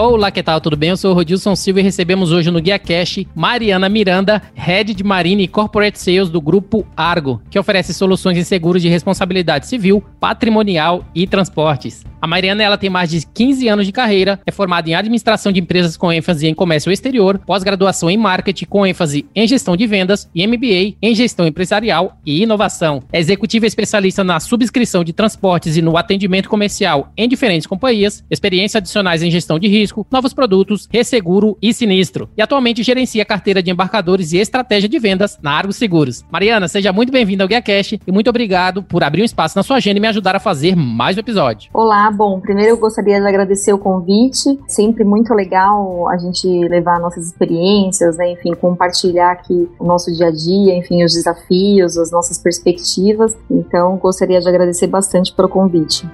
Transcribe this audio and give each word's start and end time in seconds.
Olá, 0.00 0.30
que 0.30 0.44
tal? 0.44 0.60
Tudo 0.60 0.76
bem? 0.76 0.90
Eu 0.90 0.96
sou 0.96 1.10
o 1.10 1.14
Rodilson 1.14 1.56
Silva 1.56 1.80
e 1.80 1.82
recebemos 1.82 2.30
hoje 2.30 2.52
no 2.52 2.62
Guia 2.62 2.78
Cash 2.78 3.24
Mariana 3.34 3.88
Miranda, 3.88 4.40
Head 4.54 4.94
de 4.94 5.02
Marine 5.02 5.42
e 5.42 5.48
Corporate 5.48 5.98
Sales 5.98 6.30
do 6.30 6.40
Grupo 6.40 6.86
Argo, 6.96 7.42
que 7.50 7.58
oferece 7.58 7.92
soluções 7.92 8.38
em 8.38 8.44
seguros 8.44 8.80
de 8.80 8.88
responsabilidade 8.88 9.66
civil, 9.66 10.00
patrimonial 10.20 11.04
e 11.16 11.26
transportes. 11.26 12.04
A 12.20 12.26
Mariana 12.26 12.62
ela 12.62 12.76
tem 12.76 12.90
mais 12.90 13.10
de 13.10 13.24
15 13.26 13.68
anos 13.68 13.86
de 13.86 13.92
carreira, 13.92 14.40
é 14.44 14.50
formada 14.50 14.88
em 14.88 14.94
administração 14.94 15.52
de 15.52 15.60
empresas 15.60 15.96
com 15.96 16.12
ênfase 16.12 16.48
em 16.48 16.54
comércio 16.54 16.90
exterior, 16.90 17.38
pós-graduação 17.38 18.10
em 18.10 18.16
marketing 18.16 18.66
com 18.66 18.84
ênfase 18.84 19.26
em 19.34 19.46
gestão 19.46 19.76
de 19.76 19.86
vendas 19.86 20.28
e 20.34 20.44
MBA 20.46 20.96
em 21.00 21.14
gestão 21.14 21.46
empresarial 21.46 22.18
e 22.26 22.42
inovação. 22.42 23.02
É 23.12 23.20
executiva 23.20 23.66
especialista 23.66 24.24
na 24.24 24.40
subscrição 24.40 25.04
de 25.04 25.12
transportes 25.12 25.76
e 25.76 25.82
no 25.82 25.96
atendimento 25.96 26.48
comercial 26.48 27.12
em 27.16 27.28
diferentes 27.28 27.66
companhias, 27.66 28.24
experiências 28.28 28.76
adicionais 28.76 29.22
em 29.22 29.30
gestão 29.30 29.58
de 29.58 29.68
risco, 29.68 29.87
novos 30.10 30.32
produtos, 30.32 30.88
resseguro 30.90 31.56
e 31.60 31.72
sinistro. 31.72 32.28
E 32.36 32.42
atualmente 32.42 32.82
gerencia 32.82 33.24
carteira 33.24 33.62
de 33.62 33.70
embarcadores 33.70 34.32
e 34.32 34.38
estratégia 34.38 34.88
de 34.88 34.98
vendas 34.98 35.38
na 35.42 35.52
Argos 35.52 35.76
Seguros. 35.76 36.24
Mariana, 36.30 36.68
seja 36.68 36.92
muito 36.92 37.12
bem-vinda 37.12 37.44
ao 37.44 37.48
Guia 37.48 37.62
Cash 37.62 37.98
e 38.06 38.12
muito 38.12 38.30
obrigado 38.30 38.82
por 38.82 39.02
abrir 39.02 39.22
um 39.22 39.24
espaço 39.24 39.56
na 39.56 39.62
sua 39.62 39.76
agenda 39.76 39.98
e 39.98 40.00
me 40.00 40.08
ajudar 40.08 40.36
a 40.36 40.40
fazer 40.40 40.74
mais 40.76 41.16
um 41.16 41.20
episódio. 41.20 41.70
Olá, 41.72 42.10
bom, 42.10 42.40
primeiro 42.40 42.72
eu 42.72 42.76
gostaria 42.76 43.20
de 43.20 43.26
agradecer 43.26 43.72
o 43.72 43.78
convite. 43.78 44.58
Sempre 44.66 45.04
muito 45.04 45.32
legal 45.34 46.08
a 46.08 46.16
gente 46.16 46.46
levar 46.68 46.98
nossas 47.00 47.26
experiências, 47.26 48.16
né, 48.16 48.32
enfim, 48.32 48.52
compartilhar 48.54 49.32
aqui 49.32 49.68
o 49.78 49.84
nosso 49.84 50.12
dia 50.12 50.28
a 50.28 50.30
dia, 50.30 50.76
enfim, 50.76 51.04
os 51.04 51.12
desafios, 51.12 51.96
as 51.96 52.10
nossas 52.10 52.38
perspectivas. 52.38 53.36
Então, 53.50 53.96
gostaria 53.96 54.40
de 54.40 54.48
agradecer 54.48 54.86
bastante 54.86 55.32
pelo 55.32 55.48
convite. 55.48 56.06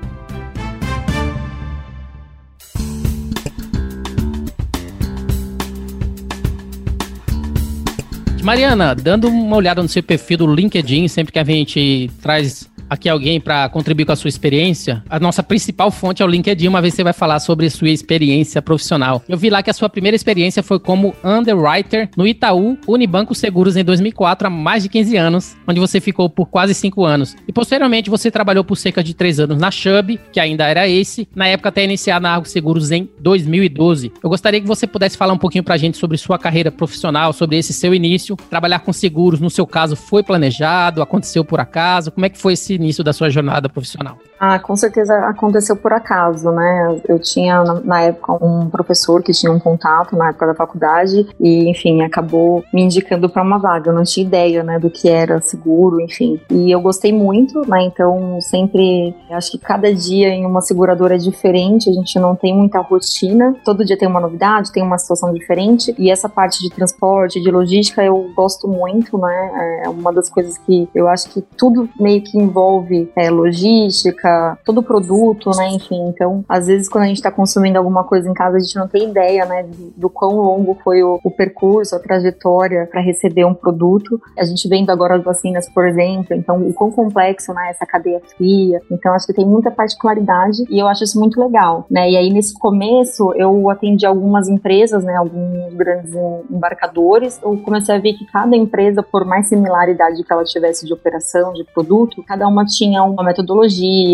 Mariana, 8.44 8.94
dando 8.94 9.26
uma 9.26 9.56
olhada 9.56 9.82
no 9.82 9.88
seu 9.88 10.02
perfil 10.02 10.36
do 10.36 10.54
LinkedIn, 10.54 11.08
sempre 11.08 11.32
que 11.32 11.38
a 11.38 11.44
gente 11.44 12.10
traz 12.20 12.68
aqui 12.88 13.08
alguém 13.08 13.40
para 13.40 13.68
contribuir 13.68 14.04
com 14.04 14.12
a 14.12 14.16
sua 14.16 14.28
experiência, 14.28 15.02
a 15.08 15.18
nossa 15.18 15.42
principal 15.42 15.90
fonte 15.90 16.22
é 16.22 16.24
o 16.24 16.28
LinkedIn, 16.28 16.68
uma 16.68 16.80
vez 16.80 16.94
você 16.94 17.04
vai 17.04 17.12
falar 17.12 17.40
sobre 17.40 17.68
sua 17.70 17.88
experiência 17.88 18.60
profissional. 18.62 19.22
Eu 19.28 19.36
vi 19.36 19.50
lá 19.50 19.62
que 19.62 19.70
a 19.70 19.74
sua 19.74 19.88
primeira 19.88 20.14
experiência 20.14 20.62
foi 20.62 20.78
como 20.78 21.14
underwriter 21.24 22.08
no 22.16 22.26
Itaú 22.26 22.78
Unibanco 22.86 23.34
Seguros 23.34 23.76
em 23.76 23.84
2004, 23.84 24.46
há 24.46 24.50
mais 24.50 24.82
de 24.82 24.88
15 24.88 25.16
anos, 25.16 25.56
onde 25.66 25.80
você 25.80 26.00
ficou 26.00 26.28
por 26.28 26.46
quase 26.46 26.74
5 26.74 27.04
anos. 27.04 27.36
E 27.46 27.52
posteriormente 27.52 28.10
você 28.10 28.30
trabalhou 28.30 28.64
por 28.64 28.76
cerca 28.76 29.02
de 29.02 29.14
3 29.14 29.40
anos 29.40 29.58
na 29.58 29.70
Chubb, 29.70 30.18
que 30.32 30.40
ainda 30.40 30.66
era 30.66 30.88
esse, 30.88 31.28
na 31.34 31.46
época 31.46 31.68
até 31.68 31.84
iniciar 31.84 32.20
na 32.20 32.32
Argo 32.32 32.48
Seguros 32.48 32.90
em 32.90 33.08
2012. 33.20 34.12
Eu 34.22 34.30
gostaria 34.30 34.60
que 34.60 34.66
você 34.66 34.86
pudesse 34.86 35.16
falar 35.16 35.32
um 35.32 35.38
pouquinho 35.38 35.64
pra 35.64 35.76
gente 35.76 35.96
sobre 35.96 36.16
sua 36.18 36.38
carreira 36.38 36.70
profissional, 36.70 37.32
sobre 37.32 37.58
esse 37.58 37.72
seu 37.72 37.94
início. 37.94 38.36
Trabalhar 38.50 38.80
com 38.80 38.92
seguros, 38.92 39.40
no 39.40 39.50
seu 39.50 39.66
caso, 39.66 39.96
foi 39.96 40.22
planejado, 40.22 41.02
aconteceu 41.02 41.44
por 41.44 41.60
acaso? 41.60 42.10
Como 42.10 42.26
é 42.26 42.28
que 42.28 42.38
foi 42.38 42.54
esse 42.54 42.73
início 42.74 43.02
da 43.04 43.12
sua 43.12 43.30
jornada 43.30 43.68
profissional? 43.68 44.18
Ah, 44.46 44.58
com 44.58 44.76
certeza 44.76 45.14
aconteceu 45.26 45.74
por 45.74 45.90
acaso, 45.90 46.50
né? 46.50 47.00
Eu 47.08 47.18
tinha 47.18 47.64
na 47.82 48.02
época 48.02 48.44
um 48.44 48.68
professor 48.68 49.22
que 49.22 49.32
tinha 49.32 49.50
um 49.50 49.58
contato 49.58 50.14
na 50.14 50.28
época 50.28 50.48
da 50.48 50.54
faculdade 50.54 51.26
e, 51.40 51.70
enfim, 51.70 52.02
acabou 52.02 52.62
me 52.70 52.82
indicando 52.82 53.26
para 53.26 53.42
uma 53.42 53.56
vaga. 53.56 53.88
Eu 53.88 53.94
não 53.94 54.02
tinha 54.02 54.26
ideia, 54.26 54.62
né, 54.62 54.78
do 54.78 54.90
que 54.90 55.08
era 55.08 55.40
seguro, 55.40 55.98
enfim. 55.98 56.38
E 56.50 56.70
eu 56.70 56.78
gostei 56.82 57.10
muito, 57.10 57.66
né? 57.66 57.84
Então, 57.84 58.38
sempre 58.42 59.16
acho 59.30 59.52
que 59.52 59.58
cada 59.58 59.92
dia 59.94 60.28
em 60.28 60.44
uma 60.44 60.60
seguradora 60.60 61.14
é 61.14 61.18
diferente, 61.18 61.88
a 61.88 61.92
gente 61.94 62.18
não 62.18 62.36
tem 62.36 62.54
muita 62.54 62.80
rotina. 62.80 63.56
Todo 63.64 63.82
dia 63.82 63.96
tem 63.96 64.06
uma 64.06 64.20
novidade, 64.20 64.72
tem 64.72 64.82
uma 64.82 64.98
situação 64.98 65.32
diferente. 65.32 65.94
E 65.98 66.10
essa 66.10 66.28
parte 66.28 66.60
de 66.60 66.68
transporte, 66.68 67.40
de 67.40 67.50
logística, 67.50 68.04
eu 68.04 68.30
gosto 68.36 68.68
muito, 68.68 69.16
né? 69.16 69.80
É 69.84 69.88
uma 69.88 70.12
das 70.12 70.28
coisas 70.28 70.58
que 70.58 70.86
eu 70.94 71.08
acho 71.08 71.30
que 71.30 71.40
tudo 71.56 71.88
meio 71.98 72.20
que 72.22 72.36
envolve 72.36 73.10
é, 73.16 73.30
logística, 73.30 74.33
todo 74.64 74.82
produto, 74.82 75.50
né? 75.56 75.68
Enfim, 75.70 76.08
então, 76.08 76.44
às 76.48 76.66
vezes, 76.66 76.88
quando 76.88 77.04
a 77.04 77.06
gente 77.06 77.16
está 77.16 77.30
consumindo 77.30 77.78
alguma 77.78 78.04
coisa 78.04 78.28
em 78.28 78.34
casa, 78.34 78.56
a 78.56 78.60
gente 78.60 78.76
não 78.76 78.88
tem 78.88 79.10
ideia, 79.10 79.44
né, 79.44 79.62
do, 79.62 79.92
do 79.96 80.10
quão 80.10 80.36
longo 80.36 80.78
foi 80.82 81.02
o, 81.02 81.20
o 81.22 81.30
percurso, 81.30 81.96
a 81.96 81.98
trajetória 81.98 82.88
para 82.90 83.00
receber 83.00 83.44
um 83.44 83.54
produto. 83.54 84.20
A 84.38 84.44
gente 84.44 84.68
vendo 84.68 84.90
agora 84.90 85.16
as 85.16 85.24
vacinas, 85.24 85.68
por 85.68 85.86
exemplo, 85.86 86.34
então, 86.34 86.66
o 86.66 86.72
quão 86.72 86.90
complexo, 86.90 87.52
né, 87.52 87.70
essa 87.70 87.86
cadeia 87.86 88.20
fria. 88.36 88.80
Então, 88.90 89.12
acho 89.14 89.26
que 89.26 89.32
tem 89.32 89.46
muita 89.46 89.70
particularidade 89.70 90.64
e 90.68 90.78
eu 90.78 90.86
acho 90.86 91.04
isso 91.04 91.18
muito 91.18 91.40
legal, 91.40 91.86
né? 91.90 92.10
E 92.10 92.16
aí, 92.16 92.32
nesse 92.32 92.58
começo, 92.58 93.32
eu 93.36 93.70
atendi 93.70 94.06
algumas 94.06 94.48
empresas, 94.48 95.04
né, 95.04 95.14
alguns 95.16 95.74
grandes 95.74 96.12
embarcadores. 96.50 97.40
Eu 97.42 97.56
comecei 97.58 97.94
a 97.94 97.98
ver 97.98 98.14
que 98.14 98.26
cada 98.26 98.56
empresa, 98.56 99.02
por 99.02 99.24
mais 99.24 99.48
similaridade 99.48 100.22
que 100.22 100.32
ela 100.32 100.44
tivesse 100.44 100.86
de 100.86 100.92
operação, 100.92 101.52
de 101.52 101.64
produto, 101.64 102.22
cada 102.26 102.46
uma 102.46 102.64
tinha 102.64 103.02
uma 103.02 103.22
metodologia, 103.22 104.13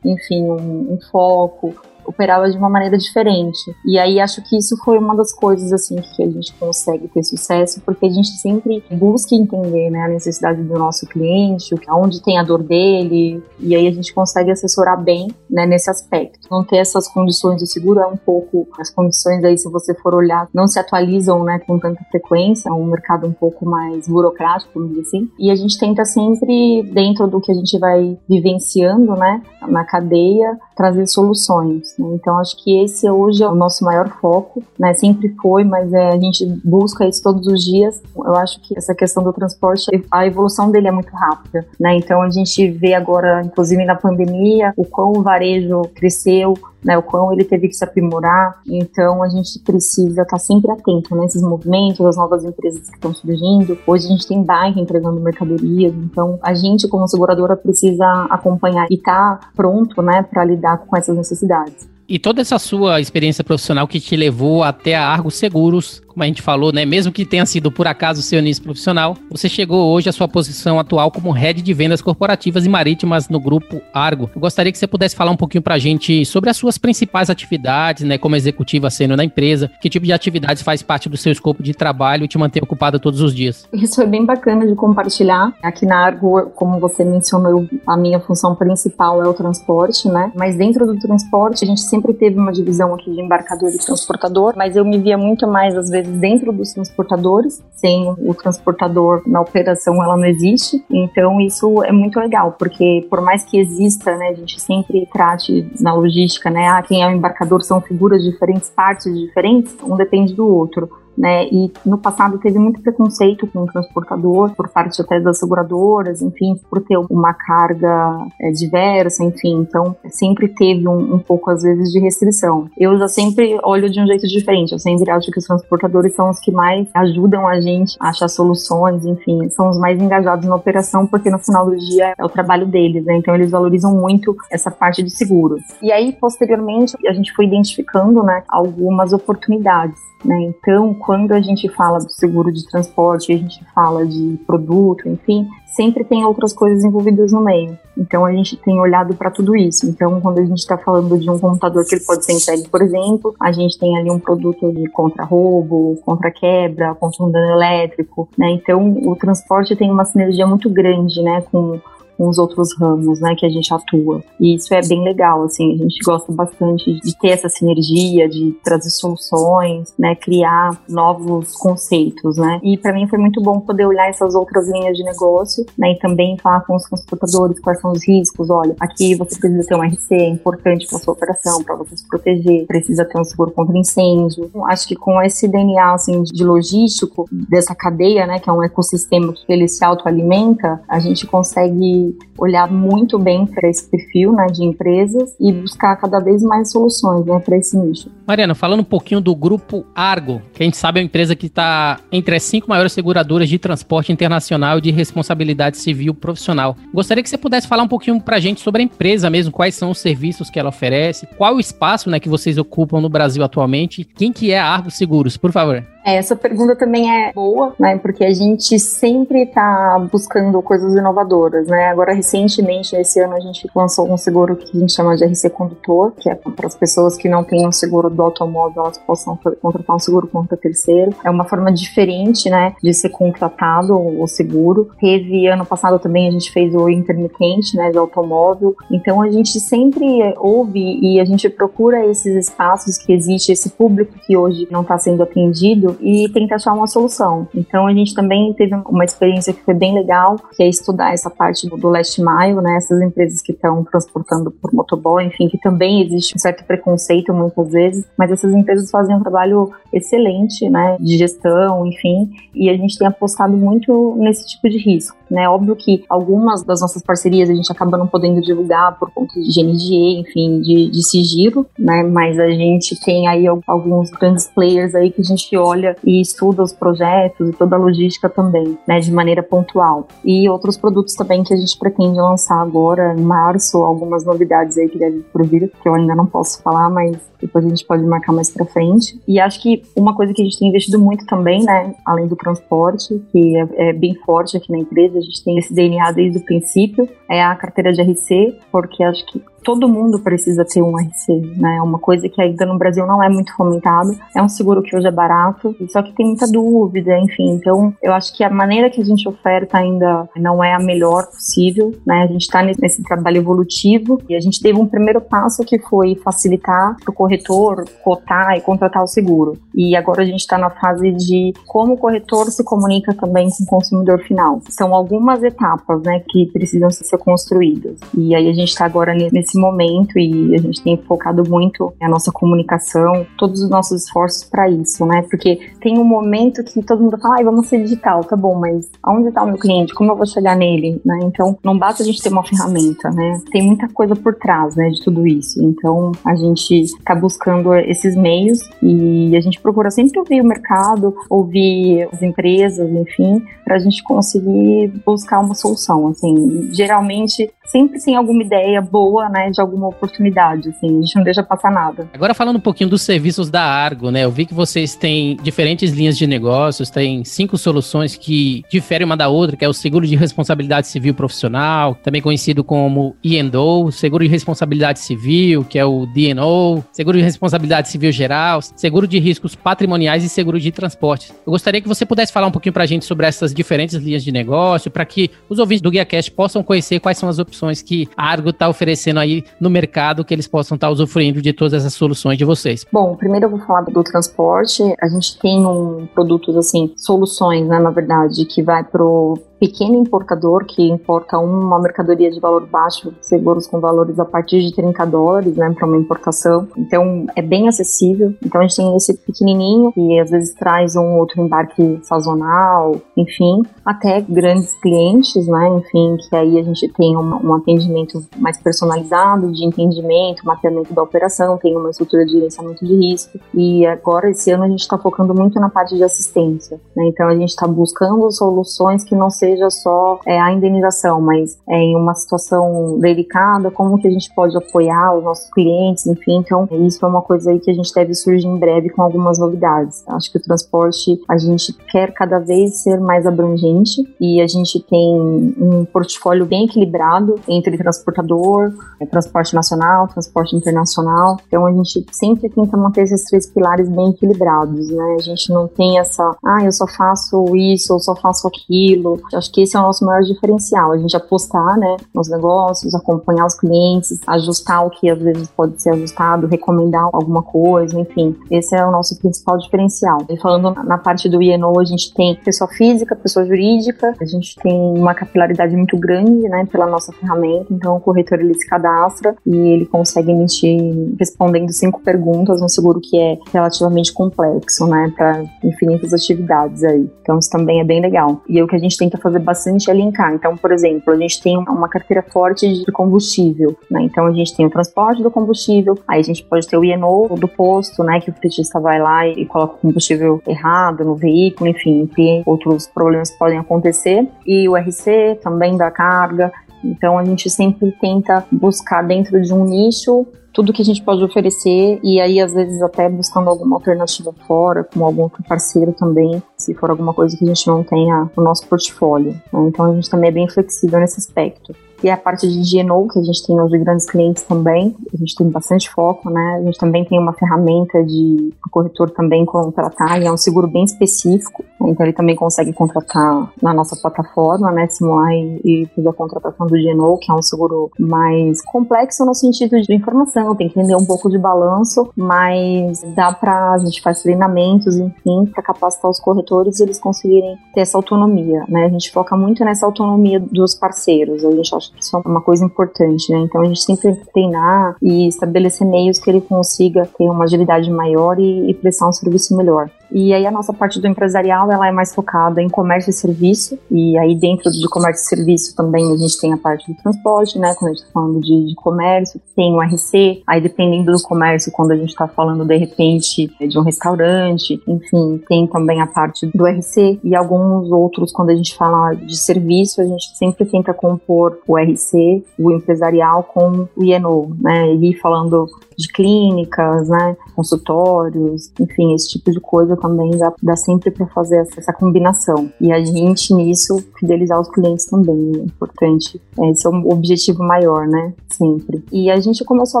enfim, 0.04 0.44
um, 0.44 0.92
um 0.92 1.00
foco, 1.10 1.74
operava 2.06 2.50
de 2.50 2.56
uma 2.56 2.68
maneira 2.68 2.96
diferente. 2.96 3.74
E 3.84 3.98
aí 3.98 4.20
acho 4.20 4.42
que 4.42 4.56
isso 4.56 4.76
foi 4.84 4.98
uma 4.98 5.14
das 5.14 5.32
coisas 5.32 5.72
assim 5.72 5.96
que 5.96 6.22
a 6.22 6.30
gente 6.30 6.52
consegue 6.54 7.08
ter 7.08 7.22
sucesso, 7.22 7.80
porque 7.82 8.06
a 8.06 8.10
gente 8.10 8.28
sempre 8.38 8.84
busca 8.90 9.34
entender 9.34 9.90
né, 9.90 10.02
a 10.02 10.08
necessidade 10.08 10.62
do 10.62 10.78
nosso 10.78 11.06
cliente, 11.06 11.74
onde 11.90 12.22
tem 12.22 12.38
a 12.38 12.42
dor 12.42 12.62
dele, 12.62 13.42
e 13.58 13.74
aí 13.74 13.86
a 13.86 13.92
gente 13.92 14.12
consegue 14.14 14.50
assessorar 14.50 15.02
bem 15.02 15.28
né, 15.50 15.66
nesse 15.66 15.90
aspecto. 15.90 16.48
Não 16.50 16.64
ter 16.64 16.78
essas 16.78 17.08
condições 17.08 17.58
de 17.58 17.66
seguro 17.66 18.00
é 18.00 18.06
um 18.06 18.16
pouco, 18.16 18.68
as 18.78 18.90
condições 18.90 19.44
aí, 19.44 19.56
se 19.56 19.70
você 19.70 19.94
for 19.94 20.14
olhar, 20.14 20.48
não 20.52 20.66
se 20.66 20.78
atualizam 20.78 21.44
né, 21.44 21.58
com 21.66 21.78
tanta 21.78 22.02
frequência, 22.10 22.68
é 22.68 22.72
um 22.72 22.86
mercado 22.86 23.26
um 23.26 23.32
pouco 23.32 23.66
mais 23.66 24.06
burocrático, 24.08 24.72
vamos 24.74 24.90
dizer 24.90 25.02
assim, 25.02 25.28
e 25.38 25.50
a 25.50 25.56
gente 25.56 25.78
tenta 25.78 26.04
sempre, 26.04 26.82
dentro 26.92 27.26
do 27.26 27.40
que 27.40 27.50
a 27.50 27.54
gente 27.54 27.78
vai 27.78 28.18
vivenciando 28.28 29.14
né, 29.14 29.42
na 29.68 29.84
cadeia, 29.84 30.58
trazer 30.74 31.06
soluções. 31.06 31.94
Né? 31.98 32.08
Então 32.14 32.38
acho 32.38 32.56
que 32.62 32.82
esse 32.82 33.08
hoje 33.08 33.42
é 33.42 33.48
o 33.48 33.54
nosso 33.54 33.84
maior 33.84 34.08
foco, 34.20 34.62
né? 34.78 34.94
Sempre 34.94 35.34
foi, 35.40 35.64
mas 35.64 35.92
é, 35.92 36.08
a 36.08 36.18
gente 36.18 36.46
busca 36.64 37.06
isso 37.06 37.22
todos 37.22 37.46
os 37.46 37.64
dias. 37.64 38.02
Eu 38.16 38.34
acho 38.34 38.60
que 38.60 38.76
essa 38.76 38.94
questão 38.94 39.22
do 39.22 39.32
transporte, 39.32 39.86
a 40.10 40.26
evolução 40.26 40.70
dele 40.70 40.88
é 40.88 40.92
muito 40.92 41.10
rápida, 41.10 41.66
né? 41.78 41.96
Então 41.96 42.22
a 42.22 42.30
gente 42.30 42.70
vê 42.70 42.94
agora, 42.94 43.42
inclusive 43.44 43.84
na 43.84 43.94
pandemia, 43.94 44.72
o 44.76 44.84
quão 44.84 45.12
o 45.12 45.22
varejo 45.22 45.82
cresceu, 45.94 46.54
né, 46.84 46.98
o 46.98 47.02
quão 47.02 47.32
ele 47.32 47.44
teve 47.44 47.68
que 47.68 47.74
se 47.74 47.82
aprimorar. 47.82 48.60
Então 48.66 49.22
a 49.22 49.28
gente 49.28 49.58
precisa 49.60 50.22
estar 50.22 50.38
sempre 50.38 50.70
atento 50.70 51.16
nesses 51.16 51.42
né, 51.42 51.48
movimentos, 51.48 52.04
as 52.04 52.16
novas 52.16 52.44
empresas 52.44 52.88
que 52.88 52.96
estão 52.96 53.14
surgindo. 53.14 53.78
Hoje 53.86 54.06
a 54.06 54.10
gente 54.10 54.26
tem 54.26 54.42
bike 54.42 54.78
entregando 54.78 55.18
mercadorias, 55.20 55.94
então 55.94 56.38
a 56.42 56.52
gente 56.52 56.86
como 56.88 57.08
seguradora 57.08 57.56
precisa 57.56 58.26
acompanhar 58.28 58.86
e 58.90 58.94
estar 58.94 59.38
tá 59.38 59.48
pronto, 59.56 60.02
né, 60.02 60.22
para 60.22 60.44
lidar 60.44 60.63
com 60.86 60.96
essas 60.96 61.16
necessidades. 61.16 61.88
E 62.08 62.18
toda 62.18 62.42
essa 62.42 62.58
sua 62.58 63.00
experiência 63.00 63.42
profissional 63.42 63.88
que 63.88 63.98
te 63.98 64.14
levou 64.14 64.62
até 64.62 64.94
a 64.94 65.06
Argos 65.06 65.36
Seguros, 65.36 66.02
como 66.14 66.22
a 66.22 66.26
gente 66.26 66.40
falou, 66.40 66.72
né? 66.72 66.84
Mesmo 66.84 67.12
que 67.12 67.26
tenha 67.26 67.44
sido 67.44 67.70
por 67.70 67.86
acaso 67.86 68.22
seu 68.22 68.38
início 68.38 68.62
profissional, 68.62 69.16
você 69.28 69.48
chegou 69.48 69.92
hoje 69.92 70.08
à 70.08 70.12
sua 70.12 70.28
posição 70.28 70.78
atual 70.78 71.10
como 71.10 71.32
head 71.32 71.60
de 71.60 71.74
vendas 71.74 72.00
corporativas 72.00 72.64
e 72.64 72.68
marítimas 72.68 73.28
no 73.28 73.40
grupo 73.40 73.82
Argo. 73.92 74.30
Eu 74.34 74.40
gostaria 74.40 74.70
que 74.70 74.78
você 74.78 74.86
pudesse 74.86 75.16
falar 75.16 75.32
um 75.32 75.36
pouquinho 75.36 75.62
pra 75.62 75.76
gente 75.76 76.24
sobre 76.24 76.48
as 76.48 76.56
suas 76.56 76.78
principais 76.78 77.28
atividades, 77.28 78.04
né? 78.04 78.16
Como 78.16 78.36
executiva 78.36 78.88
sendo 78.90 79.16
na 79.16 79.24
empresa, 79.24 79.70
que 79.80 79.90
tipo 79.90 80.06
de 80.06 80.12
atividades 80.12 80.62
faz 80.62 80.82
parte 80.82 81.08
do 81.08 81.16
seu 81.16 81.32
escopo 81.32 81.62
de 81.62 81.74
trabalho 81.74 82.24
e 82.24 82.28
te 82.28 82.38
mantém 82.38 82.62
ocupada 82.62 82.98
todos 82.98 83.20
os 83.20 83.34
dias. 83.34 83.68
Isso 83.72 84.00
é 84.00 84.06
bem 84.06 84.24
bacana 84.24 84.66
de 84.66 84.74
compartilhar. 84.76 85.52
Aqui 85.62 85.84
na 85.84 85.98
Argo, 85.98 86.50
como 86.54 86.78
você 86.78 87.04
mencionou, 87.04 87.66
a 87.86 87.96
minha 87.96 88.20
função 88.20 88.54
principal 88.54 89.20
é 89.20 89.28
o 89.28 89.34
transporte, 89.34 90.08
né? 90.08 90.30
Mas 90.36 90.56
dentro 90.56 90.86
do 90.86 90.96
transporte, 90.98 91.64
a 91.64 91.66
gente 91.66 91.80
sempre 91.80 92.14
teve 92.14 92.38
uma 92.38 92.52
divisão 92.52 92.94
aqui 92.94 93.10
de 93.10 93.20
embarcador 93.20 93.70
e 93.70 93.78
transportador, 93.78 94.54
mas 94.56 94.76
eu 94.76 94.84
me 94.84 94.98
via 94.98 95.18
muito 95.18 95.48
mais, 95.48 95.76
às 95.76 95.90
vezes, 95.90 96.03
vezes 96.04 96.20
dentro 96.20 96.52
dos 96.52 96.72
transportadores, 96.72 97.62
sem 97.72 98.08
o 98.18 98.34
transportador 98.34 99.22
na 99.26 99.40
operação 99.40 100.02
ela 100.02 100.16
não 100.16 100.24
existe. 100.24 100.84
Então 100.90 101.40
isso 101.40 101.82
é 101.82 101.92
muito 101.92 102.18
legal, 102.18 102.52
porque 102.58 103.06
por 103.08 103.20
mais 103.20 103.44
que 103.44 103.58
exista, 103.58 104.16
né, 104.16 104.28
a 104.28 104.34
gente 104.34 104.60
sempre 104.60 105.06
trate 105.12 105.70
na 105.80 105.94
logística, 105.94 106.50
né, 106.50 106.68
ah, 106.68 106.82
quem 106.82 107.02
é 107.02 107.08
o 107.08 107.10
embarcador 107.10 107.62
são 107.62 107.80
figuras 107.80 108.22
diferentes, 108.22 108.70
partes 108.70 109.12
diferentes, 109.18 109.76
um 109.82 109.96
depende 109.96 110.34
do 110.34 110.46
outro 110.46 111.03
né? 111.16 111.46
E 111.46 111.72
no 111.84 111.98
passado 111.98 112.38
teve 112.38 112.58
muito 112.58 112.80
preconceito 112.80 113.46
com 113.46 113.60
o 113.60 113.66
transportador 113.66 114.54
por 114.54 114.68
parte 114.68 115.00
até 115.00 115.20
das 115.20 115.38
seguradoras, 115.38 116.20
enfim, 116.20 116.60
por 116.68 116.82
ter 116.82 116.98
uma 117.10 117.32
carga 117.32 118.26
é, 118.40 118.50
diversa, 118.50 119.24
enfim. 119.24 119.60
Então 119.60 119.96
sempre 120.10 120.48
teve 120.48 120.86
um, 120.88 121.14
um, 121.14 121.18
pouco 121.18 121.50
às 121.50 121.62
vezes 121.62 121.90
de 121.90 122.00
restrição. 122.00 122.68
Eu 122.76 122.98
já 122.98 123.08
sempre 123.08 123.58
olho 123.62 123.88
de 123.90 124.00
um 124.00 124.06
jeito 124.06 124.26
diferente. 124.26 124.72
Eu 124.72 124.78
sempre 124.78 125.10
acho 125.10 125.30
que 125.30 125.38
os 125.38 125.46
transportadores 125.46 126.14
são 126.14 126.30
os 126.30 126.40
que 126.40 126.50
mais 126.50 126.88
ajudam 126.94 127.46
a 127.46 127.60
gente 127.60 127.96
a 128.00 128.08
achar 128.08 128.28
soluções, 128.28 129.04
enfim, 129.06 129.48
são 129.50 129.68
os 129.68 129.78
mais 129.78 130.00
engajados 130.00 130.46
na 130.46 130.56
operação 130.56 131.06
porque 131.06 131.30
no 131.30 131.38
final 131.38 131.66
do 131.66 131.76
dia 131.76 132.14
é 132.18 132.24
o 132.24 132.28
trabalho 132.28 132.66
deles, 132.66 133.04
né? 133.04 133.16
Então 133.16 133.34
eles 133.34 133.50
valorizam 133.50 133.94
muito 133.94 134.36
essa 134.50 134.70
parte 134.70 135.02
de 135.02 135.10
seguro. 135.10 135.56
E 135.82 135.92
aí 135.92 136.12
posteriormente 136.12 136.94
a 137.06 137.12
gente 137.12 137.32
foi 137.32 137.46
identificando, 137.46 138.22
né, 138.22 138.42
algumas 138.48 139.12
oportunidades. 139.12 139.98
Né? 140.24 140.40
Então, 140.42 140.94
quando 141.04 141.32
a 141.32 141.40
gente 141.40 141.68
fala 141.68 141.98
do 141.98 142.10
seguro 142.10 142.50
de 142.50 142.66
transporte, 142.66 143.32
a 143.32 143.36
gente 143.36 143.62
fala 143.74 144.06
de 144.06 144.38
produto, 144.46 145.06
enfim, 145.06 145.46
sempre 145.66 146.02
tem 146.02 146.24
outras 146.24 146.54
coisas 146.54 146.82
envolvidas 146.82 147.30
no 147.30 147.42
meio. 147.42 147.78
Então, 147.96 148.24
a 148.24 148.32
gente 148.32 148.56
tem 148.56 148.80
olhado 148.80 149.14
para 149.14 149.30
tudo 149.30 149.54
isso. 149.54 149.86
Então, 149.86 150.18
quando 150.20 150.38
a 150.38 150.44
gente 150.44 150.58
está 150.58 150.78
falando 150.78 151.18
de 151.18 151.28
um 151.28 151.38
computador 151.38 151.84
que 151.84 151.94
ele 151.94 152.04
pode 152.04 152.24
ser 152.24 152.32
entregue, 152.32 152.68
por 152.68 152.80
exemplo, 152.80 153.34
a 153.38 153.52
gente 153.52 153.78
tem 153.78 153.98
ali 153.98 154.10
um 154.10 154.18
produto 154.18 154.72
de 154.72 154.88
contra 154.88 155.24
roubo, 155.24 156.00
contra 156.06 156.30
quebra, 156.30 156.94
contra 156.94 157.22
um 157.22 157.30
dano 157.30 157.52
elétrico, 157.52 158.26
né? 158.38 158.50
Então, 158.52 158.96
o 159.06 159.14
transporte 159.14 159.76
tem 159.76 159.90
uma 159.90 160.06
sinergia 160.06 160.46
muito 160.46 160.70
grande, 160.70 161.22
né, 161.22 161.42
com 161.52 161.78
com 162.16 162.28
os 162.28 162.38
outros 162.38 162.76
ramos, 162.78 163.20
né, 163.20 163.34
que 163.36 163.46
a 163.46 163.48
gente 163.48 163.72
atua. 163.72 164.22
E 164.40 164.54
isso 164.54 164.72
é 164.74 164.80
bem 164.80 165.02
legal, 165.02 165.42
assim, 165.44 165.74
a 165.74 165.76
gente 165.76 165.98
gosta 166.04 166.32
bastante 166.32 167.00
de 167.00 167.18
ter 167.18 167.30
essa 167.30 167.48
sinergia, 167.48 168.28
de 168.28 168.52
trazer 168.64 168.90
soluções, 168.90 169.92
né, 169.98 170.14
criar 170.14 170.80
novos 170.88 171.56
conceitos, 171.56 172.36
né. 172.36 172.60
E 172.62 172.76
para 172.76 172.92
mim 172.92 173.06
foi 173.06 173.18
muito 173.18 173.40
bom 173.40 173.60
poder 173.60 173.86
olhar 173.86 174.08
essas 174.08 174.34
outras 174.34 174.68
linhas 174.68 174.96
de 174.96 175.04
negócio, 175.04 175.64
né, 175.78 175.92
e 175.92 175.98
também 175.98 176.36
falar 176.38 176.60
com 176.60 176.74
os 176.76 176.84
transportadores 176.84 177.60
quais 177.60 177.80
são 177.80 177.92
os 177.92 178.06
riscos. 178.06 178.50
Olha, 178.50 178.74
aqui 178.80 179.14
você 179.14 179.38
precisa 179.38 179.66
ter 179.66 179.74
um 179.74 179.82
RC, 179.82 180.14
é 180.14 180.28
importante 180.28 180.86
para 180.86 180.98
sua 180.98 181.14
operação, 181.14 181.62
para 181.62 181.76
você 181.76 181.96
se 181.96 182.06
proteger, 182.06 182.66
precisa 182.66 183.04
ter 183.04 183.18
um 183.18 183.24
seguro 183.24 183.50
contra 183.50 183.76
incêndio. 183.76 184.50
Acho 184.66 184.88
que 184.88 184.94
com 184.94 185.20
esse 185.22 185.48
DNA, 185.48 185.94
assim, 185.94 186.22
de 186.22 186.44
logístico 186.44 187.26
dessa 187.48 187.74
cadeia, 187.74 188.26
né, 188.26 188.38
que 188.38 188.48
é 188.48 188.52
um 188.52 188.62
ecossistema 188.62 189.32
que 189.32 189.44
ele 189.48 189.68
se 189.68 189.84
autoalimenta, 189.84 190.80
a 190.88 190.98
gente 190.98 191.26
consegue 191.26 192.03
olhar 192.38 192.70
muito 192.70 193.18
bem 193.18 193.46
para 193.46 193.68
esse 193.68 193.88
perfil 193.88 194.32
né, 194.32 194.46
de 194.46 194.64
empresas 194.64 195.34
e 195.40 195.52
buscar 195.52 195.96
cada 195.96 196.18
vez 196.18 196.42
mais 196.42 196.70
soluções 196.70 197.24
né, 197.24 197.38
para 197.38 197.56
esse 197.56 197.76
nicho. 197.76 198.10
Mariana, 198.26 198.54
falando 198.54 198.80
um 198.80 198.84
pouquinho 198.84 199.20
do 199.20 199.34
grupo 199.34 199.84
Argo, 199.94 200.40
que 200.52 200.62
a 200.62 200.64
gente 200.64 200.76
sabe 200.76 200.98
é 200.98 201.02
uma 201.02 201.06
empresa 201.06 201.34
que 201.34 201.46
está 201.46 202.00
entre 202.10 202.36
as 202.36 202.42
cinco 202.42 202.68
maiores 202.68 202.92
seguradoras 202.92 203.48
de 203.48 203.58
transporte 203.58 204.12
internacional 204.12 204.78
e 204.78 204.80
de 204.80 204.90
responsabilidade 204.90 205.76
civil 205.78 206.14
profissional. 206.14 206.76
Gostaria 206.92 207.22
que 207.22 207.28
você 207.28 207.38
pudesse 207.38 207.68
falar 207.68 207.82
um 207.82 207.88
pouquinho 207.88 208.20
para 208.20 208.36
a 208.36 208.40
gente 208.40 208.60
sobre 208.60 208.82
a 208.82 208.84
empresa 208.84 209.28
mesmo, 209.30 209.52
quais 209.52 209.74
são 209.74 209.90
os 209.90 209.98
serviços 209.98 210.50
que 210.50 210.58
ela 210.58 210.68
oferece, 210.68 211.26
qual 211.36 211.56
o 211.56 211.60
espaço 211.60 212.10
né, 212.10 212.20
que 212.20 212.28
vocês 212.28 212.58
ocupam 212.58 213.00
no 213.00 213.08
Brasil 213.08 213.42
atualmente, 213.42 214.04
quem 214.04 214.32
que 214.32 214.50
é 214.50 214.58
a 214.58 214.66
Argo 214.66 214.90
Seguros, 214.90 215.36
por 215.36 215.52
favor. 215.52 215.93
É, 216.04 216.16
essa 216.16 216.36
pergunta 216.36 216.76
também 216.76 217.10
é 217.10 217.32
boa, 217.32 217.74
né? 217.78 217.96
Porque 217.96 218.22
a 218.24 218.32
gente 218.32 218.78
sempre 218.78 219.44
está 219.44 219.98
buscando 220.12 220.60
coisas 220.60 220.94
inovadoras, 220.94 221.66
né? 221.66 221.86
Agora, 221.86 222.12
recentemente, 222.12 222.94
esse 222.94 223.18
ano, 223.20 223.34
a 223.34 223.40
gente 223.40 223.66
lançou 223.74 224.12
um 224.12 224.16
seguro 224.18 224.54
que 224.54 224.76
a 224.76 224.80
gente 224.80 224.92
chama 224.92 225.16
de 225.16 225.24
RC 225.24 225.48
Condutor, 225.48 226.12
que 226.12 226.28
é 226.28 226.34
para 226.34 226.66
as 226.66 226.76
pessoas 226.76 227.16
que 227.16 227.26
não 227.26 227.42
têm 227.42 227.66
um 227.66 227.72
seguro 227.72 228.10
do 228.10 228.22
automóvel, 228.22 228.84
elas 228.84 228.98
possam 228.98 229.38
contratar 229.62 229.96
um 229.96 229.98
seguro 229.98 230.26
contra 230.26 230.58
terceiro. 230.58 231.14
É 231.24 231.30
uma 231.30 231.46
forma 231.46 231.72
diferente, 231.72 232.50
né, 232.50 232.74
de 232.82 232.92
ser 232.92 233.08
contratado 233.08 233.96
o 233.96 234.26
seguro. 234.26 234.90
Teve 235.00 235.46
ano 235.46 235.64
passado 235.64 235.98
também 235.98 236.28
a 236.28 236.30
gente 236.30 236.52
fez 236.52 236.74
o 236.74 236.88
intermitente, 236.90 237.76
né, 237.76 237.90
de 237.90 237.96
automóvel. 237.96 238.76
Então 238.90 239.22
a 239.22 239.30
gente 239.30 239.58
sempre 239.58 240.34
ouve 240.36 240.98
e 241.00 241.18
a 241.18 241.24
gente 241.24 241.48
procura 241.48 242.04
esses 242.04 242.34
espaços 242.36 242.98
que 242.98 243.10
existe 243.10 243.52
esse 243.52 243.70
público 243.70 244.12
que 244.26 244.36
hoje 244.36 244.68
não 244.70 244.82
está 244.82 244.98
sendo 244.98 245.22
atendido 245.22 245.93
e 246.00 246.28
tenta 246.32 246.56
achar 246.56 246.72
uma 246.72 246.86
solução. 246.86 247.48
Então 247.54 247.86
a 247.86 247.92
gente 247.92 248.14
também 248.14 248.52
teve 248.54 248.74
uma 248.86 249.04
experiência 249.04 249.52
que 249.52 249.62
foi 249.62 249.74
bem 249.74 249.94
legal, 249.94 250.36
que 250.56 250.62
é 250.62 250.68
estudar 250.68 251.12
essa 251.12 251.30
parte 251.30 251.68
do, 251.68 251.76
do 251.76 251.88
last 251.88 252.20
mile, 252.20 252.60
né? 252.60 252.76
Essas 252.76 253.00
empresas 253.00 253.40
que 253.40 253.52
estão 253.52 253.84
transportando 253.84 254.50
por 254.50 254.72
motoboy, 254.72 255.24
enfim, 255.24 255.48
que 255.48 255.58
também 255.58 256.02
existe 256.02 256.34
um 256.36 256.38
certo 256.38 256.64
preconceito 256.64 257.32
muitas 257.32 257.70
vezes, 257.70 258.04
mas 258.16 258.30
essas 258.30 258.52
empresas 258.52 258.90
fazem 258.90 259.16
um 259.16 259.20
trabalho 259.20 259.70
excelente, 259.92 260.68
né? 260.68 260.96
De 261.00 261.16
gestão, 261.16 261.86
enfim, 261.86 262.30
e 262.54 262.68
a 262.68 262.76
gente 262.76 262.98
tem 262.98 263.06
apostado 263.06 263.56
muito 263.56 264.14
nesse 264.18 264.46
tipo 264.46 264.68
de 264.68 264.78
risco. 264.78 265.16
Né? 265.34 265.48
Óbvio 265.48 265.74
que 265.74 266.04
algumas 266.08 266.62
das 266.62 266.80
nossas 266.80 267.02
parcerias 267.02 267.50
a 267.50 267.54
gente 267.54 267.70
acaba 267.72 267.98
não 267.98 268.06
podendo 268.06 268.40
divulgar 268.40 268.96
por 268.96 269.10
conta 269.10 269.34
de 269.34 269.48
GNG, 269.48 270.20
enfim, 270.20 270.60
de, 270.60 270.88
de 270.88 271.02
sigilo, 271.02 271.66
né? 271.76 272.04
Mas 272.04 272.38
a 272.38 272.48
gente 272.50 272.94
tem 273.04 273.26
aí 273.26 273.44
alguns 273.66 274.10
grandes 274.12 274.46
players 274.46 274.94
aí 274.94 275.10
que 275.10 275.20
a 275.20 275.24
gente 275.24 275.56
olha 275.56 275.96
e 276.04 276.20
estuda 276.20 276.62
os 276.62 276.72
projetos 276.72 277.48
e 277.48 277.52
toda 277.52 277.74
a 277.74 277.78
logística 277.80 278.28
também, 278.28 278.78
né? 278.86 279.00
De 279.00 279.10
maneira 279.10 279.42
pontual. 279.42 280.06
E 280.24 280.48
outros 280.48 280.76
produtos 280.76 281.14
também 281.14 281.42
que 281.42 281.52
a 281.52 281.56
gente 281.56 281.76
pretende 281.80 282.16
lançar 282.16 282.62
agora 282.62 283.12
em 283.18 283.22
março, 283.22 283.78
algumas 283.78 284.24
novidades 284.24 284.78
aí 284.78 284.88
que 284.88 284.98
devem 284.98 285.24
vir, 285.46 285.72
que 285.82 285.88
eu 285.88 285.94
ainda 285.94 286.14
não 286.14 286.26
posso 286.26 286.62
falar, 286.62 286.88
mas 286.90 287.18
depois 287.44 287.64
a 287.64 287.68
gente 287.68 287.84
pode 287.84 288.02
marcar 288.04 288.32
mais 288.32 288.50
para 288.50 288.64
frente. 288.64 289.20
E 289.28 289.38
acho 289.38 289.60
que 289.62 289.82
uma 289.94 290.14
coisa 290.14 290.32
que 290.32 290.40
a 290.40 290.44
gente 290.44 290.58
tem 290.58 290.68
investido 290.68 290.98
muito 290.98 291.26
também, 291.26 291.62
né, 291.62 291.94
além 292.04 292.26
do 292.26 292.36
transporte, 292.36 293.22
que 293.30 293.56
é, 293.56 293.68
é, 293.88 293.92
bem 293.92 294.14
forte 294.24 294.56
aqui 294.56 294.70
na 294.72 294.78
empresa, 294.78 295.18
a 295.18 295.20
gente 295.20 295.44
tem 295.44 295.58
esse 295.58 295.72
DNA 295.72 296.12
desde 296.12 296.38
o 296.38 296.44
princípio, 296.44 297.08
é 297.28 297.42
a 297.42 297.54
carteira 297.54 297.92
de 297.92 298.02
RC, 298.02 298.58
porque 298.72 299.02
acho 299.02 299.24
que 299.26 299.42
todo 299.64 299.88
mundo 299.88 300.20
precisa 300.20 300.64
ter 300.64 300.82
um 300.82 300.96
RC, 300.96 301.56
né? 301.56 301.76
É 301.78 301.82
uma 301.82 301.98
coisa 301.98 302.28
que 302.28 302.40
ainda 302.40 302.66
no 302.66 302.78
Brasil 302.78 303.06
não 303.06 303.22
é 303.22 303.28
muito 303.28 303.54
fomentado. 303.56 304.10
É 304.36 304.42
um 304.42 304.48
seguro 304.48 304.82
que 304.82 304.94
hoje 304.94 305.06
é 305.06 305.10
barato, 305.10 305.74
só 305.88 306.02
que 306.02 306.12
tem 306.12 306.26
muita 306.26 306.46
dúvida, 306.46 307.18
enfim. 307.18 307.50
Então, 307.50 307.94
eu 308.02 308.12
acho 308.12 308.36
que 308.36 308.44
a 308.44 308.50
maneira 308.50 308.90
que 308.90 309.00
a 309.00 309.04
gente 309.04 309.28
oferta 309.28 309.78
ainda 309.78 310.28
não 310.36 310.62
é 310.62 310.74
a 310.74 310.78
melhor 310.78 311.26
possível, 311.26 311.92
né? 312.06 312.22
A 312.22 312.26
gente 312.26 312.42
está 312.42 312.62
nesse 312.62 313.02
trabalho 313.02 313.38
evolutivo 313.38 314.20
e 314.28 314.36
a 314.36 314.40
gente 314.40 314.60
teve 314.60 314.78
um 314.78 314.86
primeiro 314.86 315.20
passo 315.20 315.64
que 315.64 315.78
foi 315.78 316.14
facilitar 316.16 316.96
para 317.02 317.10
o 317.10 317.14
corretor 317.14 317.84
cotar 318.02 318.56
e 318.56 318.60
contratar 318.60 319.02
o 319.02 319.06
seguro. 319.06 319.56
E 319.74 319.96
agora 319.96 320.22
a 320.22 320.26
gente 320.26 320.40
está 320.40 320.58
na 320.58 320.70
fase 320.70 321.10
de 321.12 321.52
como 321.66 321.94
o 321.94 321.96
corretor 321.96 322.50
se 322.50 322.62
comunica 322.62 323.14
também 323.14 323.48
com 323.48 323.64
o 323.64 323.66
consumidor 323.66 324.20
final. 324.20 324.60
São 324.68 324.94
algumas 324.94 325.42
etapas, 325.42 326.02
né, 326.02 326.22
que 326.28 326.46
precisam 326.52 326.90
ser 326.90 327.16
construídas. 327.18 327.98
E 328.16 328.34
aí 328.34 328.48
a 328.48 328.52
gente 328.52 328.68
está 328.68 328.84
agora 328.84 329.14
nesse 329.14 329.53
nesse 329.54 329.58
momento 329.58 330.18
e 330.18 330.54
a 330.54 330.58
gente 330.58 330.82
tem 330.82 330.96
focado 330.96 331.48
muito 331.48 331.92
a 332.00 332.08
nossa 332.08 332.32
comunicação, 332.32 333.26
todos 333.38 333.62
os 333.62 333.70
nossos 333.70 334.04
esforços 334.04 334.44
para 334.44 334.68
isso, 334.68 335.06
né? 335.06 335.22
Porque 335.30 335.70
tem 335.80 335.98
um 335.98 336.04
momento 336.04 336.62
que 336.64 336.82
todo 336.82 337.02
mundo 337.02 337.18
fala, 337.18 337.36
ai, 337.36 337.44
vamos 337.44 337.68
ser 337.68 337.82
digital, 337.82 338.24
tá 338.24 338.36
bom, 338.36 338.58
mas 338.58 338.90
aonde 339.02 339.28
está 339.28 339.42
o 339.42 339.46
meu 339.46 339.58
cliente? 339.58 339.94
Como 339.94 340.10
eu 340.10 340.16
vou 340.16 340.26
chegar 340.26 340.56
nele? 340.56 341.00
Né? 341.04 341.20
Então, 341.22 341.56
não 341.62 341.78
basta 341.78 342.02
a 342.02 342.06
gente 342.06 342.22
ter 342.22 342.30
uma 342.30 342.44
ferramenta, 342.44 343.10
né? 343.10 343.40
Tem 343.50 343.62
muita 343.62 343.88
coisa 343.88 344.16
por 344.16 344.34
trás, 344.34 344.74
né, 344.74 344.90
de 344.90 345.02
tudo 345.02 345.26
isso. 345.26 345.62
Então, 345.62 346.12
a 346.24 346.34
gente 346.34 346.82
está 346.82 347.14
buscando 347.14 347.74
esses 347.74 348.16
meios 348.16 348.58
e 348.82 349.36
a 349.36 349.40
gente 349.40 349.60
procura 349.60 349.90
sempre 349.90 350.18
ouvir 350.18 350.40
o 350.40 350.44
mercado, 350.44 351.14
ouvir 351.30 352.08
as 352.12 352.22
empresas, 352.22 352.90
enfim, 352.90 353.42
para 353.64 353.76
a 353.76 353.78
gente 353.78 354.02
conseguir 354.02 354.92
buscar 355.04 355.40
uma 355.40 355.54
solução. 355.54 356.08
Assim, 356.08 356.68
geralmente 356.72 357.50
sempre 357.66 358.00
tem 358.00 358.16
alguma 358.16 358.42
ideia 358.42 358.80
boa, 358.80 359.28
né, 359.28 359.43
de 359.50 359.60
alguma 359.60 359.88
oportunidade, 359.88 360.68
assim, 360.68 360.98
a 360.98 361.00
gente 361.00 361.16
não 361.16 361.24
deixa 361.24 361.42
passar 361.42 361.70
nada. 361.70 362.08
Agora 362.12 362.34
falando 362.34 362.56
um 362.56 362.60
pouquinho 362.60 362.90
dos 362.90 363.02
serviços 363.02 363.50
da 363.50 363.62
Argo, 363.62 364.10
né, 364.10 364.24
eu 364.24 364.30
vi 364.30 364.46
que 364.46 364.54
vocês 364.54 364.94
têm 364.94 365.36
diferentes 365.42 365.92
linhas 365.92 366.16
de 366.16 366.26
negócios, 366.26 366.90
tem 366.90 367.24
cinco 367.24 367.56
soluções 367.56 368.16
que 368.16 368.62
diferem 368.70 369.04
uma 369.04 369.16
da 369.16 369.28
outra, 369.28 369.56
que 369.56 369.64
é 369.64 369.68
o 369.68 369.72
seguro 369.72 370.06
de 370.06 370.16
responsabilidade 370.16 370.86
civil 370.86 371.14
profissional, 371.14 371.96
também 372.02 372.22
conhecido 372.22 372.64
como 372.64 373.16
E&O, 373.22 373.90
seguro 373.90 374.24
de 374.24 374.30
responsabilidade 374.30 374.98
civil, 374.98 375.64
que 375.64 375.78
é 375.78 375.84
o 375.84 376.06
D&O, 376.06 376.82
seguro 376.92 377.18
de 377.18 377.24
responsabilidade 377.24 377.88
civil 377.88 378.12
geral, 378.12 378.60
seguro 378.62 379.06
de 379.06 379.18
riscos 379.18 379.54
patrimoniais 379.54 380.24
e 380.24 380.28
seguro 380.28 380.58
de 380.60 380.70
transporte. 380.70 381.32
Eu 381.46 381.52
gostaria 381.52 381.80
que 381.80 381.88
você 381.88 382.04
pudesse 382.06 382.32
falar 382.32 382.46
um 382.46 382.50
pouquinho 382.50 382.72
pra 382.72 382.86
gente 382.86 383.04
sobre 383.04 383.26
essas 383.26 383.52
diferentes 383.52 383.96
linhas 383.96 384.22
de 384.22 384.32
negócio, 384.32 384.90
para 384.90 385.04
que 385.04 385.30
os 385.48 385.58
ouvintes 385.58 385.82
do 385.82 385.90
GuiaCast 385.90 386.30
possam 386.32 386.62
conhecer 386.62 387.00
quais 387.00 387.18
são 387.18 387.28
as 387.28 387.38
opções 387.38 387.82
que 387.82 388.08
a 388.16 388.26
Argo 388.26 388.50
está 388.50 388.68
oferecendo 388.68 389.20
aí 389.20 389.33
no 389.58 389.70
mercado 389.70 390.24
que 390.24 390.34
eles 390.34 390.46
possam 390.46 390.74
estar 390.74 390.90
usufruindo 390.90 391.40
de 391.40 391.52
todas 391.52 391.72
essas 391.72 391.94
soluções 391.94 392.36
de 392.36 392.44
vocês? 392.44 392.86
Bom, 392.92 393.16
primeiro 393.16 393.46
eu 393.46 393.50
vou 393.50 393.60
falar 393.60 393.82
do 393.82 394.02
transporte. 394.02 394.82
A 395.00 395.08
gente 395.08 395.38
tem 395.38 395.66
um 395.66 396.06
produtos 396.14 396.56
assim, 396.56 396.92
soluções, 396.96 397.66
né, 397.66 397.78
na 397.78 397.90
verdade, 397.90 398.44
que 398.44 398.62
vai 398.62 398.84
pro 398.84 399.38
pequeno 399.64 399.96
importador 399.96 400.66
que 400.66 400.82
importa 400.82 401.38
uma 401.38 401.80
mercadoria 401.80 402.30
de 402.30 402.38
valor 402.38 402.66
baixo, 402.66 403.14
seguros 403.22 403.66
com 403.66 403.80
valores 403.80 404.18
a 404.18 404.24
partir 404.26 404.60
de 404.60 404.74
30 404.74 405.06
dólares, 405.06 405.56
né, 405.56 405.72
para 405.74 405.86
uma 405.86 405.96
importação. 405.96 406.68
Então 406.76 407.24
é 407.34 407.40
bem 407.40 407.66
acessível. 407.66 408.34
Então 408.44 408.60
a 408.60 408.64
gente 408.64 408.76
tem 408.76 408.94
esse 408.94 409.16
pequenininho 409.16 409.90
que 409.92 410.20
às 410.20 410.28
vezes 410.28 410.52
traz 410.52 410.96
um 410.96 411.16
outro 411.16 411.40
embarque 411.40 411.98
sazonal, 412.02 412.96
enfim, 413.16 413.62
até 413.86 414.20
grandes 414.20 414.74
clientes, 414.82 415.46
né, 415.46 415.68
enfim, 415.78 416.18
que 416.28 416.36
aí 416.36 416.58
a 416.58 416.62
gente 416.62 416.86
tem 416.88 417.16
um, 417.16 417.46
um 417.46 417.54
atendimento 417.54 418.22
mais 418.36 418.58
personalizado 418.58 419.50
de 419.50 419.64
entendimento, 419.64 420.44
mapeamento 420.44 420.92
da 420.92 421.02
operação, 421.02 421.56
tem 421.56 421.74
uma 421.74 421.88
estrutura 421.88 422.26
de 422.26 422.32
gerenciamento 422.32 422.84
de 422.84 422.94
risco. 422.94 423.38
E 423.54 423.86
agora 423.86 424.30
esse 424.30 424.50
ano 424.50 424.64
a 424.64 424.68
gente 424.68 424.80
está 424.80 424.98
focando 424.98 425.34
muito 425.34 425.58
na 425.58 425.70
parte 425.70 425.96
de 425.96 426.04
assistência. 426.04 426.78
Né, 426.94 427.06
então 427.06 427.28
a 427.28 427.34
gente 427.34 427.48
está 427.48 427.66
buscando 427.66 428.30
soluções 428.30 429.02
que 429.04 429.14
não 429.14 429.30
sejam 429.30 429.53
seja 429.54 429.70
só 429.70 430.20
é, 430.26 430.40
a 430.40 430.52
indenização, 430.52 431.20
mas 431.20 431.58
é, 431.68 431.76
em 431.76 431.96
uma 431.96 432.14
situação 432.14 432.98
delicada, 432.98 433.70
como 433.70 433.98
que 433.98 434.08
a 434.08 434.10
gente 434.10 434.32
pode 434.34 434.56
apoiar 434.56 435.16
os 435.16 435.24
nossos 435.24 435.50
clientes, 435.50 436.06
enfim. 436.06 436.38
Então, 436.38 436.68
isso 436.86 437.04
é 437.04 437.08
uma 437.08 437.22
coisa 437.22 437.50
aí 437.50 437.60
que 437.60 437.70
a 437.70 437.74
gente 437.74 437.92
deve 437.94 438.14
surgir 438.14 438.46
em 438.46 438.58
breve 438.58 438.90
com 438.90 439.02
algumas 439.02 439.38
novidades. 439.38 440.04
Acho 440.08 440.30
que 440.30 440.38
o 440.38 440.42
transporte, 440.42 441.20
a 441.28 441.38
gente 441.38 441.72
quer 441.90 442.12
cada 442.12 442.38
vez 442.38 442.82
ser 442.82 443.00
mais 443.00 443.26
abrangente 443.26 444.02
e 444.20 444.40
a 444.40 444.46
gente 444.46 444.80
tem 444.80 445.20
um 445.58 445.84
portfólio 445.84 446.44
bem 446.44 446.64
equilibrado 446.64 447.36
entre 447.48 447.78
transportador, 447.78 448.72
é, 449.00 449.06
transporte 449.06 449.54
nacional, 449.54 450.08
transporte 450.08 450.56
internacional. 450.56 451.36
Então, 451.46 451.64
a 451.66 451.72
gente 451.72 452.04
sempre 452.12 452.48
tenta 452.48 452.76
manter 452.76 453.02
esses 453.02 453.24
três 453.24 453.46
pilares 453.46 453.88
bem 453.88 454.10
equilibrados, 454.10 454.90
né? 454.90 455.16
A 455.18 455.22
gente 455.22 455.52
não 455.52 455.68
tem 455.68 455.98
essa, 455.98 456.36
ah, 456.44 456.64
eu 456.64 456.72
só 456.72 456.86
faço 456.86 457.54
isso, 457.56 457.92
ou 457.92 458.00
só 458.00 458.14
faço 458.16 458.48
aquilo. 458.48 459.20
Acho 459.44 459.52
que 459.52 459.60
esse 459.60 459.76
é 459.76 459.78
o 459.78 459.82
nosso 459.82 460.02
maior 460.06 460.22
diferencial, 460.22 460.92
a 460.92 460.96
gente 460.96 461.14
apostar, 461.14 461.78
né, 461.78 461.98
nos 462.14 462.30
negócios, 462.30 462.94
acompanhar 462.94 463.44
os 463.44 463.54
clientes, 463.54 464.18
ajustar 464.26 464.86
o 464.86 464.90
que 464.90 465.10
às 465.10 465.18
vezes 465.18 465.50
pode 465.50 465.82
ser 465.82 465.90
ajustado, 465.90 466.46
recomendar 466.46 467.10
alguma 467.12 467.42
coisa, 467.42 468.00
enfim, 468.00 468.34
esse 468.50 468.74
é 468.74 468.86
o 468.86 468.90
nosso 468.90 469.18
principal 469.18 469.58
diferencial. 469.58 470.18
E 470.30 470.38
falando 470.38 470.72
na 470.82 470.96
parte 470.96 471.28
do 471.28 471.42
INO, 471.42 471.78
a 471.78 471.84
gente 471.84 472.14
tem 472.14 472.36
pessoa 472.36 472.70
física, 472.70 473.14
pessoa 473.14 473.44
jurídica, 473.44 474.14
a 474.18 474.24
gente 474.24 474.56
tem 474.56 474.72
uma 474.72 475.14
capilaridade 475.14 475.76
muito 475.76 475.98
grande, 475.98 476.48
né, 476.48 476.66
pela 476.72 476.86
nossa 476.86 477.12
ferramenta, 477.12 477.66
então 477.70 477.96
o 477.96 478.00
corretor 478.00 478.40
ele 478.40 478.54
se 478.54 478.66
cadastra 478.66 479.36
e 479.44 479.54
ele 479.54 479.84
consegue 479.84 480.30
emitir 480.30 480.80
respondendo 481.18 481.70
cinco 481.70 482.00
perguntas, 482.00 482.62
um 482.62 482.68
seguro 482.68 482.98
que 482.98 483.18
é 483.18 483.38
relativamente 483.52 484.10
complexo, 484.10 484.86
né, 484.86 485.12
para 485.14 485.44
infinitas 485.62 486.14
atividades 486.14 486.82
aí. 486.82 487.10
Então 487.20 487.38
isso 487.38 487.50
também 487.50 487.80
é 487.80 487.84
bem 487.84 488.00
legal. 488.00 488.40
E 488.48 488.58
é 488.58 488.62
o 488.62 488.66
que 488.66 488.76
a 488.76 488.78
gente 488.78 488.96
tenta 488.96 489.18
fazer 489.24 489.38
bastante 489.38 489.90
é 489.90 489.94
linkar. 489.94 490.34
Então, 490.34 490.56
por 490.56 490.70
exemplo, 490.70 491.12
a 491.12 491.16
gente 491.16 491.40
tem 491.42 491.56
uma 491.56 491.88
carteira 491.88 492.22
forte 492.22 492.84
de 492.84 492.92
combustível, 492.92 493.76
né? 493.90 494.02
Então 494.02 494.26
a 494.26 494.32
gente 494.32 494.54
tem 494.54 494.66
o 494.66 494.70
transporte 494.70 495.22
do 495.22 495.30
combustível, 495.30 495.98
aí 496.06 496.20
a 496.20 496.22
gente 496.22 496.44
pode 496.44 496.68
ter 496.68 496.76
o 496.76 496.84
IENO 496.84 497.34
do 497.38 497.48
posto, 497.48 498.04
né? 498.04 498.20
Que 498.20 498.30
o 498.30 498.32
petista 498.34 498.78
vai 498.78 499.00
lá 499.00 499.26
e 499.26 499.46
coloca 499.46 499.74
o 499.74 499.78
combustível 499.78 500.42
errado 500.46 501.04
no 501.04 501.14
veículo, 501.14 501.70
enfim, 501.70 502.08
tem 502.14 502.42
outros 502.44 502.86
problemas 502.86 503.30
podem 503.30 503.58
acontecer. 503.58 504.28
E 504.46 504.68
o 504.68 504.76
RC 504.76 505.40
também 505.42 505.76
da 505.76 505.90
carga. 505.90 506.52
Então 506.84 507.18
a 507.18 507.24
gente 507.24 507.48
sempre 507.50 507.92
tenta 508.00 508.44
buscar 508.50 509.02
dentro 509.02 509.40
de 509.40 509.52
um 509.52 509.64
nicho 509.64 510.26
tudo 510.54 510.72
que 510.72 510.80
a 510.80 510.84
gente 510.84 511.02
pode 511.02 511.22
oferecer 511.22 511.98
e 512.02 512.20
aí 512.20 512.40
às 512.40 512.54
vezes 512.54 512.80
até 512.80 513.08
buscando 513.08 513.50
alguma 513.50 513.76
alternativa 513.76 514.32
fora, 514.46 514.84
com 514.84 515.04
algum 515.04 515.22
outro 515.22 515.42
parceiro 515.42 515.92
também, 515.92 516.40
se 516.56 516.72
for 516.74 516.90
alguma 516.90 517.12
coisa 517.12 517.36
que 517.36 517.42
a 517.42 517.48
gente 517.48 517.66
não 517.66 517.82
tenha 517.82 518.30
no 518.36 518.44
nosso 518.44 518.66
portfólio. 518.68 519.32
Né? 519.52 519.66
Então 519.66 519.90
a 519.90 519.94
gente 519.94 520.08
também 520.08 520.30
é 520.30 520.32
bem 520.32 520.48
flexível 520.48 521.00
nesse 521.00 521.18
aspecto 521.18 521.74
e 522.04 522.10
a 522.10 522.18
parte 522.18 522.46
de 522.46 522.82
GNO, 522.82 523.08
que 523.08 523.18
a 523.18 523.22
gente 523.22 523.46
tem 523.46 523.58
hoje 523.58 523.78
grandes 523.78 524.04
clientes 524.04 524.42
também, 524.42 524.94
a 525.10 525.16
gente 525.16 525.34
tem 525.34 525.48
bastante 525.48 525.88
foco, 525.88 526.28
né? 526.28 526.58
A 526.60 526.62
gente 526.62 526.78
também 526.78 527.02
tem 527.02 527.18
uma 527.18 527.32
ferramenta 527.32 528.04
de 528.04 528.52
corretor 528.70 529.10
também 529.10 529.46
contratar, 529.46 530.20
e 530.20 530.26
é 530.26 530.30
um 530.30 530.36
seguro 530.36 530.66
bem 530.68 530.84
específico, 530.84 531.64
né? 531.80 531.88
então 531.88 532.04
ele 532.04 532.12
também 532.12 532.36
consegue 532.36 532.74
contratar 532.74 533.50
na 533.62 533.72
nossa 533.72 533.96
plataforma, 533.96 534.70
né? 534.70 534.86
Simular 534.88 535.32
e 535.32 535.88
fazer 535.96 536.08
a 536.08 536.12
contratação 536.12 536.66
do 536.66 536.74
GNO, 536.74 537.16
que 537.16 537.32
é 537.32 537.34
um 537.34 537.40
seguro 537.40 537.90
mais 537.98 538.62
complexo 538.62 539.24
no 539.24 539.34
sentido 539.34 539.80
de 539.80 539.94
informação, 539.94 540.54
tem 540.54 540.68
que 540.68 540.78
entender 540.78 540.96
um 540.96 541.06
pouco 541.06 541.30
de 541.30 541.38
balanço, 541.38 542.10
mas 542.14 543.02
dá 543.14 543.32
para 543.32 543.72
a 543.72 543.78
gente 543.78 544.02
faz 544.02 544.20
treinamentos, 544.20 544.96
enfim, 544.96 545.46
para 545.46 545.62
capacitar 545.62 546.10
os 546.10 546.20
corretores 546.20 546.80
e 546.80 546.82
eles 546.82 546.98
conseguirem 546.98 547.56
ter 547.72 547.80
essa 547.80 547.96
autonomia, 547.96 548.62
né? 548.68 548.84
A 548.84 548.90
gente 548.90 549.10
foca 549.10 549.34
muito 549.34 549.64
nessa 549.64 549.86
autonomia 549.86 550.38
dos 550.38 550.74
parceiros, 550.74 551.42
a 551.42 551.50
gente 551.50 551.74
acha 551.74 551.93
isso 551.98 552.16
é 552.16 552.28
uma 552.28 552.40
coisa 552.40 552.64
importante, 552.64 553.30
né? 553.32 553.38
Então 553.38 553.62
a 553.62 553.64
gente 553.64 553.82
sempre 553.82 554.14
treinar 554.32 554.96
e 555.02 555.28
estabelecer 555.28 555.86
meios 555.86 556.18
que 556.18 556.30
ele 556.30 556.40
consiga 556.40 557.08
ter 557.18 557.24
uma 557.24 557.44
agilidade 557.44 557.90
maior 557.90 558.38
e, 558.38 558.70
e 558.70 558.74
prestar 558.74 559.08
um 559.08 559.12
serviço 559.12 559.56
melhor. 559.56 559.90
E 560.10 560.32
aí 560.32 560.46
a 560.46 560.50
nossa 560.50 560.72
parte 560.72 561.00
do 561.00 561.06
empresarial, 561.06 561.70
ela 561.70 561.88
é 561.88 561.92
mais 561.92 562.14
focada 562.14 562.62
em 562.62 562.68
comércio 562.68 563.10
e 563.10 563.12
serviço, 563.12 563.78
e 563.90 564.16
aí 564.18 564.34
dentro 564.34 564.70
do 564.70 564.88
comércio 564.88 565.24
e 565.24 565.28
serviço 565.36 565.76
também 565.76 566.04
a 566.12 566.16
gente 566.16 566.38
tem 566.38 566.52
a 566.52 566.56
parte 566.56 566.90
do 566.92 566.96
transporte, 567.02 567.58
né, 567.58 567.74
quando 567.78 567.90
a 567.90 567.94
gente 567.94 568.02
está 568.02 568.12
falando 568.12 568.40
de, 568.40 568.66
de, 568.66 568.74
comércio, 568.74 569.40
tem 569.56 569.74
o 569.74 569.80
RC, 569.80 570.42
aí 570.46 570.60
dependendo 570.60 571.12
do 571.12 571.22
comércio, 571.22 571.72
quando 571.72 571.92
a 571.92 571.96
gente 571.96 572.10
está 572.10 572.26
falando 572.28 572.64
de 572.64 572.76
repente 572.76 573.50
de 573.60 573.78
um 573.78 573.82
restaurante, 573.82 574.80
enfim, 574.86 575.40
tem 575.48 575.66
também 575.66 576.00
a 576.00 576.06
parte 576.06 576.46
do 576.46 576.66
RC 576.66 577.20
e 577.22 577.34
alguns 577.34 577.90
outros, 577.90 578.32
quando 578.32 578.50
a 578.50 578.54
gente 578.54 578.76
fala 578.76 579.14
de 579.14 579.36
serviço, 579.36 580.00
a 580.00 580.04
gente 580.04 580.36
sempre 580.36 580.64
tenta 580.64 580.92
compor 580.94 581.58
o 581.66 581.76
RC, 581.76 582.44
o 582.58 582.72
empresarial 582.72 583.42
com 583.44 583.88
o 583.96 584.04
INO, 584.04 584.56
né, 584.60 584.94
e 584.94 585.14
falando 585.16 585.66
de 585.96 586.08
clínicas, 586.08 587.08
né, 587.08 587.36
consultórios, 587.54 588.72
enfim, 588.78 589.14
esse 589.14 589.28
tipo 589.28 589.50
de 589.50 589.60
coisa 589.60 589.96
também 589.96 590.30
dá, 590.32 590.52
dá 590.62 590.76
sempre 590.76 591.10
para 591.10 591.26
fazer 591.26 591.58
essa, 591.58 591.80
essa, 591.80 591.92
combinação. 591.92 592.70
E 592.80 592.92
a 592.92 593.04
gente 593.04 593.54
nisso 593.54 593.96
fidelizar 594.18 594.60
os 594.60 594.68
clientes 594.68 595.06
também, 595.06 595.52
é 595.56 595.58
importante. 595.58 596.40
Esse 596.70 596.86
é 596.86 596.90
o 596.90 597.08
objetivo 597.10 597.62
maior, 597.62 598.06
né, 598.06 598.32
sempre. 598.50 599.04
E 599.12 599.30
a 599.30 599.38
gente 599.40 599.64
começou 599.64 600.00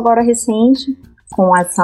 agora 0.00 0.22
recente 0.22 0.96
com 1.32 1.56
essa 1.56 1.82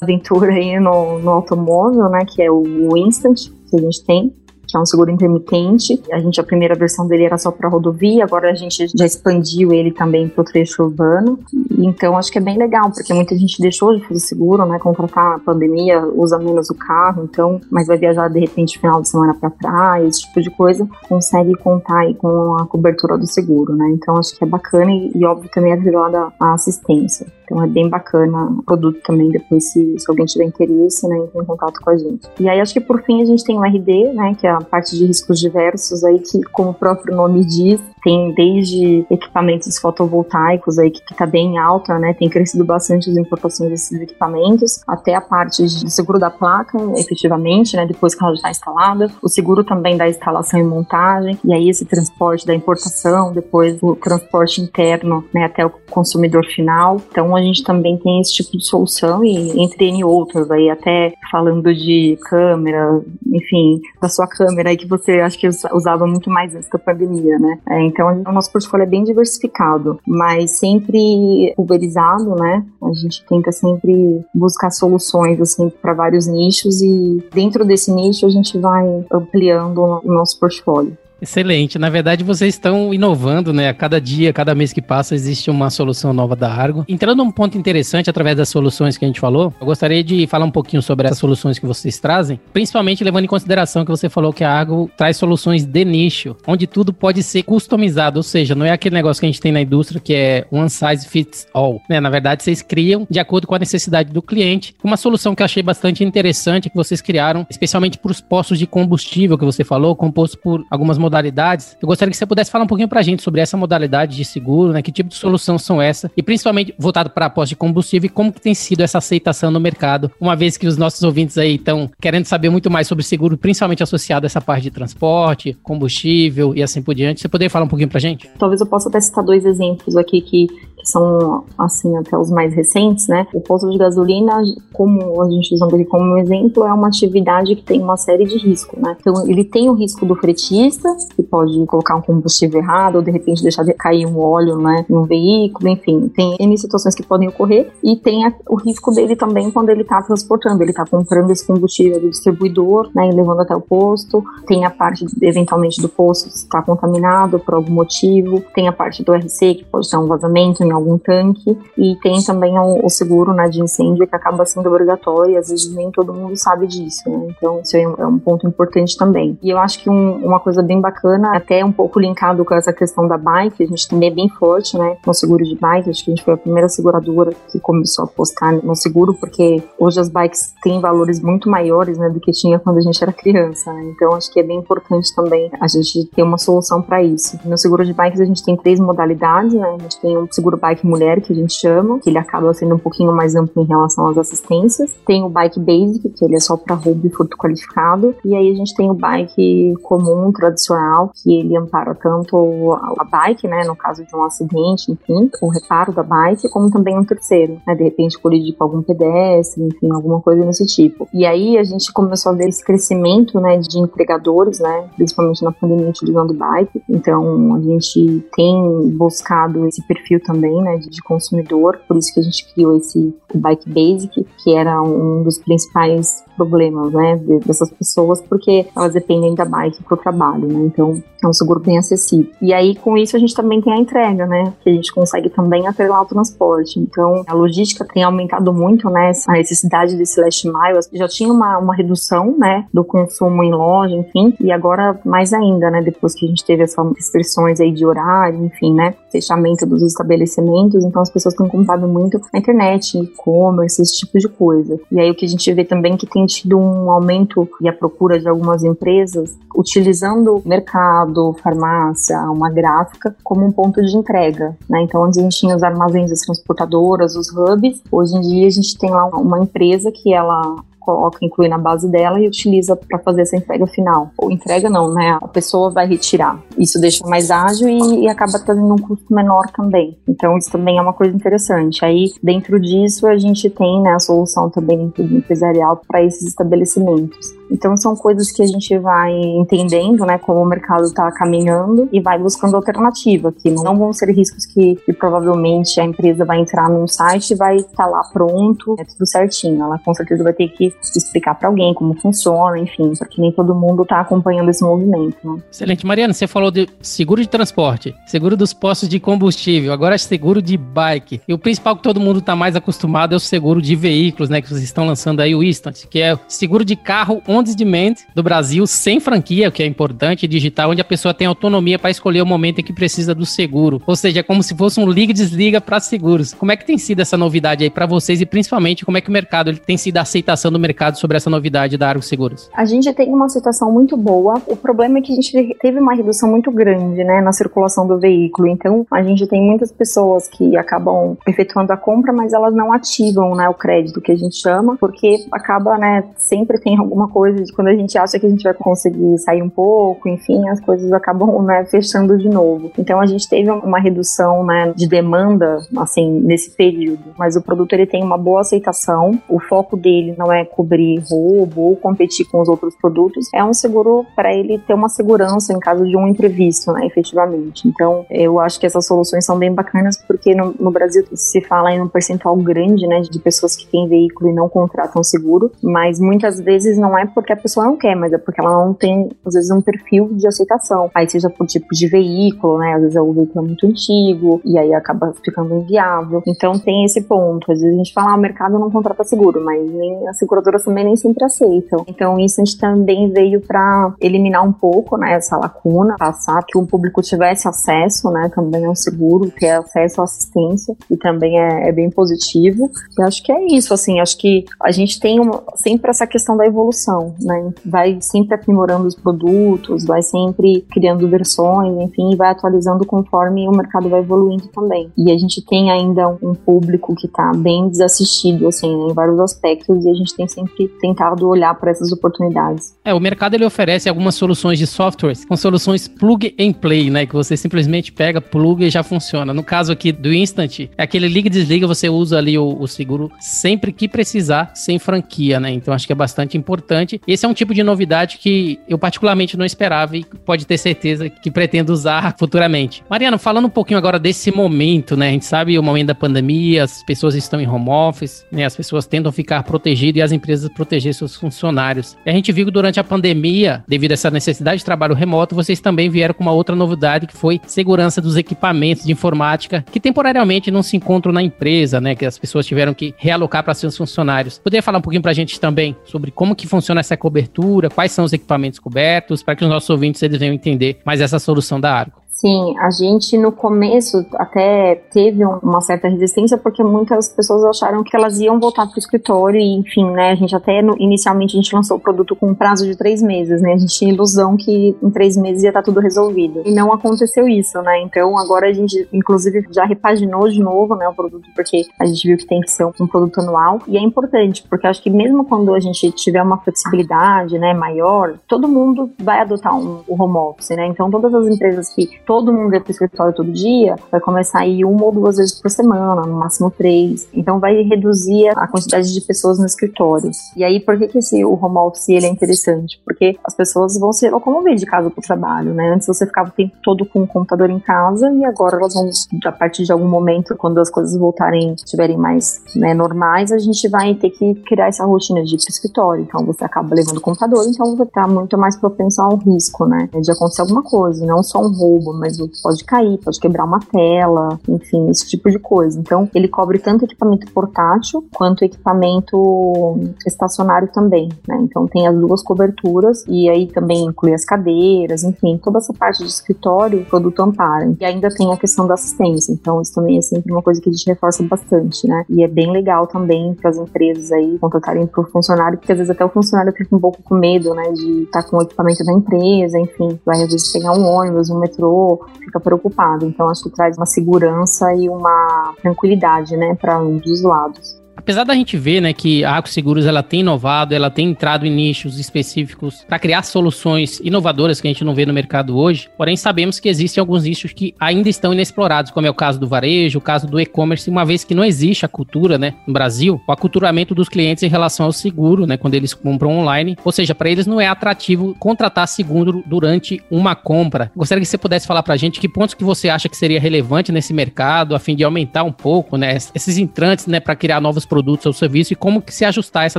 aventura 0.00 0.52
aí 0.52 0.78
no, 0.80 1.18
no 1.18 1.30
automóvel, 1.30 2.08
né, 2.08 2.24
que 2.26 2.42
é 2.42 2.50
o 2.50 2.96
Instant 2.96 3.50
que 3.68 3.76
a 3.76 3.80
gente 3.80 4.04
tem 4.04 4.34
que 4.66 4.76
é 4.76 4.80
um 4.80 4.86
seguro 4.86 5.10
intermitente. 5.10 6.00
A 6.12 6.18
gente, 6.18 6.40
a 6.40 6.44
primeira 6.44 6.74
versão 6.74 7.06
dele 7.06 7.24
era 7.24 7.38
só 7.38 7.50
para 7.50 7.68
rodovia, 7.68 8.24
agora 8.24 8.50
a 8.50 8.54
gente 8.54 8.86
já 8.94 9.04
expandiu 9.04 9.72
ele 9.72 9.92
também 9.92 10.28
para 10.28 10.42
o 10.42 10.44
trecho 10.44 10.82
urbano. 10.82 11.38
Então, 11.78 12.16
acho 12.16 12.30
que 12.30 12.38
é 12.38 12.40
bem 12.40 12.58
legal, 12.58 12.90
porque 12.90 13.12
muita 13.12 13.36
gente 13.36 13.60
deixou 13.60 13.94
de 13.94 14.06
fazer 14.06 14.20
seguro, 14.20 14.64
né? 14.66 14.78
Contratar 14.78 15.36
a 15.36 15.38
pandemia, 15.38 16.04
usa 16.06 16.38
menos 16.38 16.70
o 16.70 16.74
carro, 16.74 17.24
então, 17.24 17.60
mas 17.70 17.86
vai 17.86 17.96
viajar 17.96 18.28
de 18.28 18.40
repente 18.40 18.78
final 18.78 19.00
de 19.00 19.08
semana 19.08 19.34
para 19.34 19.50
praia, 19.50 20.06
esse 20.06 20.22
tipo 20.22 20.40
de 20.40 20.50
coisa, 20.50 20.88
consegue 21.08 21.54
contar 21.56 22.00
aí 22.00 22.14
com 22.14 22.54
a 22.54 22.66
cobertura 22.66 23.16
do 23.16 23.26
seguro, 23.26 23.74
né? 23.74 23.88
Então, 23.90 24.16
acho 24.16 24.36
que 24.36 24.44
é 24.44 24.46
bacana 24.46 24.90
e, 24.90 25.12
e 25.14 25.24
óbvio, 25.24 25.50
também 25.52 25.72
é 25.72 25.76
ligada 25.76 26.32
à 26.38 26.54
assistência. 26.54 27.26
Então 27.46 27.62
é 27.62 27.66
bem 27.66 27.88
bacana 27.88 28.44
o 28.46 28.62
produto 28.62 29.00
também, 29.04 29.30
depois 29.30 29.72
se, 29.72 29.98
se 29.98 30.10
alguém 30.10 30.26
tiver 30.26 30.44
interesse, 30.44 31.08
né, 31.08 31.16
entre 31.16 31.40
em 31.40 31.44
contato 31.44 31.80
com 31.80 31.90
a 31.90 31.96
gente. 31.96 32.28
E 32.40 32.48
aí 32.48 32.60
acho 32.60 32.74
que 32.74 32.80
por 32.80 33.02
fim 33.02 33.22
a 33.22 33.24
gente 33.24 33.44
tem 33.44 33.56
o 33.56 33.64
RD, 33.64 34.12
né, 34.12 34.34
que 34.38 34.46
é 34.46 34.50
a 34.50 34.60
parte 34.66 34.96
de 34.96 35.06
riscos 35.06 35.40
diversos 35.40 36.04
aí, 36.04 36.18
que 36.18 36.42
como 36.52 36.70
o 36.70 36.74
próprio 36.74 37.14
nome 37.14 37.44
diz, 37.44 37.80
tem 38.06 38.32
desde 38.34 39.04
equipamentos 39.10 39.76
fotovoltaicos 39.80 40.78
aí 40.78 40.92
que, 40.92 41.02
está 41.10 41.26
bem 41.26 41.58
alta, 41.58 41.98
né? 41.98 42.14
Tem 42.14 42.28
crescido 42.28 42.64
bastante 42.64 43.10
as 43.10 43.16
importações 43.16 43.68
desses 43.68 44.00
equipamentos, 44.00 44.80
até 44.86 45.16
a 45.16 45.20
parte 45.20 45.66
de 45.66 45.90
seguro 45.90 46.16
da 46.16 46.30
placa, 46.30 46.78
efetivamente, 46.96 47.74
né? 47.74 47.84
Depois 47.84 48.14
que 48.14 48.22
ela 48.22 48.30
já 48.34 48.36
está 48.36 48.50
instalada, 48.52 49.10
o 49.20 49.28
seguro 49.28 49.64
também 49.64 49.96
da 49.96 50.08
instalação 50.08 50.60
e 50.60 50.62
montagem, 50.62 51.36
e 51.44 51.52
aí 51.52 51.68
esse 51.68 51.84
transporte 51.84 52.46
da 52.46 52.54
importação, 52.54 53.32
depois 53.32 53.76
o 53.82 53.96
transporte 53.96 54.60
interno, 54.60 55.24
né? 55.34 55.44
Até 55.44 55.66
o 55.66 55.70
consumidor 55.90 56.46
final. 56.46 57.02
Então 57.10 57.34
a 57.34 57.42
gente 57.42 57.64
também 57.64 57.98
tem 57.98 58.20
esse 58.20 58.34
tipo 58.34 58.56
de 58.56 58.64
solução 58.64 59.24
e 59.24 59.60
entre 59.60 59.84
N 59.88 60.04
outras 60.04 60.48
aí, 60.48 60.70
até 60.70 61.12
falando 61.28 61.74
de 61.74 62.16
câmera, 62.28 63.00
enfim, 63.32 63.80
da 64.00 64.08
sua 64.08 64.28
câmera 64.28 64.70
aí 64.70 64.76
que 64.76 64.86
você 64.86 65.18
acho 65.18 65.36
que 65.36 65.48
usava 65.72 66.06
muito 66.06 66.30
mais 66.30 66.54
antes 66.54 66.68
da 66.68 66.78
pandemia, 66.78 67.36
né? 67.40 67.58
É, 67.68 67.95
então, 67.96 68.22
o 68.26 68.32
nosso 68.32 68.52
portfólio 68.52 68.84
é 68.84 68.86
bem 68.86 69.02
diversificado, 69.04 69.98
mas 70.06 70.58
sempre 70.58 71.54
pulverizado, 71.56 72.34
né? 72.34 72.62
A 72.82 72.92
gente 72.92 73.24
tenta 73.26 73.50
sempre 73.50 74.22
buscar 74.34 74.70
soluções 74.70 75.40
assim 75.40 75.70
para 75.70 75.94
vários 75.94 76.26
nichos 76.26 76.82
e 76.82 77.24
dentro 77.32 77.64
desse 77.64 77.90
nicho 77.90 78.26
a 78.26 78.28
gente 78.28 78.58
vai 78.58 78.84
ampliando 79.10 79.78
o 79.78 80.12
nosso 80.12 80.38
portfólio. 80.38 80.96
Excelente. 81.20 81.78
Na 81.78 81.88
verdade, 81.88 82.22
vocês 82.22 82.54
estão 82.54 82.92
inovando, 82.92 83.52
né? 83.52 83.68
A 83.68 83.74
cada 83.74 84.00
dia, 84.00 84.32
cada 84.32 84.54
mês 84.54 84.72
que 84.72 84.82
passa, 84.82 85.14
existe 85.14 85.50
uma 85.50 85.70
solução 85.70 86.12
nova 86.12 86.36
da 86.36 86.52
Argo. 86.52 86.84
Entrando 86.88 87.24
num 87.24 87.30
ponto 87.30 87.56
interessante 87.56 88.10
através 88.10 88.36
das 88.36 88.48
soluções 88.48 88.98
que 88.98 89.04
a 89.04 89.08
gente 89.08 89.20
falou, 89.20 89.52
eu 89.58 89.66
gostaria 89.66 90.04
de 90.04 90.26
falar 90.26 90.44
um 90.44 90.50
pouquinho 90.50 90.82
sobre 90.82 91.08
as 91.08 91.16
soluções 91.18 91.58
que 91.58 91.66
vocês 91.66 91.98
trazem, 91.98 92.38
principalmente 92.52 93.02
levando 93.02 93.24
em 93.24 93.28
consideração 93.28 93.84
que 93.84 93.90
você 93.90 94.08
falou 94.08 94.32
que 94.32 94.44
a 94.44 94.50
Argo 94.50 94.90
traz 94.96 95.16
soluções 95.16 95.64
de 95.64 95.84
nicho, 95.84 96.36
onde 96.46 96.66
tudo 96.66 96.92
pode 96.92 97.22
ser 97.22 97.42
customizado, 97.42 98.18
ou 98.18 98.22
seja, 98.22 98.54
não 98.54 98.66
é 98.66 98.70
aquele 98.70 98.94
negócio 98.94 99.20
que 99.20 99.26
a 99.26 99.30
gente 99.30 99.40
tem 99.40 99.52
na 99.52 99.60
indústria 99.60 100.00
que 100.00 100.14
é 100.14 100.46
one 100.50 100.68
size 100.68 101.06
fits 101.08 101.46
all. 101.54 101.80
Né? 101.88 101.98
Na 101.98 102.10
verdade, 102.10 102.42
vocês 102.42 102.60
criam 102.60 103.06
de 103.08 103.18
acordo 103.18 103.46
com 103.46 103.54
a 103.54 103.58
necessidade 103.58 104.12
do 104.12 104.20
cliente. 104.20 104.74
Uma 104.84 104.96
solução 104.96 105.34
que 105.34 105.42
eu 105.42 105.44
achei 105.44 105.62
bastante 105.62 106.04
interessante 106.04 106.68
que 106.68 106.76
vocês 106.76 107.00
criaram, 107.00 107.46
especialmente 107.48 107.98
para 107.98 108.10
os 108.10 108.20
postos 108.20 108.58
de 108.58 108.66
combustível 108.66 109.38
que 109.38 109.44
você 109.44 109.64
falou, 109.64 109.96
composto 109.96 110.38
por 110.38 110.64
algumas 110.70 110.98
modalidades. 111.06 111.76
Eu 111.80 111.86
gostaria 111.86 112.10
que 112.10 112.16
você 112.16 112.26
pudesse 112.26 112.50
falar 112.50 112.64
um 112.64 112.66
pouquinho 112.66 112.88
para 112.88 113.00
a 113.00 113.02
gente 113.02 113.22
sobre 113.22 113.40
essa 113.40 113.56
modalidade 113.56 114.16
de 114.16 114.24
seguro, 114.24 114.72
né? 114.72 114.82
Que 114.82 114.92
tipo 114.92 115.08
de 115.08 115.14
solução 115.14 115.58
são 115.58 115.80
essa? 115.80 116.10
E 116.16 116.22
principalmente 116.22 116.74
voltado 116.78 117.10
para 117.10 117.30
postos 117.30 117.50
de 117.50 117.56
combustível 117.56 118.06
e 118.06 118.08
como 118.08 118.32
que 118.32 118.40
tem 118.40 118.54
sido 118.54 118.80
essa 118.82 118.98
aceitação 118.98 119.50
no 119.50 119.60
mercado, 119.60 120.10
uma 120.20 120.34
vez 120.34 120.56
que 120.56 120.66
os 120.66 120.76
nossos 120.76 121.02
ouvintes 121.02 121.38
aí 121.38 121.54
estão 121.54 121.90
querendo 122.00 122.24
saber 122.24 122.50
muito 122.50 122.70
mais 122.70 122.86
sobre 122.86 123.04
seguro, 123.04 123.38
principalmente 123.38 123.82
associado 123.82 124.26
a 124.26 124.28
essa 124.28 124.40
parte 124.40 124.64
de 124.64 124.70
transporte, 124.70 125.56
combustível 125.62 126.54
e 126.54 126.62
assim 126.62 126.82
por 126.82 126.94
diante. 126.94 127.20
Você 127.20 127.28
poderia 127.28 127.50
falar 127.50 127.64
um 127.64 127.68
pouquinho 127.68 127.88
para 127.88 127.98
a 127.98 128.00
gente? 128.00 128.28
Talvez 128.38 128.60
eu 128.60 128.66
possa 128.66 128.88
até 128.88 129.00
citar 129.00 129.24
dois 129.24 129.44
exemplos 129.44 129.96
aqui 129.96 130.20
que 130.20 130.46
são, 130.88 131.44
assim, 131.58 131.96
até 131.96 132.16
os 132.16 132.30
mais 132.30 132.54
recentes, 132.54 133.08
né? 133.08 133.26
O 133.34 133.40
posto 133.40 133.68
de 133.70 133.78
gasolina, 133.78 134.42
como 134.72 135.20
a 135.20 135.30
gente 135.30 135.54
usando 135.54 135.74
aqui 135.74 135.84
como 135.84 136.16
exemplo, 136.18 136.64
é 136.64 136.72
uma 136.72 136.88
atividade 136.88 137.56
que 137.56 137.62
tem 137.62 137.82
uma 137.82 137.96
série 137.96 138.24
de 138.24 138.38
riscos, 138.38 138.78
né? 138.80 138.96
Então, 139.00 139.28
ele 139.28 139.44
tem 139.44 139.68
o 139.68 139.72
risco 139.72 140.06
do 140.06 140.14
fretista, 140.14 140.88
que 141.14 141.22
pode 141.22 141.64
colocar 141.66 141.96
um 141.96 142.02
combustível 142.02 142.60
errado, 142.60 142.96
ou 142.96 143.02
de 143.02 143.10
repente 143.10 143.42
deixar 143.42 143.64
de 143.64 143.72
cair 143.74 144.06
um 144.06 144.18
óleo, 144.18 144.58
né, 144.58 144.84
um 144.88 145.02
veículo, 145.02 145.68
enfim, 145.68 146.08
tem 146.08 146.36
N 146.38 146.56
situações 146.58 146.94
que 146.94 147.02
podem 147.02 147.28
ocorrer, 147.28 147.70
e 147.82 147.96
tem 147.96 148.26
a, 148.26 148.32
o 148.48 148.56
risco 148.56 148.92
dele 148.92 149.16
também 149.16 149.50
quando 149.50 149.70
ele 149.70 149.82
está 149.82 150.00
transportando, 150.02 150.62
ele 150.62 150.70
está 150.70 150.84
comprando 150.84 151.30
esse 151.30 151.46
combustível 151.46 152.00
do 152.00 152.10
distribuidor, 152.10 152.90
né, 152.94 153.08
e 153.08 153.12
levando 153.12 153.40
até 153.40 153.54
o 153.54 153.60
posto, 153.60 154.22
tem 154.46 154.64
a 154.64 154.70
parte, 154.70 155.06
eventualmente, 155.22 155.80
do 155.80 155.88
posto 155.88 156.28
estar 156.28 156.62
contaminado 156.62 157.38
por 157.38 157.54
algum 157.54 157.72
motivo, 157.72 158.42
tem 158.54 158.68
a 158.68 158.72
parte 158.72 159.02
do 159.02 159.12
RC, 159.12 159.54
que 159.54 159.64
pode 159.64 159.90
ter 159.90 159.96
um 159.96 160.06
vazamento 160.06 160.62
em 160.62 160.70
algum 160.76 160.98
tanque 160.98 161.58
e 161.76 161.96
tem 162.02 162.22
também 162.22 162.58
o, 162.58 162.84
o, 162.84 162.90
seguro 162.90 163.32
né, 163.32 163.48
de 163.48 163.60
incêndio 163.60 164.06
que 164.06 164.14
acaba 164.14 164.44
sendo 164.46 164.68
obrigatório 164.68 165.34
e 165.34 165.36
às 165.36 165.48
vezes 165.48 165.74
nem 165.74 165.90
todo 165.90 166.12
mundo 166.12 166.36
sabe 166.36 166.66
disso, 166.66 167.08
né? 167.08 167.28
Então 167.30 167.60
isso 167.60 167.76
é 167.76 167.86
um, 167.86 167.94
é 167.98 168.06
um, 168.06 168.18
ponto 168.18 168.46
importante 168.46 168.96
também. 168.96 169.38
E 169.42 169.50
eu 169.50 169.58
acho 169.58 169.82
que 169.82 169.90
um, 169.90 170.24
uma 170.24 170.40
coisa 170.40 170.62
bem 170.62 170.80
bacana, 170.80 171.36
até 171.36 171.64
um 171.64 171.72
pouco 171.72 171.98
linkado 171.98 172.44
com 172.44 172.54
essa 172.54 172.72
questão 172.72 173.06
da 173.06 173.18
bike, 173.18 173.62
a 173.62 173.66
gente 173.66 173.88
também 173.88 174.10
é 174.10 174.14
bem 174.14 174.28
forte, 174.28 174.76
né, 174.76 174.96
no 175.06 175.14
seguro 175.14 175.44
de 175.44 175.56
bike, 175.56 175.90
acho 175.90 176.04
que 176.04 176.10
a 176.10 176.14
gente 176.14 176.24
foi 176.24 176.34
a 176.34 176.38
primeira 176.38 176.68
seguradora 176.68 177.32
que 177.50 177.58
começou 177.60 178.04
a 178.04 178.08
apostar 178.08 178.54
no 178.64 178.74
seguro, 178.74 179.14
porque 179.14 179.62
hoje 179.78 180.00
as 180.00 180.08
bikes 180.08 180.54
têm 180.62 180.80
valores 180.80 181.20
muito 181.20 181.50
maiores, 181.50 181.98
né, 181.98 182.08
do 182.08 182.20
que 182.20 182.32
tinha 182.32 182.58
quando 182.58 182.78
a 182.78 182.80
gente 182.80 183.02
era 183.02 183.12
criança, 183.12 183.72
né? 183.72 183.92
Então 183.94 184.14
acho 184.14 184.32
que 184.32 184.40
é 184.40 184.42
bem 184.42 184.58
importante 184.58 185.14
também 185.14 185.50
a 185.60 185.68
gente 185.68 186.04
ter 186.06 186.22
uma 186.22 186.38
solução 186.38 186.82
para 186.82 187.02
isso. 187.02 187.38
No 187.44 187.56
seguro 187.56 187.84
de 187.84 187.92
bikes 187.92 188.20
a 188.20 188.24
gente 188.24 188.44
tem 188.44 188.56
três 188.56 188.80
modalidades, 188.80 189.54
né? 189.54 189.76
A 189.78 189.82
gente 189.82 190.00
tem 190.00 190.16
um 190.16 190.26
seguro 190.30 190.56
bike 190.66 190.86
mulher, 190.86 191.20
que 191.20 191.32
a 191.32 191.36
gente 191.36 191.54
chama, 191.54 191.98
que 192.00 192.10
ele 192.10 192.18
acaba 192.18 192.52
sendo 192.52 192.74
um 192.74 192.78
pouquinho 192.78 193.12
mais 193.12 193.34
amplo 193.34 193.62
em 193.62 193.66
relação 193.66 194.06
às 194.08 194.18
assistências. 194.18 194.94
Tem 195.06 195.22
o 195.22 195.28
bike 195.28 195.60
basic, 195.60 196.08
que 196.10 196.24
ele 196.24 196.34
é 196.34 196.40
só 196.40 196.56
para 196.56 196.74
roubo 196.74 197.06
e 197.06 197.10
furto 197.10 197.36
qualificado. 197.36 198.14
E 198.24 198.34
aí 198.34 198.50
a 198.50 198.54
gente 198.54 198.74
tem 198.74 198.90
o 198.90 198.94
bike 198.94 199.74
comum, 199.82 200.32
tradicional, 200.32 201.10
que 201.14 201.38
ele 201.38 201.56
ampara 201.56 201.94
tanto 201.94 202.72
a 202.98 203.04
bike, 203.04 203.46
né, 203.46 203.64
no 203.64 203.76
caso 203.76 204.04
de 204.04 204.14
um 204.14 204.24
acidente, 204.24 204.90
enfim, 204.90 205.30
o 205.40 205.48
reparo 205.48 205.92
da 205.92 206.02
bike, 206.02 206.48
como 206.50 206.70
também 206.70 206.98
um 206.98 207.04
terceiro, 207.04 207.60
né, 207.66 207.74
de 207.74 207.84
repente 207.84 208.18
colidir 208.18 208.56
com 208.56 208.64
algum 208.64 208.82
pedestre, 208.82 209.62
enfim, 209.62 209.90
alguma 209.92 210.20
coisa 210.20 210.44
desse 210.44 210.66
tipo. 210.66 211.08
E 211.12 211.24
aí 211.24 211.58
a 211.58 211.64
gente 211.64 211.92
começou 211.92 212.32
a 212.32 212.34
ver 212.34 212.48
esse 212.48 212.64
crescimento, 212.64 213.40
né, 213.40 213.58
de 213.58 213.78
entregadores, 213.78 214.58
né, 214.58 214.88
principalmente 214.96 215.42
na 215.44 215.52
pandemia 215.52 215.88
utilizando 215.88 216.34
bike. 216.34 216.82
Então 216.88 217.54
a 217.54 217.60
gente 217.60 218.24
tem 218.34 218.90
buscado 218.96 219.66
esse 219.66 219.86
perfil 219.86 220.20
também 220.22 220.55
né, 220.60 220.76
de 220.78 221.02
consumidor, 221.02 221.80
por 221.86 221.96
isso 221.96 222.12
que 222.12 222.20
a 222.20 222.22
gente 222.22 222.52
criou 222.52 222.76
esse 222.76 223.14
Bike 223.34 223.68
Basic, 223.68 224.26
que 224.42 224.54
era 224.54 224.82
um 224.82 225.22
dos 225.22 225.38
principais 225.38 226.24
problemas, 226.36 226.92
né, 226.92 227.16
dessas 227.44 227.70
pessoas, 227.70 228.20
porque 228.22 228.66
elas 228.76 228.92
dependem 228.92 229.34
da 229.34 229.44
bike 229.44 229.82
para 229.82 229.94
o 229.94 229.96
trabalho, 229.96 230.46
né, 230.46 230.66
então 230.66 231.02
é 231.22 231.26
um 231.26 231.32
seguro 231.32 231.60
bem 231.60 231.78
acessível. 231.78 232.30
E 232.40 232.52
aí, 232.52 232.74
com 232.74 232.96
isso, 232.96 233.16
a 233.16 233.18
gente 233.18 233.34
também 233.34 233.60
tem 233.60 233.72
a 233.72 233.78
entrega, 233.78 234.26
né, 234.26 234.52
que 234.62 234.70
a 234.70 234.72
gente 234.72 234.92
consegue 234.92 235.28
também 235.30 235.66
atrelar 235.66 236.02
o 236.02 236.06
transporte. 236.06 236.78
Então, 236.78 237.24
a 237.26 237.34
logística 237.34 237.84
tem 237.84 238.02
aumentado 238.02 238.52
muito, 238.52 238.88
né, 238.90 239.12
a 239.26 239.32
necessidade 239.32 239.96
desse 239.96 240.20
last 240.20 240.46
mile, 240.46 240.78
já 240.92 241.08
tinha 241.08 241.32
uma, 241.32 241.58
uma 241.58 241.74
redução, 241.74 242.36
né, 242.38 242.66
do 242.72 242.84
consumo 242.84 243.42
em 243.42 243.52
loja, 243.52 243.94
enfim, 243.94 244.34
e 244.40 244.52
agora 244.52 245.00
mais 245.04 245.32
ainda, 245.32 245.70
né, 245.70 245.82
depois 245.82 246.14
que 246.14 246.26
a 246.26 246.28
gente 246.28 246.44
teve 246.44 246.62
essas 246.62 246.86
restrições 246.94 247.60
aí 247.60 247.72
de 247.72 247.86
horário, 247.86 248.44
enfim, 248.44 248.74
né, 248.74 248.94
fechamento 249.10 249.64
dos 249.64 249.82
estabelecimentos, 249.82 250.84
então 250.84 251.00
as 251.00 251.10
pessoas 251.10 251.34
têm 251.34 251.48
comprado 251.48 251.88
muito 251.88 252.20
na 252.32 252.38
internet, 252.38 252.98
e-commerce, 252.98 253.80
esse 253.80 253.98
tipo 253.98 254.18
de 254.18 254.28
coisa. 254.28 254.78
E 254.90 255.00
aí 255.00 255.10
o 255.10 255.14
que 255.14 255.24
a 255.24 255.28
gente 255.28 255.52
vê 255.52 255.64
também 255.64 255.94
é 255.94 255.96
que 255.96 256.06
tem 256.06 256.25
tido 256.26 256.58
um 256.58 256.90
aumento 256.90 257.48
e 257.60 257.68
a 257.68 257.72
procura 257.72 258.18
de 258.18 258.28
algumas 258.28 258.62
empresas 258.62 259.36
utilizando 259.54 260.42
mercado, 260.44 261.34
farmácia, 261.42 262.18
uma 262.30 262.50
gráfica 262.50 263.16
como 263.24 263.46
um 263.46 263.52
ponto 263.52 263.80
de 263.80 263.96
entrega, 263.96 264.56
né? 264.68 264.82
Então 264.82 265.04
antes 265.04 265.18
a 265.18 265.22
gente 265.22 265.38
tinha 265.38 265.56
os 265.56 265.62
armazéns, 265.62 266.12
as 266.12 266.20
transportadoras, 266.20 267.16
os 267.16 267.28
hubs, 267.30 267.82
hoje 267.90 268.16
em 268.16 268.20
dia 268.20 268.46
a 268.46 268.50
gente 268.50 268.76
tem 268.78 268.90
lá 268.90 269.06
uma 269.06 269.40
empresa 269.40 269.90
que 269.90 270.12
ela 270.12 270.56
coloca, 270.86 271.18
inclui 271.20 271.48
na 271.48 271.58
base 271.58 271.90
dela 271.90 272.20
e 272.20 272.28
utiliza 272.28 272.76
para 272.76 273.00
fazer 273.00 273.22
essa 273.22 273.36
entrega 273.36 273.66
final. 273.66 274.12
Ou 274.16 274.30
entrega 274.30 274.70
não, 274.70 274.94
né? 274.94 275.18
A 275.20 275.26
pessoa 275.26 275.70
vai 275.70 275.86
retirar. 275.88 276.40
Isso 276.56 276.80
deixa 276.80 277.04
mais 277.04 277.30
ágil 277.30 277.68
e, 277.68 278.04
e 278.04 278.08
acaba 278.08 278.38
trazendo 278.38 278.72
um 278.72 278.78
custo 278.78 279.12
menor 279.12 279.50
também. 279.50 279.98
Então 280.08 280.38
isso 280.38 280.50
também 280.50 280.78
é 280.78 280.80
uma 280.80 280.92
coisa 280.92 281.14
interessante. 281.14 281.84
Aí 281.84 282.12
dentro 282.22 282.60
disso 282.60 283.06
a 283.08 283.18
gente 283.18 283.50
tem 283.50 283.82
né, 283.82 283.92
a 283.92 283.98
solução 283.98 284.48
também 284.48 284.92
empresarial 284.98 285.82
para 285.88 286.02
esses 286.04 286.22
estabelecimentos. 286.28 287.34
Então 287.50 287.76
são 287.76 287.94
coisas 287.94 288.30
que 288.32 288.42
a 288.42 288.46
gente 288.46 288.76
vai 288.78 289.12
entendendo, 289.12 290.04
né, 290.04 290.18
como 290.18 290.40
o 290.40 290.46
mercado 290.46 290.84
está 290.84 291.10
caminhando 291.12 291.88
e 291.92 292.00
vai 292.00 292.18
buscando 292.18 292.56
alternativa, 292.56 293.32
que 293.32 293.50
não 293.50 293.76
vão 293.76 293.92
ser 293.92 294.10
riscos 294.10 294.46
que, 294.46 294.76
que, 294.84 294.92
provavelmente 294.92 295.80
a 295.80 295.84
empresa 295.84 296.24
vai 296.24 296.40
entrar 296.40 296.68
num 296.68 296.86
site 296.86 297.32
e 297.32 297.36
vai 297.36 297.56
estar 297.56 297.84
tá 297.84 297.86
lá 297.86 298.02
pronto, 298.12 298.76
é 298.78 298.84
tudo 298.84 299.06
certinho. 299.06 299.62
Ela 299.62 299.78
com 299.78 299.94
certeza 299.94 300.22
vai 300.22 300.32
ter 300.32 300.48
que 300.48 300.72
explicar 300.96 301.34
para 301.34 301.48
alguém 301.48 301.72
como 301.74 301.94
funciona, 302.00 302.58
enfim, 302.58 302.92
porque 302.98 303.20
nem 303.20 303.32
todo 303.32 303.54
mundo 303.54 303.82
está 303.82 304.00
acompanhando 304.00 304.48
esse 304.50 304.62
movimento, 304.62 305.16
né? 305.24 305.42
Excelente. 305.50 305.86
Mariana, 305.86 306.12
você 306.12 306.26
falou 306.26 306.50
de 306.50 306.68
seguro 306.80 307.20
de 307.20 307.28
transporte, 307.28 307.94
seguro 308.06 308.36
dos 308.36 308.52
postos 308.52 308.88
de 308.88 308.98
combustível, 308.98 309.72
agora 309.72 309.96
seguro 309.98 310.40
de 310.40 310.56
bike. 310.56 311.20
E 311.26 311.34
o 311.34 311.38
principal 311.38 311.76
que 311.76 311.82
todo 311.82 312.00
mundo 312.00 312.20
está 312.20 312.36
mais 312.36 312.56
acostumado 312.56 313.12
é 313.12 313.16
o 313.16 313.20
seguro 313.20 313.60
de 313.60 313.74
veículos, 313.74 314.28
né, 314.28 314.40
que 314.40 314.48
vocês 314.48 314.62
estão 314.62 314.86
lançando 314.86 315.20
aí 315.20 315.34
o 315.34 315.42
Instant, 315.42 315.86
que 315.88 316.00
é 316.00 316.18
seguro 316.28 316.64
de 316.64 316.76
carro 316.76 317.22
on 317.38 317.42
demand 317.42 317.94
do 318.14 318.22
Brasil, 318.22 318.66
sem 318.66 319.00
franquia, 319.00 319.48
o 319.48 319.52
que 319.52 319.62
é 319.62 319.66
importante, 319.66 320.26
digital, 320.26 320.70
onde 320.70 320.80
a 320.80 320.84
pessoa 320.84 321.14
tem 321.14 321.26
autonomia 321.26 321.78
para 321.78 321.90
escolher 321.90 322.22
o 322.22 322.26
momento 322.26 322.60
em 322.60 322.64
que 322.64 322.72
precisa 322.72 323.14
do 323.14 323.26
seguro. 323.26 323.80
Ou 323.86 323.96
seja, 323.96 324.20
é 324.20 324.22
como 324.22 324.42
se 324.42 324.54
fosse 324.54 324.80
um 324.80 324.88
liga 324.88 325.12
e 325.12 325.14
desliga 325.14 325.60
para 325.60 325.80
seguros. 325.80 326.34
Como 326.34 326.52
é 326.52 326.56
que 326.56 326.66
tem 326.66 326.78
sido 326.78 327.00
essa 327.00 327.16
novidade 327.16 327.64
aí 327.64 327.70
para 327.70 327.86
vocês 327.86 328.20
e 328.20 328.26
principalmente 328.26 328.84
como 328.84 328.98
é 328.98 329.00
que 329.00 329.08
o 329.08 329.12
mercado 329.12 329.50
ele 329.50 329.58
tem 329.58 329.76
sido 329.76 329.98
a 329.98 330.02
aceitação 330.02 330.50
do 330.50 330.58
mercado 330.58 330.98
sobre 330.98 331.16
essa 331.16 331.30
novidade 331.30 331.76
da 331.76 331.88
Argo 331.88 332.02
Seguros? 332.02 332.50
A 332.54 332.64
gente 332.64 332.92
tem 332.92 333.08
uma 333.08 333.28
situação 333.28 333.70
muito 333.70 333.96
boa. 333.96 334.40
O 334.46 334.56
problema 334.56 334.98
é 334.98 335.00
que 335.00 335.12
a 335.12 335.16
gente 335.16 335.56
teve 335.60 335.78
uma 335.78 335.94
redução 335.94 336.30
muito 336.30 336.50
grande, 336.50 337.02
né, 337.04 337.20
na 337.20 337.32
circulação 337.32 337.86
do 337.86 337.98
veículo. 337.98 338.48
Então, 338.48 338.86
a 338.90 339.02
gente 339.02 339.26
tem 339.26 339.42
muitas 339.42 339.72
pessoas 339.72 340.28
que 340.28 340.56
acabam 340.56 341.16
efetuando 341.26 341.72
a 341.72 341.76
compra, 341.76 342.12
mas 342.12 342.32
elas 342.32 342.54
não 342.54 342.72
ativam, 342.72 343.34
né, 343.34 343.48
o 343.48 343.54
crédito 343.54 344.00
que 344.00 344.12
a 344.12 344.16
gente 344.16 344.36
chama, 344.36 344.76
porque 344.78 345.26
acaba, 345.32 345.76
né, 345.78 346.04
sempre 346.16 346.58
tem 346.58 346.76
alguma 346.78 347.08
coisa 347.08 347.25
coisas, 347.26 347.50
quando 347.50 347.68
a 347.68 347.74
gente 347.74 347.98
acha 347.98 348.18
que 348.18 348.26
a 348.26 348.28
gente 348.28 348.42
vai 348.42 348.54
conseguir 348.54 349.18
sair 349.18 349.42
um 349.42 349.48
pouco, 349.48 350.08
enfim, 350.08 350.48
as 350.48 350.60
coisas 350.60 350.92
acabam 350.92 351.42
né, 351.42 351.64
fechando 351.64 352.16
de 352.16 352.28
novo. 352.28 352.70
Então 352.78 353.00
a 353.00 353.06
gente 353.06 353.28
teve 353.28 353.50
uma 353.50 353.80
redução 353.80 354.44
né, 354.44 354.72
de 354.76 354.88
demanda, 354.88 355.58
assim, 355.76 356.20
nesse 356.20 356.50
período, 356.50 357.14
mas 357.18 357.36
o 357.36 357.42
produto 357.42 357.72
ele 357.72 357.86
tem 357.86 358.02
uma 358.02 358.16
boa 358.16 358.40
aceitação. 358.40 359.18
O 359.28 359.40
foco 359.40 359.76
dele 359.76 360.14
não 360.16 360.32
é 360.32 360.44
cobrir 360.44 361.02
roubo 361.10 361.62
ou 361.62 361.76
competir 361.76 362.26
com 362.26 362.40
os 362.40 362.48
outros 362.48 362.74
produtos, 362.76 363.28
é 363.34 363.44
um 363.44 363.54
seguro 363.54 364.06
para 364.14 364.32
ele 364.32 364.58
ter 364.58 364.74
uma 364.74 364.88
segurança 364.88 365.52
em 365.52 365.58
caso 365.58 365.84
de 365.84 365.96
um 365.96 366.06
imprevisto, 366.06 366.72
né, 366.72 366.86
efetivamente. 366.86 367.66
Então 367.66 368.06
eu 368.10 368.38
acho 368.38 368.60
que 368.60 368.66
essas 368.66 368.86
soluções 368.86 369.24
são 369.24 369.38
bem 369.38 369.52
bacanas 369.52 369.96
porque 370.06 370.34
no, 370.34 370.54
no 370.58 370.70
Brasil 370.70 371.04
se 371.14 371.40
fala 371.40 371.72
em 371.72 371.80
um 371.80 371.88
percentual 371.88 372.36
grande, 372.36 372.86
né, 372.86 373.00
de 373.00 373.18
pessoas 373.18 373.56
que 373.56 373.66
têm 373.66 373.88
veículo 373.88 374.30
e 374.30 374.34
não 374.34 374.48
contratam 374.48 375.02
seguro, 375.02 375.50
mas 375.62 375.98
muitas 375.98 376.40
vezes 376.40 376.76
não 376.78 376.96
é 376.96 377.06
porque 377.16 377.32
a 377.32 377.36
pessoa 377.36 377.64
não 377.64 377.78
quer, 377.78 377.96
mas 377.96 378.12
é 378.12 378.18
porque 378.18 378.42
ela 378.42 378.62
não 378.62 378.74
tem, 378.74 379.08
às 379.24 379.32
vezes, 379.32 379.50
um 379.50 379.62
perfil 379.62 380.10
de 380.12 380.28
aceitação. 380.28 380.90
Aí 380.94 381.08
seja 381.08 381.30
por 381.30 381.46
tipo 381.46 381.68
de 381.72 381.88
veículo, 381.88 382.58
né? 382.58 382.74
Às 382.74 382.82
vezes 382.82 382.96
o 382.96 383.10
veículo 383.10 383.42
é 383.42 383.48
muito 383.48 383.66
antigo 383.66 384.42
e 384.44 384.58
aí 384.58 384.74
acaba 384.74 385.14
ficando 385.24 385.54
inviável. 385.54 386.22
Então 386.26 386.58
tem 386.58 386.84
esse 386.84 387.00
ponto. 387.00 387.50
Às 387.50 387.60
vezes 387.60 387.74
a 387.74 387.78
gente 387.78 387.94
fala, 387.94 388.12
ah, 388.12 388.16
o 388.16 388.20
mercado 388.20 388.58
não 388.58 388.70
contrata 388.70 389.02
seguro, 389.02 389.42
mas 389.42 389.66
nem 389.72 390.06
as 390.06 390.18
seguradoras 390.18 390.62
também 390.62 390.84
nem 390.84 390.96
sempre 390.96 391.24
aceitam. 391.24 391.86
Então 391.88 392.18
isso 392.18 392.38
a 392.40 392.44
gente 392.44 392.58
também 392.58 393.10
veio 393.10 393.40
para 393.40 393.94
eliminar 393.98 394.44
um 394.44 394.52
pouco, 394.52 394.98
né, 394.98 395.14
essa 395.14 395.38
lacuna, 395.38 395.96
passar 395.98 396.44
que 396.46 396.58
o 396.58 396.66
público 396.66 397.00
tivesse 397.00 397.48
acesso, 397.48 398.10
né, 398.10 398.30
também 398.34 398.66
ao 398.66 398.76
seguro, 398.76 399.30
ter 399.30 399.50
acesso 399.50 400.02
à 400.02 400.04
assistência 400.04 400.76
e 400.90 400.96
também 400.96 401.40
é, 401.40 401.68
é 401.68 401.72
bem 401.72 401.88
positivo. 401.88 402.70
E 402.98 403.02
acho 403.02 403.22
que 403.22 403.32
é 403.32 403.46
isso, 403.46 403.72
assim, 403.72 404.00
acho 404.00 404.18
que 404.18 404.44
a 404.62 404.70
gente 404.70 405.00
tem 405.00 405.18
uma, 405.18 405.42
sempre 405.56 405.90
essa 405.90 406.06
questão 406.06 406.36
da 406.36 406.46
evolução, 406.46 407.05
né, 407.20 407.52
vai 407.64 407.98
sempre 408.00 408.34
aprimorando 408.34 408.86
os 408.86 408.94
produtos, 408.94 409.84
vai 409.84 410.02
sempre 410.02 410.64
criando 410.70 411.08
versões, 411.08 411.76
enfim, 411.78 412.16
vai 412.16 412.30
atualizando 412.30 412.84
conforme 412.84 413.48
o 413.48 413.52
mercado 413.52 413.88
vai 413.88 414.00
evoluindo 414.00 414.48
também. 414.48 414.90
E 414.96 415.10
a 415.10 415.18
gente 415.18 415.44
tem 415.44 415.70
ainda 415.70 416.08
um 416.22 416.34
público 416.34 416.94
que 416.94 417.06
está 417.06 417.32
bem 417.34 417.68
desassistido, 417.68 418.48
assim, 418.48 418.74
né, 418.76 418.90
em 418.90 418.94
vários 418.94 419.20
aspectos 419.20 419.84
e 419.84 419.90
a 419.90 419.94
gente 419.94 420.14
tem 420.14 420.28
sempre 420.28 420.68
tentado 420.80 421.28
olhar 421.28 421.54
para 421.54 421.70
essas 421.70 421.92
oportunidades. 421.92 422.74
É, 422.84 422.94
o 422.94 423.00
mercado 423.00 423.34
ele 423.34 423.44
oferece 423.44 423.88
algumas 423.88 424.14
soluções 424.14 424.58
de 424.58 424.66
softwares 424.66 425.24
com 425.24 425.36
soluções 425.36 425.88
plug 425.88 426.34
and 426.38 426.52
play, 426.54 426.90
né, 426.90 427.06
que 427.06 427.14
você 427.14 427.36
simplesmente 427.36 427.92
pega, 427.92 428.20
pluga 428.20 428.64
e 428.64 428.70
já 428.70 428.82
funciona. 428.82 429.32
No 429.32 429.42
caso 429.42 429.72
aqui 429.72 429.92
do 429.92 430.12
Instant, 430.12 430.60
é 430.76 430.82
aquele 430.82 431.08
liga 431.08 431.28
e 431.28 431.30
desliga, 431.30 431.66
você 431.66 431.88
usa 431.88 432.18
ali 432.18 432.38
o, 432.38 432.56
o 432.60 432.66
seguro 432.66 433.10
sempre 433.20 433.72
que 433.72 433.88
precisar, 433.88 434.52
sem 434.54 434.78
franquia, 434.78 435.40
né? 435.40 435.50
Então 435.50 435.74
acho 435.74 435.86
que 435.86 435.92
é 435.92 435.96
bastante 435.96 436.36
importante. 436.36 436.95
Esse 437.06 437.26
é 437.26 437.28
um 437.28 437.34
tipo 437.34 437.54
de 437.54 437.62
novidade 437.62 438.18
que 438.18 438.58
eu 438.68 438.78
particularmente 438.78 439.36
não 439.36 439.44
esperava 439.44 439.96
e 439.96 440.04
pode 440.04 440.46
ter 440.46 440.58
certeza 440.58 441.08
que 441.08 441.30
pretendo 441.30 441.72
usar 441.72 442.14
futuramente. 442.18 442.82
Mariana, 442.88 443.18
falando 443.18 443.46
um 443.46 443.50
pouquinho 443.50 443.78
agora 443.78 443.98
desse 443.98 444.30
momento, 444.30 444.96
né? 444.96 445.08
A 445.08 445.12
gente 445.12 445.24
sabe 445.24 445.58
o 445.58 445.62
momento 445.62 445.88
da 445.88 445.94
pandemia, 445.94 446.64
as 446.64 446.82
pessoas 446.82 447.14
estão 447.14 447.40
em 447.40 447.48
home 447.48 447.68
office, 447.68 448.24
né? 448.30 448.44
As 448.44 448.56
pessoas 448.56 448.86
tentam 448.86 449.10
ficar 449.12 449.42
protegidas 449.42 449.98
e 449.98 450.02
as 450.02 450.12
empresas 450.12 450.48
proteger 450.50 450.94
seus 450.94 451.16
funcionários. 451.16 451.96
E 452.04 452.10
a 452.10 452.12
gente 452.12 452.32
viu 452.32 452.46
que 452.46 452.52
durante 452.52 452.80
a 452.80 452.84
pandemia, 452.84 453.64
devido 453.66 453.92
a 453.92 453.94
essa 453.94 454.10
necessidade 454.10 454.58
de 454.58 454.64
trabalho 454.64 454.94
remoto, 454.94 455.34
vocês 455.34 455.60
também 455.60 455.88
vieram 455.88 456.14
com 456.14 456.22
uma 456.22 456.32
outra 456.32 456.54
novidade 456.54 457.06
que 457.06 457.16
foi 457.16 457.40
segurança 457.46 458.00
dos 458.00 458.16
equipamentos 458.16 458.84
de 458.84 458.92
informática 458.92 459.64
que 459.70 459.80
temporariamente 459.80 460.50
não 460.50 460.62
se 460.62 460.76
encontram 460.76 461.12
na 461.12 461.22
empresa, 461.22 461.80
né? 461.80 461.94
Que 461.94 462.04
as 462.04 462.18
pessoas 462.18 462.46
tiveram 462.46 462.74
que 462.74 462.94
realocar 462.96 463.42
para 463.42 463.54
seus 463.54 463.76
funcionários. 463.76 464.38
Poderia 464.38 464.62
falar 464.62 464.78
um 464.78 464.82
pouquinho 464.82 465.02
para 465.02 465.10
a 465.10 465.14
gente 465.14 465.38
também 465.40 465.76
sobre 465.84 466.10
como 466.10 466.34
que 466.34 466.46
funciona 466.46 466.80
essa 466.86 466.96
cobertura, 466.96 467.68
quais 467.68 467.92
são 467.92 468.04
os 468.04 468.12
equipamentos 468.12 468.58
cobertos, 468.58 469.22
para 469.22 469.36
que 469.36 469.44
os 469.44 469.50
nossos 469.50 469.68
ouvintes 469.70 470.02
eles 470.02 470.18
venham 470.18 470.34
entender 470.34 470.80
mais 470.84 471.00
essa 471.00 471.18
solução 471.18 471.60
da 471.60 471.72
Argo. 471.72 472.05
Sim, 472.16 472.56
a 472.58 472.70
gente 472.70 473.18
no 473.18 473.30
começo 473.30 474.06
até 474.14 474.74
teve 474.90 475.22
uma 475.22 475.60
certa 475.60 475.86
resistência 475.86 476.38
porque 476.38 476.64
muitas 476.64 477.10
pessoas 477.10 477.44
acharam 477.44 477.84
que 477.84 477.94
elas 477.94 478.18
iam 478.18 478.40
voltar 478.40 478.66
para 478.66 478.74
o 478.74 478.78
escritório 478.78 479.38
e, 479.38 479.58
enfim, 479.58 479.90
né, 479.90 480.12
a 480.12 480.14
gente 480.14 480.34
até 480.34 480.62
no, 480.62 480.74
inicialmente 480.78 481.36
a 481.36 481.42
gente 481.42 481.54
lançou 481.54 481.76
o 481.76 481.80
produto 481.80 482.16
com 482.16 482.28
um 482.30 482.34
prazo 482.34 482.66
de 482.66 482.74
três 482.74 483.02
meses, 483.02 483.42
né, 483.42 483.52
a 483.52 483.58
gente 483.58 483.76
tinha 483.76 483.92
ilusão 483.92 484.34
que 484.34 484.74
em 484.82 484.90
três 484.90 485.14
meses 485.14 485.42
ia 485.42 485.50
estar 485.50 485.60
tá 485.60 485.66
tudo 485.66 485.78
resolvido. 485.78 486.40
E 486.46 486.54
não 486.54 486.72
aconteceu 486.72 487.28
isso, 487.28 487.60
né, 487.60 487.82
então 487.82 488.18
agora 488.18 488.48
a 488.48 488.52
gente 488.52 488.88
inclusive 488.90 489.46
já 489.50 489.66
repaginou 489.66 490.26
de 490.30 490.40
novo, 490.40 490.74
né, 490.74 490.88
o 490.88 490.94
produto 490.94 491.28
porque 491.34 491.66
a 491.78 491.84
gente 491.84 492.08
viu 492.08 492.16
que 492.16 492.26
tem 492.26 492.40
que 492.40 492.50
ser 492.50 492.64
um 492.64 492.86
produto 492.86 493.20
anual. 493.20 493.60
E 493.68 493.76
é 493.76 493.80
importante 493.82 494.42
porque 494.48 494.66
acho 494.66 494.82
que 494.82 494.88
mesmo 494.88 495.26
quando 495.26 495.54
a 495.54 495.60
gente 495.60 495.92
tiver 495.92 496.22
uma 496.22 496.38
flexibilidade, 496.38 497.38
né, 497.38 497.52
maior, 497.52 498.14
todo 498.26 498.48
mundo 498.48 498.90
vai 498.98 499.20
adotar 499.20 499.54
um, 499.54 499.82
o 499.86 500.02
home 500.02 500.16
office, 500.16 500.56
né, 500.56 500.66
então 500.66 500.90
todas 500.90 501.12
as 501.12 501.26
empresas 501.26 501.68
que 501.74 502.05
todo 502.06 502.32
mundo 502.32 502.54
ia 502.54 502.60
pro 502.60 502.70
escritório 502.70 503.12
todo 503.12 503.30
dia, 503.30 503.76
vai 503.90 504.00
começar 504.00 504.40
a 504.40 504.46
ir 504.46 504.64
uma 504.64 504.84
ou 504.84 504.92
duas 504.92 505.16
vezes 505.16 505.34
por 505.34 505.50
semana, 505.50 506.02
no 506.02 506.14
máximo 506.14 506.50
três. 506.50 507.08
Então 507.12 507.40
vai 507.40 507.62
reduzir 507.62 508.28
a 508.28 508.46
quantidade 508.46 508.92
de 508.94 509.00
pessoas 509.00 509.38
no 509.38 509.44
escritório. 509.44 510.10
E 510.36 510.44
aí, 510.44 510.60
por 510.60 510.78
que, 510.78 510.88
que 510.88 510.98
esse, 510.98 511.24
o 511.24 511.34
home 511.34 511.58
office 511.58 511.88
ele 511.88 512.06
é 512.06 512.08
interessante? 512.08 512.80
Porque 512.84 513.18
as 513.24 513.34
pessoas 513.34 513.78
vão 513.78 513.92
se 513.92 514.08
locomover 514.08 514.54
de 514.54 514.64
casa 514.64 514.90
pro 514.90 515.02
trabalho, 515.02 515.52
né? 515.52 515.72
Antes 515.74 515.86
você 515.86 516.06
ficava 516.06 516.28
o 516.28 516.32
tempo 516.32 516.54
todo 516.62 516.86
com 516.86 517.02
o 517.02 517.06
computador 517.06 517.50
em 517.50 517.58
casa 517.58 518.10
e 518.12 518.24
agora 518.24 518.56
elas 518.56 518.74
vão, 518.74 518.88
a 519.24 519.32
partir 519.32 519.64
de 519.64 519.72
algum 519.72 519.88
momento, 519.88 520.36
quando 520.36 520.58
as 520.58 520.70
coisas 520.70 520.96
voltarem, 520.96 521.54
estiverem 521.54 521.96
mais 521.96 522.42
né, 522.54 522.72
normais, 522.72 523.32
a 523.32 523.38
gente 523.38 523.68
vai 523.68 523.94
ter 523.94 524.10
que 524.10 524.34
criar 524.46 524.68
essa 524.68 524.84
rotina 524.84 525.24
de 525.24 525.34
ir 525.34 525.38
pro 525.38 525.50
escritório. 525.50 526.04
Então 526.04 526.24
você 526.24 526.44
acaba 526.44 526.74
levando 526.74 526.98
o 526.98 527.00
computador, 527.00 527.44
então 527.48 527.76
você 527.76 527.86
tá 527.86 528.06
muito 528.06 528.38
mais 528.38 528.56
propenso 528.56 529.02
ao 529.02 529.16
risco, 529.16 529.66
né? 529.66 529.88
De 530.00 530.10
acontecer 530.12 530.42
alguma 530.42 530.62
coisa, 530.62 531.04
não 531.04 531.22
só 531.22 531.40
um 531.40 531.52
roubo, 531.52 531.95
mas 531.96 532.18
pode 532.42 532.64
cair, 532.64 532.98
pode 532.98 533.20
quebrar 533.20 533.44
uma 533.44 533.60
tela, 533.60 534.38
enfim, 534.48 534.88
esse 534.90 535.08
tipo 535.08 535.30
de 535.30 535.38
coisa. 535.38 535.78
Então, 535.78 536.08
ele 536.14 536.28
cobre 536.28 536.58
tanto 536.58 536.84
equipamento 536.84 537.30
portátil 537.32 538.04
quanto 538.14 538.44
equipamento 538.44 539.78
estacionário 540.06 540.68
também, 540.72 541.08
né? 541.26 541.38
Então, 541.42 541.66
tem 541.66 541.86
as 541.86 541.96
duas 541.96 542.22
coberturas 542.22 543.04
e 543.08 543.28
aí 543.28 543.46
também 543.46 543.84
inclui 543.84 544.14
as 544.14 544.24
cadeiras, 544.24 545.04
enfim, 545.04 545.38
toda 545.42 545.58
essa 545.58 545.72
parte 545.72 546.02
de 546.02 546.08
escritório, 546.08 546.80
o 546.80 546.84
produto 546.84 547.20
ampara. 547.20 547.74
E 547.80 547.84
ainda 547.84 548.08
tem 548.08 548.32
a 548.32 548.36
questão 548.36 548.66
da 548.66 548.74
assistência, 548.74 549.32
então 549.32 549.60
isso 549.60 549.74
também 549.74 549.98
é 549.98 550.02
sempre 550.02 550.32
uma 550.32 550.42
coisa 550.42 550.60
que 550.60 550.68
a 550.68 550.72
gente 550.72 550.86
reforça 550.86 551.22
bastante, 551.22 551.86
né? 551.86 552.04
E 552.08 552.22
é 552.22 552.28
bem 552.28 552.50
legal 552.52 552.86
também 552.86 553.34
para 553.34 553.50
as 553.50 553.56
empresas 553.56 554.12
aí 554.12 554.38
contratarem 554.38 554.88
o 554.96 555.04
funcionário, 555.04 555.58
porque 555.58 555.72
às 555.72 555.78
vezes 555.78 555.90
até 555.90 556.04
o 556.04 556.08
funcionário 556.08 556.52
fica 556.52 556.74
um 556.74 556.80
pouco 556.80 557.02
com 557.02 557.14
medo, 557.14 557.54
né, 557.54 557.72
de 557.72 558.02
estar 558.02 558.22
tá 558.22 558.28
com 558.28 558.38
o 558.38 558.42
equipamento 558.42 558.84
da 558.84 558.92
empresa, 558.92 559.58
enfim, 559.58 559.98
vai 560.04 560.22
às 560.22 560.30
vezes 560.30 560.52
pegar 560.52 560.72
um 560.72 560.84
ônibus, 560.84 561.30
um 561.30 561.38
metrô, 561.38 561.85
fica 562.18 562.40
preocupado. 562.40 563.06
Então, 563.06 563.28
acho 563.28 563.44
que 563.44 563.50
traz 563.50 563.76
uma 563.76 563.86
segurança 563.86 564.72
e 564.74 564.88
uma 564.88 565.54
tranquilidade, 565.62 566.36
né, 566.36 566.54
para 566.54 566.78
um 566.78 566.98
dos 566.98 567.22
lados 567.22 567.85
apesar 567.96 568.24
da 568.24 568.34
gente 568.34 568.56
ver, 568.56 568.80
né, 568.80 568.92
que 568.92 569.24
a 569.24 569.32
Arco 569.32 569.48
Seguros 569.48 569.86
ela 569.86 570.02
tem 570.02 570.20
inovado, 570.20 570.74
ela 570.74 570.90
tem 570.90 571.08
entrado 571.08 571.46
em 571.46 571.50
nichos 571.50 571.98
específicos 571.98 572.84
para 572.86 572.98
criar 572.98 573.22
soluções 573.22 574.00
inovadoras 574.04 574.60
que 574.60 574.68
a 574.68 574.70
gente 574.70 574.84
não 574.84 574.94
vê 574.94 575.06
no 575.06 575.12
mercado 575.12 575.56
hoje, 575.56 575.88
porém 575.96 576.16
sabemos 576.16 576.60
que 576.60 576.68
existem 576.68 577.00
alguns 577.00 577.24
nichos 577.24 577.52
que 577.52 577.74
ainda 577.80 578.08
estão 578.08 578.32
inexplorados, 578.32 578.90
como 578.90 579.06
é 579.06 579.10
o 579.10 579.14
caso 579.14 579.40
do 579.40 579.48
varejo, 579.48 579.98
o 579.98 580.02
caso 580.02 580.26
do 580.26 580.38
e-commerce, 580.38 580.90
uma 580.90 581.04
vez 581.04 581.24
que 581.24 581.34
não 581.34 581.44
existe 581.44 581.84
a 581.84 581.88
cultura, 581.88 582.38
né, 582.38 582.54
no 582.66 582.72
Brasil, 582.72 583.20
o 583.26 583.32
aculturamento 583.32 583.94
dos 583.94 584.08
clientes 584.08 584.42
em 584.42 584.48
relação 584.48 584.86
ao 584.86 584.92
seguro, 584.92 585.46
né, 585.46 585.56
quando 585.56 585.74
eles 585.74 585.94
compram 585.94 586.38
online, 586.38 586.76
ou 586.84 586.92
seja, 586.92 587.14
para 587.14 587.30
eles 587.30 587.46
não 587.46 587.60
é 587.60 587.66
atrativo 587.66 588.36
contratar 588.38 588.86
seguro 588.86 589.42
durante 589.46 590.02
uma 590.10 590.34
compra. 590.34 590.90
Gostaria 590.94 591.22
que 591.22 591.28
você 591.28 591.38
pudesse 591.38 591.66
falar 591.66 591.82
para 591.82 591.94
a 591.94 591.96
gente 591.96 592.20
que 592.20 592.28
pontos 592.28 592.54
que 592.54 592.64
você 592.64 592.88
acha 592.88 593.08
que 593.08 593.16
seria 593.16 593.40
relevante 593.40 593.90
nesse 593.90 594.12
mercado, 594.12 594.74
a 594.74 594.78
fim 594.78 594.94
de 594.94 595.02
aumentar 595.02 595.44
um 595.44 595.52
pouco, 595.52 595.96
né, 595.96 596.16
esses 596.34 596.58
entrantes, 596.58 597.06
né, 597.06 597.20
para 597.20 597.34
criar 597.34 597.60
novos 597.60 597.85
produtos 597.86 598.26
ou 598.26 598.32
serviços 598.32 598.72
e 598.72 598.74
como 598.74 599.00
que 599.00 599.14
se 599.14 599.24
ajustar 599.24 599.64
essa 599.64 599.78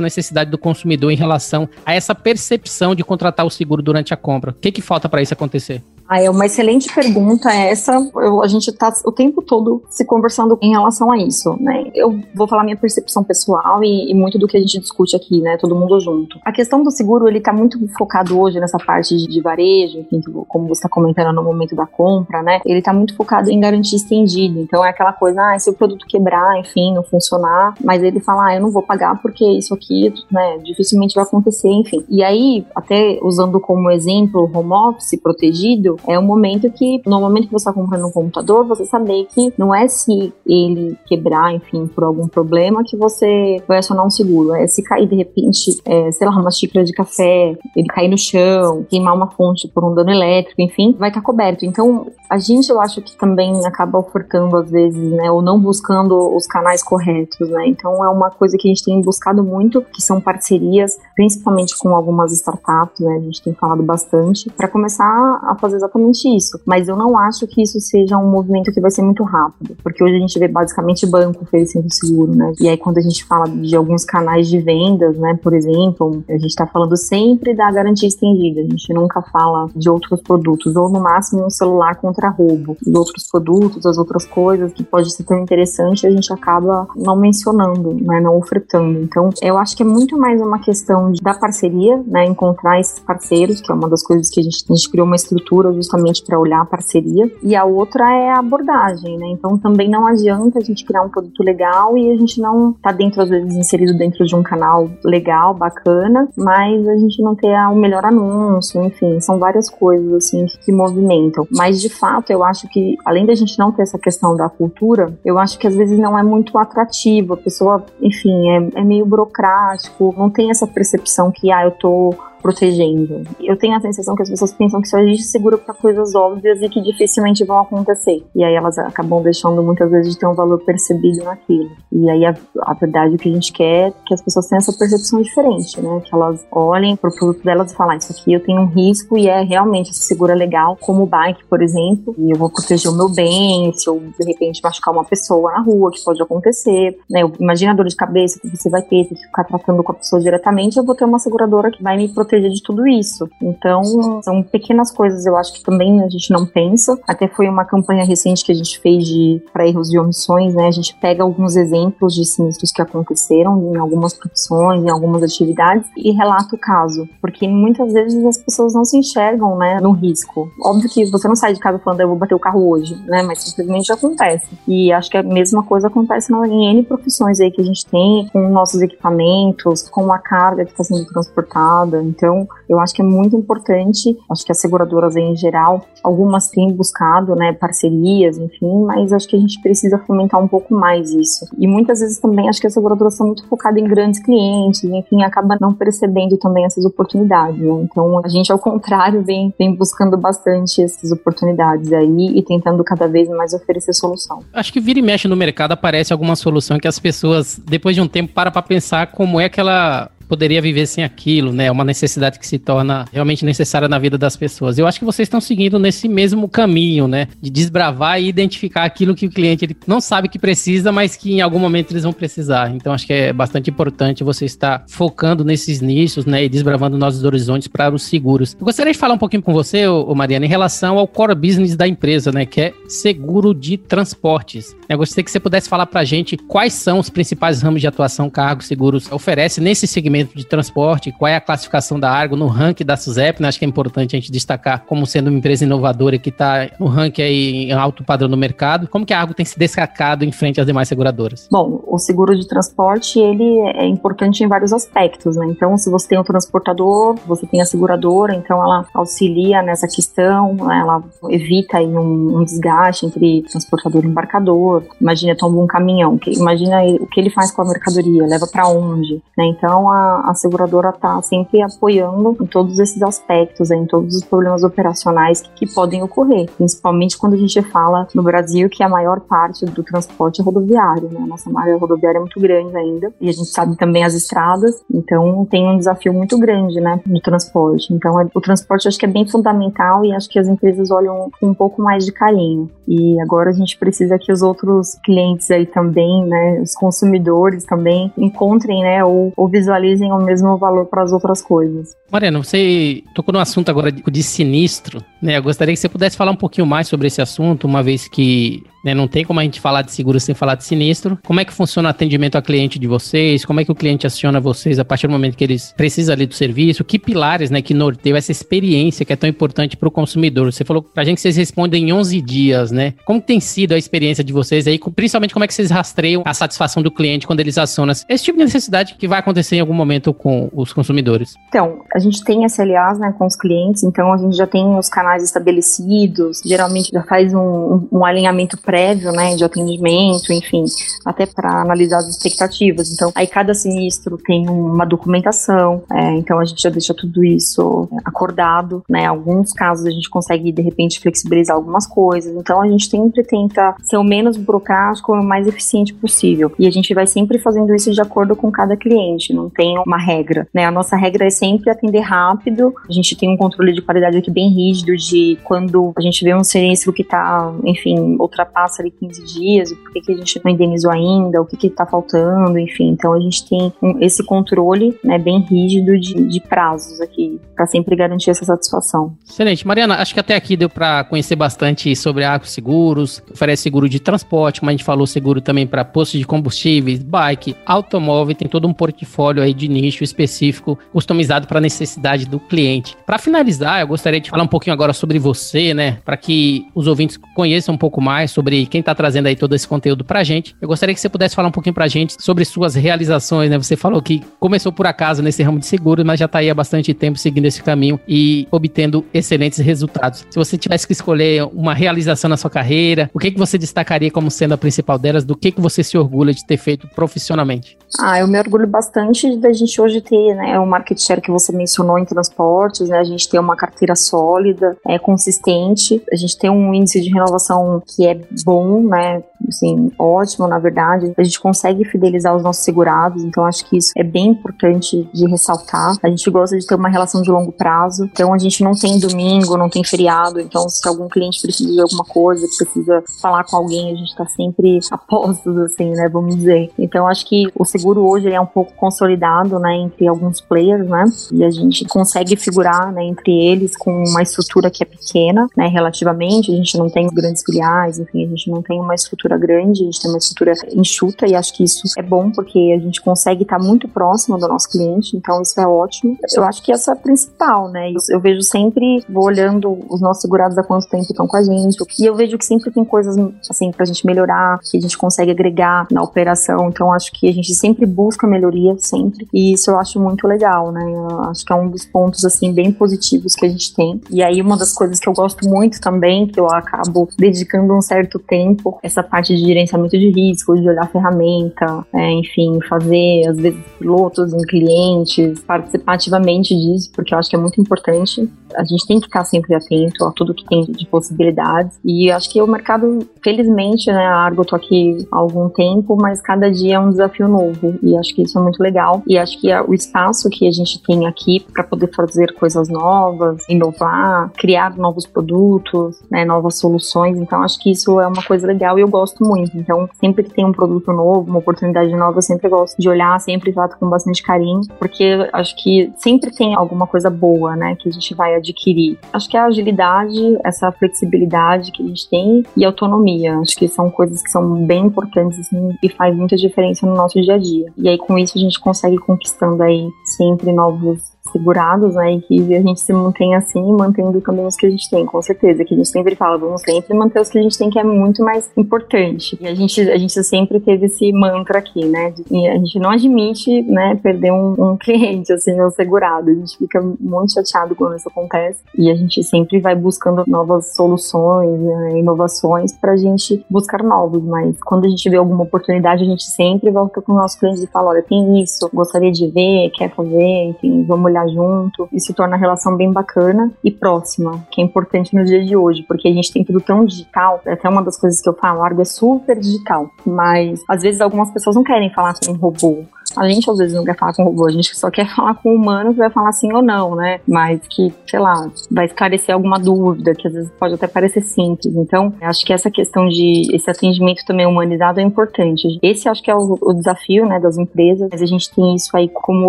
necessidade 0.00 0.50
do 0.50 0.58
consumidor 0.58 1.12
em 1.12 1.16
relação 1.16 1.68
a 1.84 1.94
essa 1.94 2.14
percepção 2.14 2.94
de 2.94 3.04
contratar 3.04 3.46
o 3.46 3.50
seguro 3.50 3.82
durante 3.82 4.12
a 4.12 4.16
compra. 4.16 4.50
O 4.50 4.54
que, 4.54 4.72
que 4.72 4.82
falta 4.82 5.08
para 5.08 5.22
isso 5.22 5.34
acontecer? 5.34 5.82
Ah, 6.08 6.22
é 6.22 6.30
uma 6.30 6.46
excelente 6.46 6.92
pergunta 6.94 7.52
essa. 7.52 7.92
Eu, 8.16 8.42
a 8.42 8.46
gente 8.46 8.70
está 8.70 8.90
o 9.04 9.12
tempo 9.12 9.42
todo 9.42 9.82
se 9.90 10.06
conversando 10.06 10.58
em 10.62 10.70
relação 10.70 11.12
a 11.12 11.18
isso, 11.18 11.54
né? 11.60 11.90
Eu 11.94 12.18
vou 12.34 12.48
falar 12.48 12.64
minha 12.64 12.78
percepção 12.78 13.22
pessoal 13.22 13.84
e, 13.84 14.10
e, 14.10 14.14
muito 14.14 14.38
do 14.38 14.46
que 14.46 14.56
a 14.56 14.60
gente 14.60 14.78
discute 14.78 15.14
aqui, 15.14 15.42
né? 15.42 15.58
Todo 15.58 15.74
mundo 15.74 16.00
junto. 16.00 16.38
A 16.46 16.50
questão 16.50 16.82
do 16.82 16.90
seguro, 16.90 17.28
ele 17.28 17.40
tá 17.40 17.52
muito 17.52 17.78
focado 17.98 18.40
hoje 18.40 18.58
nessa 18.58 18.78
parte 18.78 19.14
de, 19.18 19.26
de 19.26 19.42
varejo, 19.42 19.98
enfim, 19.98 20.22
como 20.48 20.68
você 20.68 20.78
está 20.78 20.88
comentando 20.88 21.34
no 21.34 21.42
momento 21.42 21.76
da 21.76 21.84
compra, 21.84 22.42
né? 22.42 22.62
Ele 22.64 22.80
tá 22.80 22.92
muito 22.94 23.14
focado 23.14 23.50
em 23.50 23.60
garantia 23.60 23.96
estendida. 23.96 24.58
Então 24.58 24.82
é 24.82 24.88
aquela 24.88 25.12
coisa, 25.12 25.42
ah, 25.42 25.58
se 25.58 25.68
o 25.68 25.74
produto 25.74 26.06
quebrar, 26.06 26.58
enfim, 26.58 26.94
não 26.94 27.02
funcionar, 27.02 27.74
mas 27.84 28.02
ele 28.02 28.20
fala, 28.20 28.46
ah, 28.46 28.54
eu 28.54 28.62
não 28.62 28.70
vou 28.70 28.82
pagar 28.82 29.20
porque 29.20 29.44
isso 29.44 29.74
aqui, 29.74 30.14
né, 30.30 30.56
dificilmente 30.64 31.14
vai 31.14 31.24
acontecer, 31.24 31.68
enfim. 31.68 32.02
E 32.08 32.22
aí, 32.22 32.66
até 32.74 33.18
usando 33.22 33.60
como 33.60 33.90
exemplo 33.90 34.40
o 34.42 34.58
home 34.58 34.72
office 34.72 35.20
protegido, 35.20 35.97
é 36.06 36.18
um 36.18 36.22
momento 36.22 36.70
que, 36.70 37.00
no 37.06 37.20
momento 37.20 37.46
que 37.46 37.52
você 37.52 37.68
está 37.68 37.72
comprando 37.72 38.06
um 38.06 38.10
computador, 38.10 38.66
você 38.66 38.84
saber 38.84 39.26
que 39.26 39.52
não 39.58 39.74
é 39.74 39.88
se 39.88 40.32
ele 40.46 40.96
quebrar, 41.06 41.52
enfim, 41.52 41.86
por 41.86 42.04
algum 42.04 42.28
problema, 42.28 42.82
que 42.84 42.96
você 42.96 43.62
vai 43.66 43.78
acionar 43.78 44.06
um 44.06 44.10
seguro. 44.10 44.54
É 44.54 44.66
se 44.66 44.82
cair 44.82 45.08
de 45.08 45.16
repente, 45.16 45.80
é, 45.84 46.10
sei 46.12 46.26
lá, 46.26 46.36
uma 46.36 46.50
xícara 46.50 46.84
de 46.84 46.92
café, 46.92 47.56
ele 47.76 47.86
cair 47.88 48.08
no 48.08 48.18
chão, 48.18 48.84
queimar 48.88 49.14
uma 49.14 49.30
fonte 49.30 49.68
por 49.68 49.84
um 49.84 49.94
dano 49.94 50.10
elétrico, 50.10 50.60
enfim, 50.60 50.94
vai 50.98 51.08
estar 51.08 51.20
tá 51.20 51.26
coberto. 51.26 51.64
Então, 51.64 52.06
a 52.28 52.38
gente, 52.38 52.70
eu 52.70 52.80
acho 52.80 53.00
que 53.00 53.16
também 53.16 53.66
acaba 53.66 53.98
ofertando, 53.98 54.56
às 54.56 54.70
vezes, 54.70 55.12
né, 55.12 55.30
ou 55.30 55.40
não 55.40 55.58
buscando 55.58 56.34
os 56.36 56.46
canais 56.46 56.82
corretos, 56.82 57.48
né? 57.48 57.66
Então, 57.66 58.04
é 58.04 58.08
uma 58.08 58.30
coisa 58.30 58.56
que 58.58 58.68
a 58.68 58.70
gente 58.70 58.84
tem 58.84 59.00
buscado 59.00 59.42
muito, 59.42 59.82
que 59.82 60.02
são 60.02 60.20
parcerias, 60.20 60.98
principalmente 61.14 61.76
com 61.78 61.94
algumas 61.94 62.32
startups, 62.32 63.00
né? 63.00 63.16
A 63.16 63.20
gente 63.20 63.42
tem 63.42 63.54
falado 63.54 63.82
bastante, 63.82 64.50
para 64.50 64.68
começar 64.68 65.40
a 65.42 65.56
fazer 65.58 65.78
exatamente 65.88 66.28
isso. 66.36 66.60
Mas 66.64 66.88
eu 66.88 66.96
não 66.96 67.18
acho 67.18 67.46
que 67.46 67.62
isso 67.62 67.80
seja 67.80 68.18
um 68.18 68.30
movimento 68.30 68.72
que 68.72 68.80
vai 68.80 68.90
ser 68.90 69.02
muito 69.02 69.22
rápido, 69.24 69.76
porque 69.82 70.02
hoje 70.02 70.16
a 70.16 70.20
gente 70.20 70.38
vê 70.38 70.46
basicamente 70.46 71.06
banco 71.06 71.42
oferecendo 71.42 71.92
seguro, 71.92 72.34
né? 72.34 72.52
E 72.60 72.68
aí 72.68 72.76
quando 72.76 72.98
a 72.98 73.00
gente 73.00 73.24
fala 73.24 73.48
de 73.48 73.74
alguns 73.74 74.04
canais 74.04 74.48
de 74.48 74.58
vendas, 74.60 75.16
né, 75.18 75.38
por 75.42 75.54
exemplo, 75.54 76.22
a 76.28 76.32
gente 76.32 76.46
está 76.46 76.66
falando 76.66 76.96
sempre 76.96 77.54
da 77.54 77.70
garantia 77.70 78.08
estendida, 78.08 78.60
a 78.60 78.64
gente 78.64 78.92
nunca 78.92 79.22
fala 79.22 79.68
de 79.74 79.88
outros 79.88 80.20
produtos, 80.20 80.76
ou 80.76 80.88
no 80.88 81.00
máximo 81.00 81.46
um 81.46 81.50
celular 81.50 81.96
contra 81.96 82.28
roubo. 82.28 82.76
Os 82.86 82.94
outros 82.94 83.28
produtos, 83.28 83.86
as 83.86 83.98
outras 83.98 84.24
coisas 84.26 84.72
que 84.72 84.82
pode 84.82 85.12
ser 85.12 85.24
tão 85.24 85.38
interessante, 85.38 86.06
a 86.06 86.10
gente 86.10 86.32
acaba 86.32 86.86
não 86.96 87.16
mencionando, 87.16 87.94
né, 87.94 88.20
não 88.20 88.36
ofertando. 88.36 89.00
Então, 89.00 89.30
eu 89.42 89.56
acho 89.58 89.76
que 89.76 89.82
é 89.82 89.86
muito 89.86 90.18
mais 90.18 90.40
uma 90.40 90.58
questão 90.58 91.12
de, 91.12 91.20
da 91.20 91.34
parceria, 91.34 92.02
né, 92.06 92.24
encontrar 92.26 92.80
esses 92.80 92.98
parceiros, 92.98 93.60
que 93.60 93.70
é 93.70 93.74
uma 93.74 93.88
das 93.88 94.02
coisas 94.02 94.28
que 94.28 94.40
a 94.40 94.42
gente, 94.42 94.64
a 94.68 94.74
gente 94.74 94.90
criou 94.90 95.06
uma 95.06 95.16
estrutura 95.16 95.68
justamente 95.78 96.22
para 96.24 96.38
olhar 96.38 96.60
a 96.60 96.64
parceria, 96.64 97.30
e 97.42 97.56
a 97.56 97.64
outra 97.64 98.12
é 98.14 98.30
a 98.30 98.38
abordagem, 98.38 99.16
né? 99.16 99.28
Então, 99.28 99.56
também 99.58 99.88
não 99.88 100.06
adianta 100.06 100.58
a 100.58 100.62
gente 100.62 100.84
criar 100.84 101.02
um 101.02 101.08
produto 101.08 101.42
legal 101.42 101.96
e 101.96 102.10
a 102.10 102.16
gente 102.16 102.40
não 102.40 102.72
tá 102.72 102.92
dentro, 102.92 103.22
às 103.22 103.28
vezes, 103.28 103.56
inserido 103.56 103.96
dentro 103.96 104.24
de 104.24 104.34
um 104.34 104.42
canal 104.42 104.90
legal, 105.04 105.54
bacana, 105.54 106.28
mas 106.36 106.86
a 106.86 106.96
gente 106.96 107.22
não 107.22 107.34
ter 107.34 107.54
o 107.70 107.74
melhor 107.74 108.04
anúncio, 108.04 108.82
enfim, 108.82 109.20
são 109.20 109.38
várias 109.38 109.70
coisas, 109.70 110.12
assim, 110.12 110.46
que 110.64 110.72
movimentam. 110.72 111.46
Mas, 111.50 111.80
de 111.80 111.88
fato, 111.88 112.30
eu 112.30 112.44
acho 112.44 112.68
que, 112.68 112.96
além 113.04 113.24
da 113.24 113.34
gente 113.34 113.58
não 113.58 113.72
ter 113.72 113.82
essa 113.82 113.98
questão 113.98 114.36
da 114.36 114.48
cultura, 114.48 115.12
eu 115.24 115.38
acho 115.38 115.58
que 115.58 115.66
às 115.66 115.74
vezes 115.74 115.98
não 115.98 116.18
é 116.18 116.22
muito 116.22 116.56
atrativo. 116.58 117.34
A 117.34 117.36
pessoa, 117.36 117.84
enfim, 118.00 118.50
é, 118.50 118.80
é 118.80 118.84
meio 118.84 119.06
burocrático, 119.06 120.14
não 120.16 120.30
tem 120.30 120.50
essa 120.50 120.66
percepção 120.66 121.30
que, 121.30 121.50
ah, 121.50 121.64
eu 121.64 121.70
tô 121.70 122.14
protegendo. 122.48 123.24
Eu 123.40 123.58
tenho 123.58 123.76
a 123.76 123.80
sensação 123.80 124.16
que 124.16 124.22
as 124.22 124.30
pessoas 124.30 124.52
pensam 124.54 124.80
que 124.80 124.88
só 124.88 124.98
existe 125.00 125.24
seguro 125.24 125.58
para 125.58 125.74
coisas 125.74 126.14
óbvias 126.14 126.62
e 126.62 126.68
que 126.70 126.80
dificilmente 126.80 127.44
vão 127.44 127.60
acontecer. 127.60 128.24
E 128.34 128.42
aí 128.42 128.54
elas 128.54 128.78
acabam 128.78 129.22
deixando 129.22 129.62
muitas 129.62 129.90
vezes 129.90 130.14
de 130.14 130.18
ter 130.18 130.26
um 130.26 130.34
valor 130.34 130.58
percebido 130.60 131.24
naquilo. 131.24 131.70
E 131.92 132.08
aí 132.08 132.24
a, 132.24 132.34
a 132.62 132.72
verdade 132.72 133.14
o 133.14 133.18
que 133.18 133.28
a 133.28 133.32
gente 133.32 133.52
quer 133.52 133.88
é 133.88 133.92
que 134.06 134.14
as 134.14 134.22
pessoas 134.22 134.46
tenham 134.46 134.58
essa 134.58 134.72
percepção 134.72 135.20
diferente, 135.20 135.78
né? 135.80 136.00
Que 136.02 136.14
elas 136.14 136.46
olhem 136.50 136.96
pro 136.96 137.14
produto 137.14 137.44
delas 137.44 137.70
e 137.70 137.76
falem, 137.76 137.94
ah, 137.94 137.98
isso 137.98 138.12
aqui 138.12 138.32
eu 138.32 138.42
tenho 138.42 138.62
um 138.62 138.66
risco 138.66 139.18
e 139.18 139.28
é 139.28 139.42
realmente 139.42 139.90
esse 139.90 140.04
seguro 140.04 140.32
é 140.32 140.34
legal, 140.34 140.76
como 140.80 141.02
o 141.02 141.06
bike, 141.06 141.44
por 141.44 141.62
exemplo, 141.62 142.14
e 142.16 142.30
eu 142.30 142.38
vou 142.38 142.50
proteger 142.50 142.90
o 142.90 142.96
meu 142.96 143.10
bem, 143.10 143.72
se 143.74 143.90
eu 143.90 144.00
de 144.18 144.26
repente 144.26 144.62
machucar 144.62 144.94
uma 144.94 145.04
pessoa 145.04 145.52
na 145.52 145.60
rua, 145.60 145.90
que 145.90 146.02
pode 146.02 146.22
acontecer, 146.22 146.98
né? 147.10 147.20
Imagina 147.38 147.72
a 147.72 147.74
dor 147.74 147.86
de 147.86 147.96
cabeça 147.96 148.40
que 148.40 148.48
você 148.48 148.70
vai 148.70 148.80
ter, 148.80 149.04
ter 149.04 149.14
que 149.14 149.22
ficar 149.22 149.44
tratando 149.44 149.82
com 149.82 149.92
a 149.92 149.94
pessoa 149.94 150.20
diretamente, 150.22 150.78
eu 150.78 150.84
vou 150.84 150.94
ter 150.94 151.04
uma 151.04 151.18
seguradora 151.18 151.70
que 151.70 151.82
vai 151.82 151.96
me 151.96 152.08
proteger 152.08 152.37
de 152.40 152.62
tudo 152.62 152.86
isso. 152.86 153.28
Então, 153.42 153.82
são 154.22 154.42
pequenas 154.42 154.90
coisas, 154.90 155.26
eu 155.26 155.36
acho 155.36 155.52
que 155.54 155.62
também 155.62 156.02
a 156.02 156.08
gente 156.08 156.30
não 156.30 156.46
pensa. 156.46 156.98
Até 157.06 157.26
foi 157.28 157.48
uma 157.48 157.64
campanha 157.64 158.04
recente 158.04 158.44
que 158.44 158.52
a 158.52 158.54
gente 158.54 158.78
fez 158.80 159.06
de 159.06 159.42
para 159.52 159.66
erros 159.66 159.92
e 159.92 159.98
omissões, 159.98 160.54
né? 160.54 160.66
A 160.66 160.70
gente 160.70 160.94
pega 160.96 161.22
alguns 161.22 161.56
exemplos 161.56 162.14
de 162.14 162.24
sinistros 162.24 162.70
que 162.70 162.82
aconteceram 162.82 163.74
em 163.74 163.76
algumas 163.76 164.14
profissões, 164.14 164.82
em 164.84 164.90
algumas 164.90 165.22
atividades 165.22 165.86
e 165.96 166.12
relata 166.12 166.54
o 166.54 166.58
caso, 166.58 167.08
porque 167.20 167.46
muitas 167.46 167.92
vezes 167.92 168.24
as 168.24 168.38
pessoas 168.38 168.74
não 168.74 168.84
se 168.84 168.96
enxergam, 168.96 169.56
né, 169.56 169.80
no 169.80 169.92
risco. 169.92 170.50
Óbvio 170.62 170.88
que 170.88 171.10
você 171.10 171.28
não 171.28 171.36
sai 171.36 171.54
de 171.54 171.60
casa 171.60 171.78
falando 171.78 172.00
eu 172.00 172.08
vou 172.08 172.16
bater 172.16 172.34
o 172.34 172.38
carro 172.38 172.68
hoje, 172.68 172.94
né? 173.06 173.22
Mas 173.22 173.42
simplesmente 173.42 173.92
acontece. 173.92 174.46
E 174.66 174.92
acho 174.92 175.10
que 175.10 175.16
a 175.16 175.22
mesma 175.22 175.62
coisa 175.62 175.88
acontece 175.88 176.32
em 176.32 176.70
N 176.70 176.82
profissões 176.82 177.40
aí 177.40 177.50
que 177.50 177.60
a 177.60 177.64
gente 177.64 177.86
tem, 177.86 178.28
com 178.32 178.48
nossos 178.48 178.80
equipamentos, 178.80 179.88
com 179.88 180.12
a 180.12 180.18
carga 180.18 180.64
que 180.64 180.70
está 180.70 180.84
sendo 180.84 181.06
transportada. 181.06 182.02
Então, 182.18 182.48
eu 182.68 182.80
acho 182.80 182.92
que 182.92 183.00
é 183.00 183.04
muito 183.04 183.36
importante, 183.36 184.16
acho 184.28 184.44
que 184.44 184.50
as 184.50 184.60
seguradoras 184.60 185.14
em 185.14 185.36
geral, 185.36 185.84
algumas 186.02 186.48
têm 186.48 186.72
buscado, 186.72 187.36
né, 187.36 187.52
parcerias, 187.52 188.36
enfim, 188.36 188.82
mas 188.84 189.12
acho 189.12 189.28
que 189.28 189.36
a 189.36 189.38
gente 189.38 189.62
precisa 189.62 189.98
fomentar 189.98 190.42
um 190.42 190.48
pouco 190.48 190.74
mais 190.74 191.12
isso. 191.12 191.46
E 191.56 191.68
muitas 191.68 192.00
vezes 192.00 192.18
também 192.18 192.48
acho 192.48 192.60
que 192.60 192.66
as 192.66 192.74
seguradoras 192.74 193.14
são 193.14 193.28
muito 193.28 193.46
focadas 193.46 193.80
em 193.80 193.86
grandes 193.86 194.20
clientes, 194.20 194.82
enfim, 194.82 195.22
acaba 195.22 195.56
não 195.60 195.72
percebendo 195.72 196.36
também 196.36 196.64
essas 196.64 196.84
oportunidades, 196.84 197.60
né? 197.60 197.72
Então, 197.82 198.20
a 198.24 198.28
gente, 198.28 198.50
ao 198.50 198.58
contrário, 198.58 199.22
vem, 199.22 199.54
vem 199.56 199.74
buscando 199.74 200.16
bastante 200.18 200.82
essas 200.82 201.12
oportunidades 201.12 201.92
aí 201.92 202.36
e 202.36 202.42
tentando 202.42 202.82
cada 202.82 203.06
vez 203.06 203.28
mais 203.28 203.54
oferecer 203.54 203.92
solução. 203.92 204.40
Acho 204.52 204.72
que 204.72 204.80
vira 204.80 204.98
e 204.98 205.02
mexe 205.02 205.28
no 205.28 205.36
mercado 205.36 205.72
aparece 205.72 206.12
alguma 206.12 206.34
solução 206.34 206.78
que 206.78 206.88
as 206.88 206.98
pessoas, 206.98 207.60
depois 207.64 207.94
de 207.94 208.02
um 208.02 208.08
tempo, 208.08 208.32
para 208.32 208.50
para 208.50 208.62
pensar 208.62 209.06
como 209.08 209.38
é 209.38 209.48
que 209.48 209.60
ela 209.60 210.10
poderia 210.28 210.60
viver 210.60 210.86
sem 210.86 211.02
aquilo, 211.02 211.52
né? 211.52 211.66
É 211.66 211.72
uma 211.72 211.84
necessidade 211.84 212.38
que 212.38 212.46
se 212.46 212.58
torna 212.58 213.06
realmente 213.12 213.44
necessária 213.44 213.88
na 213.88 213.98
vida 213.98 214.18
das 214.18 214.36
pessoas. 214.36 214.78
Eu 214.78 214.86
acho 214.86 214.98
que 214.98 215.04
vocês 215.04 215.26
estão 215.26 215.40
seguindo 215.40 215.78
nesse 215.78 216.08
mesmo 216.08 216.48
caminho, 216.48 217.08
né? 217.08 217.28
De 217.40 217.50
desbravar 217.50 218.20
e 218.20 218.28
identificar 218.28 218.84
aquilo 218.84 219.14
que 219.14 219.26
o 219.26 219.30
cliente 219.30 219.64
ele 219.64 219.76
não 219.86 220.00
sabe 220.00 220.28
que 220.28 220.38
precisa, 220.38 220.92
mas 220.92 221.16
que 221.16 221.32
em 221.32 221.40
algum 221.40 221.58
momento 221.58 221.92
eles 221.92 222.02
vão 222.02 222.12
precisar. 222.12 222.70
Então 222.74 222.92
acho 222.92 223.06
que 223.06 223.12
é 223.12 223.32
bastante 223.32 223.70
importante 223.70 224.22
você 224.22 224.44
estar 224.44 224.84
focando 224.88 225.44
nesses 225.44 225.80
nichos, 225.80 226.26
né? 226.26 226.44
E 226.44 226.48
desbravando 226.48 226.98
novos 226.98 227.24
horizontes 227.24 227.68
para 227.68 227.94
os 227.94 228.02
seguros. 228.02 228.56
Eu 228.58 228.64
gostaria 228.64 228.92
de 228.92 228.98
falar 228.98 229.14
um 229.14 229.18
pouquinho 229.18 229.42
com 229.42 229.52
você, 229.52 229.86
ô, 229.86 230.14
Mariana, 230.14 230.44
em 230.44 230.48
relação 230.48 230.98
ao 230.98 231.08
core 231.08 231.34
business 231.34 231.76
da 231.76 231.88
empresa, 231.88 232.30
né? 232.30 232.44
Que 232.44 232.60
é 232.60 232.74
seguro 232.86 233.54
de 233.54 233.76
transportes. 233.76 234.76
Eu 234.88 234.98
gostaria 234.98 235.24
que 235.24 235.30
você 235.30 235.40
pudesse 235.40 235.68
falar 235.68 235.86
para 235.86 236.00
a 236.00 236.04
gente 236.04 236.36
quais 236.36 236.72
são 236.72 236.98
os 236.98 237.08
principais 237.08 237.62
ramos 237.62 237.80
de 237.80 237.86
atuação 237.86 238.28
Cargo 238.28 238.62
Seguros 238.62 239.10
oferece 239.10 239.60
nesse 239.60 239.86
segmento 239.86 240.17
de 240.24 240.44
transporte, 240.44 241.12
qual 241.12 241.28
é 241.28 241.36
a 241.36 241.40
classificação 241.40 241.98
da 241.98 242.10
Argo 242.10 242.36
no 242.36 242.46
ranking 242.46 242.84
da 242.84 242.96
SUSEP, 242.96 243.42
né? 243.42 243.48
Acho 243.48 243.58
que 243.58 243.64
é 243.64 243.68
importante 243.68 244.16
a 244.16 244.18
gente 244.18 244.32
destacar 244.32 244.84
como 244.86 245.06
sendo 245.06 245.28
uma 245.28 245.38
empresa 245.38 245.64
inovadora 245.64 246.18
que 246.18 246.30
está 246.30 246.70
no 246.78 246.86
ranking 246.86 247.22
aí 247.22 247.64
em 247.64 247.72
alto 247.72 248.04
padrão 248.04 248.28
no 248.28 248.36
mercado. 248.36 248.88
Como 248.88 249.06
que 249.06 249.12
a 249.12 249.20
Argo 249.20 249.34
tem 249.34 249.44
se 249.44 249.58
destacado 249.58 250.24
em 250.24 250.32
frente 250.32 250.60
às 250.60 250.66
demais 250.66 250.88
seguradoras? 250.88 251.48
Bom, 251.50 251.82
o 251.86 251.98
seguro 251.98 252.36
de 252.36 252.46
transporte, 252.46 253.18
ele 253.18 253.60
é 253.74 253.86
importante 253.86 254.42
em 254.42 254.48
vários 254.48 254.72
aspectos, 254.72 255.36
né? 255.36 255.46
Então, 255.48 255.76
se 255.76 255.90
você 255.90 256.08
tem 256.08 256.18
um 256.18 256.24
transportador, 256.24 257.16
você 257.26 257.46
tem 257.46 257.60
a 257.60 257.64
seguradora, 257.64 258.34
então 258.34 258.62
ela 258.62 258.86
auxilia 258.94 259.62
nessa 259.62 259.86
questão, 259.86 260.54
né? 260.54 260.78
ela 260.80 261.02
evita 261.30 261.78
aí 261.78 261.86
um, 261.86 262.38
um 262.38 262.44
desgaste 262.44 263.06
entre 263.06 263.42
transportador 263.42 264.04
e 264.04 264.08
embarcador. 264.08 264.84
Imagina, 265.00 265.36
tomar 265.36 265.62
um 265.62 265.66
caminhão, 265.66 266.18
que, 266.18 266.32
imagina 266.32 266.82
o 267.00 267.06
que 267.06 267.20
ele 267.20 267.30
faz 267.30 267.50
com 267.50 267.62
a 267.62 267.66
mercadoria, 267.66 268.26
leva 268.26 268.46
para 268.46 268.68
onde, 268.68 269.22
né? 269.36 269.46
Então, 269.46 269.90
a, 269.90 270.07
a, 270.24 270.34
seguradora 270.34 270.90
está 270.90 271.20
sempre 271.22 271.62
apoiando 271.62 272.36
em 272.40 272.46
todos 272.46 272.78
esses 272.78 273.02
aspectos, 273.02 273.70
em 273.70 273.86
todos 273.86 274.16
os 274.16 274.24
problemas 274.24 274.62
operacionais 274.62 275.40
que, 275.40 275.50
que, 275.66 275.74
podem 275.74 276.02
ocorrer, 276.02 276.50
principalmente 276.56 277.16
quando 277.16 277.34
a 277.34 277.38
gente 277.38 277.60
fala 277.62 278.06
no 278.14 278.22
Brasil 278.22 278.68
que 278.68 278.82
a 278.82 278.88
maior 278.88 279.20
parte 279.20 279.64
do 279.64 279.82
transporte 279.82 280.40
é 280.40 280.44
rodoviário, 280.44 281.08
né? 281.10 281.20
Nossa 281.26 281.50
malha 281.50 281.76
rodoviária 281.76 282.18
é 282.18 282.20
muito 282.20 282.40
grande 282.40 282.76
ainda 282.76 283.12
e 283.20 283.28
a 283.28 283.32
gente 283.32 283.48
sabe 283.48 283.76
também 283.76 284.04
as 284.04 284.14
estradas, 284.14 284.82
então 284.92 285.46
tem 285.50 285.68
um 285.68 285.78
desafio 285.78 286.12
muito 286.12 286.38
grande, 286.38 286.80
né, 286.80 287.00
no 287.06 287.20
transporte. 287.20 287.92
Então, 287.92 288.20
é, 288.20 288.26
o 288.34 288.40
transporte 288.40 288.88
acho 288.88 288.98
que 288.98 289.06
é 289.06 289.08
bem 289.08 289.26
fundamental 289.26 290.04
e 290.04 290.12
acho 290.12 290.28
que 290.28 290.38
as 290.38 290.48
empresas 290.48 290.90
olham 290.90 291.30
com 291.40 291.48
um 291.48 291.54
pouco 291.54 291.82
mais 291.82 292.04
de 292.04 292.12
carinho. 292.12 292.70
E 292.86 293.20
agora 293.20 293.50
a 293.50 293.52
gente 293.52 293.78
precisa 293.78 294.18
que 294.18 294.32
os 294.32 294.42
outros 294.42 294.94
clientes 295.04 295.50
aí 295.50 295.66
também, 295.66 296.24
né, 296.26 296.60
os 296.60 296.74
consumidores 296.74 297.64
também 297.64 298.12
encontrem, 298.16 298.82
né, 298.82 299.04
ou, 299.04 299.32
ou 299.36 299.48
visualizem 299.48 299.97
valorizem 299.98 300.12
o 300.12 300.18
mesmo 300.18 300.56
valor 300.56 300.86
para 300.86 301.02
as 301.02 301.12
outras 301.12 301.42
coisas. 301.42 301.96
Mariana, 302.10 302.42
você 302.42 303.02
tocou 303.14 303.32
no 303.32 303.38
assunto 303.38 303.68
agora 303.68 303.90
de, 303.90 304.02
de 304.02 304.22
sinistro, 304.22 305.02
né? 305.20 305.36
Eu 305.36 305.42
gostaria 305.42 305.74
que 305.74 305.80
você 305.80 305.88
pudesse 305.88 306.16
falar 306.16 306.30
um 306.30 306.36
pouquinho 306.36 306.66
mais 306.66 306.88
sobre 306.88 307.08
esse 307.08 307.20
assunto, 307.20 307.66
uma 307.66 307.82
vez 307.82 308.08
que 308.08 308.62
né? 308.88 308.94
Não 308.94 309.06
tem 309.06 309.24
como 309.24 309.38
a 309.38 309.42
gente 309.42 309.60
falar 309.60 309.82
de 309.82 309.92
seguro 309.92 310.18
sem 310.18 310.34
falar 310.34 310.54
de 310.54 310.64
sinistro. 310.64 311.18
Como 311.26 311.40
é 311.40 311.44
que 311.44 311.52
funciona 311.52 311.88
o 311.88 311.90
atendimento 311.90 312.36
ao 312.36 312.42
cliente 312.42 312.78
de 312.78 312.86
vocês? 312.86 313.44
Como 313.44 313.60
é 313.60 313.64
que 313.64 313.70
o 313.70 313.74
cliente 313.74 314.06
aciona 314.06 314.40
vocês 314.40 314.78
a 314.78 314.84
partir 314.84 315.06
do 315.06 315.12
momento 315.12 315.36
que 315.36 315.44
eles 315.44 315.74
precisam 315.76 316.14
ali 316.14 316.26
do 316.26 316.34
serviço? 316.34 316.84
Que 316.84 316.98
pilares, 316.98 317.50
né, 317.50 317.60
que 317.60 317.74
norteiam 317.74 318.16
essa 318.16 318.32
experiência 318.32 319.04
que 319.04 319.12
é 319.12 319.16
tão 319.16 319.28
importante 319.28 319.76
para 319.76 319.88
o 319.88 319.90
consumidor? 319.90 320.50
Você 320.50 320.64
falou 320.64 320.82
pra 320.82 321.04
gente 321.04 321.16
que 321.16 321.20
vocês 321.20 321.36
respondem 321.36 321.88
em 321.88 321.92
11 321.92 322.20
dias, 322.22 322.70
né? 322.70 322.94
Como 323.04 323.20
tem 323.20 323.40
sido 323.40 323.74
a 323.74 323.78
experiência 323.78 324.24
de 324.24 324.32
vocês 324.32 324.66
aí? 324.66 324.78
Principalmente 324.96 325.34
como 325.34 325.44
é 325.44 325.48
que 325.48 325.54
vocês 325.54 325.70
rastreiam 325.70 326.22
a 326.24 326.32
satisfação 326.32 326.82
do 326.82 326.90
cliente 326.90 327.26
quando 327.26 327.40
eles 327.40 327.58
acionam 327.58 327.92
esse 328.08 328.24
tipo 328.24 328.38
de 328.38 328.44
necessidade 328.44 328.94
que 328.98 329.06
vai 329.06 329.18
acontecer 329.18 329.56
em 329.56 329.60
algum 329.60 329.74
momento 329.74 330.14
com 330.14 330.48
os 330.52 330.72
consumidores? 330.72 331.34
Então, 331.48 331.82
a 331.94 331.98
gente 331.98 332.24
tem 332.24 332.44
SLAs, 332.44 332.98
né, 332.98 333.14
com 333.18 333.26
os 333.26 333.36
clientes, 333.36 333.82
então 333.82 334.12
a 334.12 334.16
gente 334.16 334.36
já 334.36 334.46
tem 334.46 334.64
os 334.78 334.88
canais 334.88 335.22
estabelecidos, 335.22 336.40
geralmente 336.44 336.90
já 336.92 337.02
faz 337.02 337.34
um, 337.34 337.86
um 337.92 338.04
alinhamento 338.04 338.56
pré 338.58 338.77
prévio, 338.78 339.10
né, 339.10 339.34
de 339.34 339.42
atendimento, 339.44 340.32
enfim, 340.32 340.64
até 341.04 341.26
para 341.26 341.62
analisar 341.62 341.98
as 341.98 342.06
expectativas. 342.06 342.92
Então, 342.92 343.10
aí 343.14 343.26
cada 343.26 343.52
sinistro 343.52 344.16
tem 344.16 344.48
uma 344.48 344.84
documentação, 344.84 345.82
é, 345.92 346.12
então 346.12 346.38
a 346.38 346.44
gente 346.44 346.62
já 346.62 346.70
deixa 346.70 346.94
tudo 346.94 347.24
isso 347.24 347.88
acordado, 348.04 348.84
né? 348.88 349.06
Alguns 349.06 349.52
casos 349.52 349.84
a 349.84 349.90
gente 349.90 350.08
consegue 350.08 350.52
de 350.52 350.62
repente 350.62 351.00
flexibilizar 351.00 351.56
algumas 351.56 351.86
coisas. 351.86 352.32
Então 352.36 352.62
a 352.62 352.68
gente 352.68 352.88
sempre 352.88 353.24
tenta 353.24 353.74
ser 353.82 353.96
o 353.96 354.04
menos 354.04 354.36
burocrático 354.36 355.16
e 355.16 355.18
o 355.18 355.24
mais 355.24 355.46
eficiente 355.48 355.92
possível. 355.92 356.52
E 356.58 356.66
a 356.66 356.70
gente 356.70 356.94
vai 356.94 357.06
sempre 357.06 357.38
fazendo 357.38 357.74
isso 357.74 357.92
de 357.92 358.00
acordo 358.00 358.36
com 358.36 358.50
cada 358.50 358.76
cliente, 358.76 359.32
não 359.32 359.50
tem 359.50 359.76
uma 359.84 359.98
regra, 359.98 360.46
né? 360.54 360.64
A 360.64 360.70
nossa 360.70 360.96
regra 360.96 361.26
é 361.26 361.30
sempre 361.30 361.68
atender 361.70 362.00
rápido. 362.00 362.72
A 362.88 362.92
gente 362.92 363.16
tem 363.16 363.28
um 363.28 363.36
controle 363.36 363.72
de 363.72 363.82
qualidade 363.82 364.18
aqui 364.18 364.30
bem 364.30 364.48
rígido 364.50 364.96
de 364.96 365.36
quando 365.42 365.92
a 365.98 366.00
gente 366.00 366.24
vê 366.24 366.34
um 366.34 366.44
sinistro 366.44 366.92
que 366.92 367.02
tá, 367.02 367.52
enfim, 367.64 368.16
ultrapassa 368.58 368.82
ali 368.82 368.90
15 368.90 369.24
dias, 369.24 369.72
por 369.72 369.92
que, 369.92 370.00
que 370.00 370.12
a 370.12 370.16
gente 370.16 370.40
não 370.44 370.52
indenizou 370.52 370.90
ainda, 370.90 371.40
o 371.40 371.46
que 371.46 371.56
que 371.56 371.70
tá 371.70 371.86
faltando, 371.86 372.58
enfim. 372.58 372.88
Então 372.88 373.12
a 373.12 373.20
gente 373.20 373.48
tem 373.48 373.72
um, 373.82 373.98
esse 374.00 374.24
controle, 374.24 374.98
né, 375.04 375.18
bem 375.18 375.40
rígido 375.40 375.98
de, 375.98 376.14
de 376.14 376.40
prazos 376.40 377.00
aqui, 377.00 377.40
para 377.54 377.66
sempre 377.66 377.94
garantir 377.94 378.30
essa 378.30 378.44
satisfação. 378.44 379.16
Excelente. 379.28 379.66
Mariana, 379.66 379.96
acho 379.96 380.14
que 380.14 380.20
até 380.20 380.34
aqui 380.34 380.56
deu 380.56 380.68
para 380.68 381.04
conhecer 381.04 381.36
bastante 381.36 381.94
sobre 381.94 382.24
a 382.24 382.32
Arco 382.32 382.46
Seguros, 382.46 383.22
oferece 383.30 383.62
seguro 383.62 383.88
de 383.88 384.00
transporte, 384.00 384.60
como 384.60 384.70
a 384.70 384.72
gente 384.72 384.84
falou, 384.84 385.06
seguro 385.06 385.40
também 385.40 385.66
para 385.66 385.84
postos 385.84 386.18
de 386.18 386.26
combustíveis, 386.26 387.02
bike, 387.02 387.56
automóvel, 387.66 388.34
tem 388.34 388.48
todo 388.48 388.66
um 388.66 388.72
portfólio 388.72 389.42
aí 389.42 389.54
de 389.54 389.68
nicho 389.68 390.02
específico, 390.02 390.78
customizado 390.92 391.46
para 391.46 391.58
a 391.58 391.60
necessidade 391.60 392.26
do 392.26 392.40
cliente. 392.40 392.96
Para 393.06 393.18
finalizar, 393.18 393.80
eu 393.80 393.86
gostaria 393.86 394.20
de 394.20 394.30
falar 394.30 394.42
um 394.42 394.48
pouquinho 394.48 394.74
agora 394.74 394.92
sobre 394.92 395.18
você, 395.18 395.74
né, 395.74 395.98
para 396.04 396.16
que 396.16 396.66
os 396.74 396.86
ouvintes 396.86 397.18
conheçam 397.34 397.74
um 397.74 397.78
pouco 397.78 398.00
mais 398.00 398.30
sobre 398.30 398.47
quem 398.66 398.80
está 398.80 398.94
trazendo 398.94 399.26
aí 399.26 399.36
todo 399.36 399.54
esse 399.54 399.66
conteúdo 399.66 400.04
para 400.04 400.20
a 400.20 400.24
gente. 400.24 400.56
Eu 400.60 400.68
gostaria 400.68 400.94
que 400.94 401.00
você 401.00 401.08
pudesse 401.08 401.34
falar 401.34 401.48
um 401.48 401.52
pouquinho 401.52 401.74
para 401.74 401.84
a 401.84 401.88
gente 401.88 402.16
sobre 402.18 402.44
suas 402.44 402.74
realizações, 402.74 403.50
né? 403.50 403.58
Você 403.58 403.76
falou 403.76 404.02
que 404.02 404.22
começou 404.38 404.72
por 404.72 404.86
acaso 404.86 405.22
nesse 405.22 405.42
ramo 405.42 405.58
de 405.58 405.66
seguros, 405.66 406.04
mas 406.04 406.18
já 406.18 406.26
está 406.26 406.38
aí 406.38 406.50
há 406.50 406.54
bastante 406.54 406.92
tempo 406.94 407.18
seguindo 407.18 407.46
esse 407.46 407.62
caminho 407.62 408.00
e 408.06 408.46
obtendo 408.50 409.04
excelentes 409.12 409.58
resultados. 409.58 410.26
Se 410.30 410.38
você 410.38 410.56
tivesse 410.56 410.86
que 410.86 410.92
escolher 410.92 411.44
uma 411.52 411.74
realização 411.74 412.28
na 412.28 412.36
sua 412.36 412.50
carreira, 412.50 413.10
o 413.14 413.18
que, 413.18 413.30
que 413.30 413.38
você 413.38 413.58
destacaria 413.58 414.10
como 414.10 414.30
sendo 414.30 414.54
a 414.54 414.58
principal 414.58 414.98
delas? 414.98 415.24
Do 415.24 415.36
que, 415.36 415.52
que 415.52 415.60
você 415.60 415.82
se 415.82 415.96
orgulha 415.96 416.32
de 416.32 416.46
ter 416.46 416.56
feito 416.56 416.88
profissionalmente? 416.88 417.76
Ah, 418.00 418.20
eu 418.20 418.28
me 418.28 418.38
orgulho 418.38 418.66
bastante 418.66 419.36
da 419.36 419.52
gente 419.52 419.80
hoje 419.80 420.00
ter 420.00 420.34
né, 420.34 420.58
o 420.58 420.66
market 420.66 420.98
share 420.98 421.20
que 421.20 421.30
você 421.30 421.52
mencionou 421.52 421.98
em 421.98 422.04
transportes, 422.04 422.88
né? 422.88 422.98
A 422.98 423.04
gente 423.04 423.28
ter 423.28 423.38
uma 423.38 423.56
carteira 423.56 423.94
sólida, 423.94 424.76
é, 424.86 424.98
consistente, 424.98 426.02
a 426.12 426.16
gente 426.16 426.38
tem 426.38 426.50
um 426.50 426.74
índice 426.74 427.00
de 427.00 427.08
renovação 427.10 427.82
que 427.86 428.06
é 428.06 428.20
bom, 428.44 428.82
né? 428.82 429.22
Assim, 429.48 429.90
ótimo, 429.98 430.46
na 430.46 430.58
verdade. 430.58 431.12
A 431.16 431.22
gente 431.22 431.40
consegue 431.40 431.84
fidelizar 431.84 432.36
os 432.36 432.42
nossos 432.42 432.64
segurados, 432.64 433.22
então 433.24 433.44
acho 433.44 433.64
que 433.64 433.76
isso 433.76 433.92
é 433.96 434.02
bem 434.02 434.28
importante 434.28 435.08
de 435.12 435.26
ressaltar. 435.28 435.96
A 436.02 436.08
gente 436.08 436.28
gosta 436.30 436.58
de 436.58 436.66
ter 436.66 436.74
uma 436.74 436.88
relação 436.88 437.22
de 437.22 437.30
longo 437.30 437.52
prazo, 437.52 438.04
então 438.04 438.34
a 438.34 438.38
gente 438.38 438.62
não 438.62 438.72
tem 438.72 438.98
domingo, 438.98 439.56
não 439.56 439.68
tem 439.68 439.84
feriado, 439.84 440.40
então 440.40 440.68
se 440.68 440.86
algum 440.86 441.08
cliente 441.08 441.40
precisa 441.40 441.72
de 441.72 441.80
alguma 441.80 442.04
coisa, 442.04 442.46
precisa 442.56 443.02
falar 443.20 443.44
com 443.44 443.56
alguém, 443.56 443.92
a 443.92 443.96
gente 443.96 444.14
tá 444.14 444.26
sempre 444.26 444.78
a 444.90 444.98
postos, 444.98 445.56
assim, 445.58 445.90
né? 445.90 446.08
Vamos 446.08 446.36
dizer. 446.36 446.70
Então 446.78 447.06
acho 447.06 447.26
que 447.26 447.46
o 447.54 447.64
seguro 447.64 448.06
hoje 448.06 448.30
é 448.30 448.40
um 448.40 448.46
pouco 448.46 448.72
consolidado, 448.74 449.58
né, 449.58 449.76
entre 449.76 450.06
alguns 450.06 450.40
players, 450.40 450.88
né? 450.88 451.04
E 451.32 451.44
a 451.44 451.50
gente 451.50 451.84
consegue 451.86 452.36
figurar, 452.36 452.92
né, 452.92 453.04
entre 453.04 453.32
eles 453.32 453.76
com 453.76 454.04
uma 454.08 454.22
estrutura 454.22 454.70
que 454.70 454.82
é 454.82 454.86
pequena, 454.86 455.46
né, 455.56 455.66
relativamente. 455.68 456.52
A 456.52 456.56
gente 456.56 456.76
não 456.76 456.88
tem 456.88 457.08
grandes 457.08 457.42
filiais, 457.42 457.98
enfim, 457.98 458.27
gente 458.28 458.50
não 458.50 458.62
tem 458.62 458.80
uma 458.80 458.94
estrutura 458.94 459.36
grande, 459.36 459.82
a 459.82 459.84
gente 459.84 460.00
tem 460.00 460.10
uma 460.10 460.18
estrutura 460.18 460.52
enxuta 460.74 461.26
e 461.26 461.34
acho 461.34 461.54
que 461.54 461.64
isso 461.64 461.82
é 461.96 462.02
bom 462.02 462.30
porque 462.30 462.74
a 462.76 462.80
gente 462.80 463.00
consegue 463.00 463.42
estar 463.42 463.58
muito 463.58 463.88
próximo 463.88 464.38
do 464.38 464.48
nosso 464.48 464.68
cliente, 464.68 465.16
então 465.16 465.40
isso 465.42 465.60
é 465.60 465.66
ótimo. 465.66 466.16
Eu 466.34 466.44
acho 466.44 466.62
que 466.62 466.72
essa 466.72 466.92
é 466.92 466.94
a 466.94 466.96
principal, 466.96 467.70
né? 467.70 467.92
Eu 468.08 468.20
vejo 468.20 468.42
sempre, 468.42 469.04
vou 469.08 469.24
olhando 469.24 469.78
os 469.88 470.00
nossos 470.00 470.22
segurados 470.22 470.56
há 470.58 470.62
quanto 470.62 470.88
tempo 470.88 471.04
estão 471.04 471.26
com 471.26 471.36
a 471.36 471.42
gente, 471.42 471.76
e 471.98 472.06
eu 472.06 472.14
vejo 472.14 472.38
que 472.38 472.44
sempre 472.44 472.70
tem 472.70 472.84
coisas, 472.84 473.16
assim, 473.48 473.70
pra 473.70 473.84
gente 473.84 474.06
melhorar, 474.06 474.58
que 474.58 474.76
a 474.76 474.80
gente 474.80 474.96
consegue 474.96 475.30
agregar 475.30 475.86
na 475.90 476.02
operação, 476.02 476.68
então 476.68 476.92
acho 476.92 477.12
que 477.12 477.28
a 477.28 477.32
gente 477.32 477.54
sempre 477.54 477.86
busca 477.86 478.26
melhoria, 478.26 478.76
sempre, 478.78 479.26
e 479.32 479.52
isso 479.52 479.70
eu 479.70 479.78
acho 479.78 480.00
muito 480.00 480.26
legal, 480.26 480.70
né? 480.72 480.84
Eu 480.88 481.20
acho 481.24 481.44
que 481.44 481.52
é 481.52 481.56
um 481.56 481.68
dos 481.68 481.84
pontos, 481.84 482.24
assim, 482.24 482.52
bem 482.52 482.72
positivos 482.72 483.34
que 483.34 483.46
a 483.46 483.48
gente 483.48 483.74
tem. 483.74 484.00
E 484.10 484.22
aí, 484.22 484.40
uma 484.40 484.56
das 484.56 484.72
coisas 484.72 484.98
que 484.98 485.08
eu 485.08 485.12
gosto 485.12 485.48
muito 485.48 485.80
também, 485.80 486.26
que 486.26 486.38
eu 486.38 486.48
acabo 486.48 487.08
dedicando 487.16 487.74
um 487.74 487.80
certo 487.80 488.17
tempo, 488.18 488.78
essa 488.82 489.02
parte 489.02 489.34
de 489.34 489.44
gerenciamento 489.44 489.98
de 489.98 490.10
risco, 490.10 490.54
de 490.54 490.68
olhar 490.68 490.90
ferramenta, 490.90 491.86
é, 491.94 492.10
enfim, 492.12 492.58
fazer, 492.68 493.28
às 493.28 493.36
vezes, 493.36 493.58
pilotos 493.78 494.32
em 494.32 494.42
clientes, 494.42 495.40
participar 495.40 495.94
ativamente 495.94 496.54
disso, 496.54 496.90
porque 496.94 497.14
eu 497.14 497.18
acho 497.18 497.30
que 497.30 497.36
é 497.36 497.38
muito 497.38 497.60
importante. 497.60 498.28
A 498.58 498.64
gente 498.64 498.86
tem 498.86 498.98
que 498.98 499.06
ficar 499.06 499.24
sempre 499.24 499.54
atento 499.54 500.04
a 500.04 500.12
tudo 500.12 500.34
que 500.34 500.44
tem 500.44 500.64
de 500.64 500.86
possibilidades. 500.86 501.78
E 501.84 502.10
acho 502.10 502.30
que 502.30 502.42
o 502.42 502.46
mercado, 502.46 503.06
felizmente, 503.22 503.90
né, 503.90 504.06
Argo, 504.06 504.44
tô 504.44 504.56
aqui 504.56 505.06
há 505.12 505.16
algum 505.16 505.48
tempo, 505.48 505.96
mas 505.96 506.20
cada 506.20 506.50
dia 506.50 506.74
é 506.74 506.78
um 506.78 506.90
desafio 506.90 507.28
novo. 507.28 507.78
E 507.82 507.96
acho 507.96 508.14
que 508.14 508.22
isso 508.22 508.38
é 508.38 508.42
muito 508.42 508.60
legal. 508.62 509.02
E 509.06 509.16
acho 509.16 509.40
que 509.40 509.48
o 509.60 509.72
espaço 509.72 510.28
que 510.28 510.48
a 510.48 510.50
gente 510.50 510.82
tem 510.82 511.06
aqui 511.06 511.40
para 511.52 511.62
poder 511.62 511.88
fazer 511.94 512.34
coisas 512.34 512.68
novas, 512.68 513.48
inovar, 513.48 514.30
criar 514.36 514.76
novos 514.76 515.06
produtos, 515.06 516.00
né, 516.10 516.24
novas 516.24 516.58
soluções. 516.58 517.18
Então, 517.18 517.42
acho 517.42 517.58
que 517.60 517.70
isso 517.70 518.00
é 518.00 518.06
uma 518.06 518.22
coisa 518.22 518.46
legal 518.46 518.78
e 518.78 518.82
eu 518.82 518.88
gosto 518.88 519.24
muito. 519.24 519.56
Então, 519.56 519.88
sempre 520.00 520.24
que 520.24 520.34
tem 520.34 520.44
um 520.44 520.52
produto 520.52 520.92
novo, 520.92 521.28
uma 521.28 521.38
oportunidade 521.38 521.94
nova, 521.94 522.18
eu 522.18 522.22
sempre 522.22 522.48
gosto 522.48 522.76
de 522.78 522.88
olhar, 522.88 523.18
sempre 523.20 523.52
trato 523.52 523.76
com 523.78 523.88
bastante 523.88 524.22
carinho, 524.22 524.62
porque 524.78 525.28
acho 525.32 525.56
que 525.62 525.92
sempre 525.96 526.34
tem 526.34 526.54
alguma 526.54 526.86
coisa 526.86 527.10
boa, 527.10 527.54
né, 527.56 527.76
que 527.76 527.88
a 527.88 527.92
gente 527.92 528.14
vai 528.14 528.34
adquirir. 528.50 528.98
Acho 529.12 529.28
que 529.28 529.36
a 529.36 529.46
agilidade, 529.46 530.38
essa 530.44 530.70
flexibilidade 530.72 531.72
que 531.72 531.82
a 531.82 531.86
gente 531.86 532.08
tem 532.08 532.44
e 532.56 532.64
autonomia, 532.64 533.38
acho 533.38 533.56
que 533.56 533.68
são 533.68 533.90
coisas 533.90 534.22
que 534.22 534.30
são 534.30 534.66
bem 534.66 534.86
importantes 534.86 535.38
assim, 535.38 535.76
e 535.82 535.88
faz 535.88 536.16
muita 536.16 536.36
diferença 536.36 536.86
no 536.86 536.94
nosso 536.94 537.20
dia 537.20 537.34
a 537.34 537.38
dia. 537.38 537.72
E 537.76 537.88
aí 537.88 537.98
com 537.98 538.18
isso 538.18 538.36
a 538.36 538.40
gente 538.40 538.58
consegue 538.60 538.98
conquistando 538.98 539.62
aí 539.62 539.88
sempre 540.04 540.52
novos 540.52 541.17
segurados, 541.30 541.94
né? 541.94 542.14
E 542.14 542.20
que 542.20 542.54
a 542.54 542.60
gente 542.60 542.80
se 542.80 542.92
mantém 542.92 543.34
assim, 543.34 543.62
mantendo 543.72 544.20
também 544.20 544.46
os 544.46 544.56
que 544.56 544.66
a 544.66 544.70
gente 544.70 544.88
tem, 544.90 545.04
com 545.06 545.20
certeza. 545.22 545.64
Que 545.64 545.74
a 545.74 545.76
gente 545.76 545.88
sempre 545.88 546.14
fala, 546.14 546.38
vamos 546.38 546.62
sempre 546.62 546.96
manter 546.96 547.20
os 547.20 547.28
que 547.28 547.38
a 547.38 547.42
gente 547.42 547.58
tem, 547.58 547.70
que 547.70 547.78
é 547.78 547.84
muito 547.84 548.22
mais 548.22 548.50
importante. 548.56 549.38
E 549.40 549.46
a 549.46 549.54
gente, 549.54 549.80
a 549.80 549.96
gente 549.96 550.22
sempre 550.24 550.60
teve 550.60 550.86
esse 550.86 551.12
mantra 551.12 551.58
aqui, 551.58 551.84
né? 551.84 552.12
E 552.30 552.48
a 552.48 552.54
gente 552.56 552.78
não 552.78 552.90
admite, 552.90 553.62
né, 553.62 553.98
perder 554.02 554.32
um, 554.32 554.54
um 554.58 554.76
cliente, 554.80 555.32
assim, 555.32 555.60
um 555.60 555.70
segurado. 555.70 556.30
A 556.30 556.34
gente 556.34 556.56
fica 556.58 556.80
muito 557.00 557.34
chateado 557.34 557.74
quando 557.74 557.96
isso 557.96 558.08
acontece. 558.08 558.62
E 558.76 558.90
a 558.90 558.94
gente 558.94 559.22
sempre 559.22 559.60
vai 559.60 559.74
buscando 559.74 560.24
novas 560.26 560.74
soluções, 560.74 561.60
né, 561.60 561.98
inovações 561.98 562.72
pra 562.72 562.96
gente 562.96 563.44
buscar 563.50 563.82
novos. 563.82 564.22
Mas 564.22 564.56
quando 564.62 564.86
a 564.86 564.88
gente 564.88 565.08
vê 565.08 565.16
alguma 565.16 565.44
oportunidade, 565.44 566.02
a 566.02 566.06
gente 566.06 566.24
sempre 566.24 566.70
volta 566.70 567.00
com 567.00 567.12
o 567.12 567.16
nosso 567.16 567.38
cliente 567.38 567.62
e 567.62 567.66
fala, 567.66 567.90
olha, 567.90 568.02
tem 568.02 568.42
isso, 568.42 568.68
gostaria 568.72 569.10
de 569.10 569.26
ver, 569.28 569.70
quer 569.70 569.90
fazer, 569.94 570.48
enfim, 570.50 570.84
vamos 570.84 571.06
olhar 571.06 571.17
trabalhar 571.18 571.28
junto. 571.28 571.88
Isso 571.92 572.14
torna 572.14 572.36
a 572.36 572.38
relação 572.38 572.76
bem 572.76 572.92
bacana 572.92 573.50
e 573.64 573.70
próxima, 573.70 574.46
que 574.50 574.60
é 574.60 574.64
importante 574.64 575.14
no 575.14 575.24
dia 575.24 575.44
de 575.44 575.56
hoje, 575.56 575.82
porque 575.86 576.08
a 576.08 576.12
gente 576.12 576.32
tem 576.32 576.44
tudo 576.44 576.60
tão 576.60 576.84
digital. 576.84 577.40
É 577.44 577.52
até 577.52 577.68
uma 577.68 577.82
das 577.82 577.98
coisas 577.98 578.20
que 578.20 578.28
eu 578.28 578.34
falo, 578.34 578.62
Argo 578.62 578.82
é 578.82 578.84
super 578.84 579.38
digital, 579.38 579.90
mas 580.06 580.60
às 580.68 580.82
vezes 580.82 581.00
algumas 581.00 581.30
pessoas 581.30 581.56
não 581.56 581.64
querem 581.64 581.92
falar 581.92 582.14
com 582.14 582.32
um 582.32 582.36
robô. 582.36 582.84
A 583.16 583.28
gente 583.28 583.50
às 583.50 583.58
vezes 583.58 583.74
não 583.74 583.84
quer 583.84 583.96
falar 583.96 584.12
com 584.12 584.24
robô, 584.24 584.46
a 584.46 584.52
gente 584.52 584.76
só 584.76 584.90
quer 584.90 585.08
falar 585.14 585.34
com 585.34 585.50
o 585.50 585.54
humano 585.54 585.92
que 585.92 585.98
vai 585.98 586.10
falar 586.10 586.32
sim 586.32 586.52
ou 586.52 586.62
não, 586.62 586.94
né? 586.94 587.20
Mas 587.26 587.60
que, 587.68 587.92
sei 588.06 588.18
lá, 588.18 588.50
vai 588.70 588.86
esclarecer 588.86 589.34
alguma 589.34 589.58
dúvida, 589.58 590.14
que 590.14 590.28
às 590.28 590.34
vezes 590.34 590.50
pode 590.58 590.74
até 590.74 590.86
parecer 590.86 591.22
simples. 591.22 591.74
Então, 591.74 592.12
acho 592.20 592.44
que 592.44 592.52
essa 592.52 592.70
questão 592.70 593.08
de 593.08 593.54
esse 593.54 593.70
atendimento 593.70 594.24
também 594.26 594.46
humanizado 594.46 595.00
é 595.00 595.02
importante. 595.02 595.78
Esse 595.82 596.08
acho 596.08 596.22
que 596.22 596.30
é 596.30 596.34
o, 596.34 596.58
o 596.60 596.74
desafio, 596.74 597.26
né, 597.26 597.40
das 597.40 597.56
empresas, 597.56 598.08
mas 598.10 598.22
a 598.22 598.26
gente 598.26 598.54
tem 598.54 598.74
isso 598.74 598.94
aí 598.96 599.08
como 599.08 599.48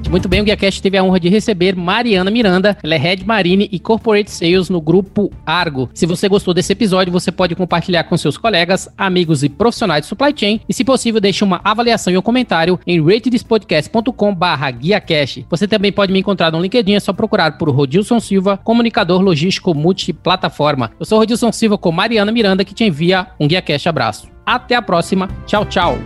Muito 0.09 0.27
bem, 0.27 0.41
o 0.41 0.43
GuiaCast 0.43 0.81
teve 0.81 0.97
a 0.97 1.03
honra 1.03 1.19
de 1.19 1.29
receber 1.29 1.75
Mariana 1.75 2.31
Miranda. 2.31 2.75
Ela 2.81 2.95
é 2.95 2.97
Head 2.97 3.23
Marine 3.27 3.69
e 3.71 3.77
Corporate 3.77 4.31
Sales 4.31 4.67
no 4.67 4.81
grupo 4.81 5.31
Argo. 5.45 5.87
Se 5.93 6.07
você 6.07 6.27
gostou 6.27 6.51
desse 6.51 6.73
episódio, 6.73 7.13
você 7.13 7.31
pode 7.31 7.55
compartilhar 7.55 8.03
com 8.05 8.17
seus 8.17 8.35
colegas, 8.35 8.89
amigos 8.97 9.43
e 9.43 9.49
profissionais 9.49 10.01
de 10.01 10.07
supply 10.07 10.33
chain. 10.35 10.61
E, 10.67 10.73
se 10.73 10.83
possível, 10.83 11.21
deixe 11.21 11.43
uma 11.43 11.61
avaliação 11.63 12.11
e 12.11 12.17
um 12.17 12.23
comentário 12.23 12.79
em 12.87 12.99
ratedspodcast.com.br 12.99 14.71
GuiaCast. 14.81 15.45
Você 15.47 15.67
também 15.67 15.91
pode 15.91 16.11
me 16.11 16.19
encontrar 16.19 16.51
no 16.51 16.59
LinkedIn, 16.59 16.95
é 16.95 16.99
só 16.99 17.13
procurar 17.13 17.59
por 17.59 17.69
Rodilson 17.69 18.19
Silva, 18.19 18.57
comunicador 18.57 19.21
logístico 19.21 19.75
multiplataforma. 19.75 20.89
Eu 20.99 21.05
sou 21.05 21.19
Rodilson 21.19 21.51
Silva 21.51 21.77
com 21.77 21.91
Mariana 21.91 22.31
Miranda, 22.31 22.65
que 22.65 22.73
te 22.73 22.83
envia 22.83 23.27
um 23.39 23.47
GuiaCast 23.47 23.87
abraço. 23.87 24.27
Até 24.43 24.73
a 24.73 24.81
próxima. 24.81 25.29
Tchau, 25.45 25.65
tchau. 25.65 25.99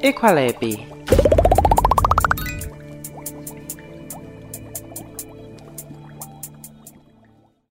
Equalab. 0.00 0.62
É, 0.62 1.67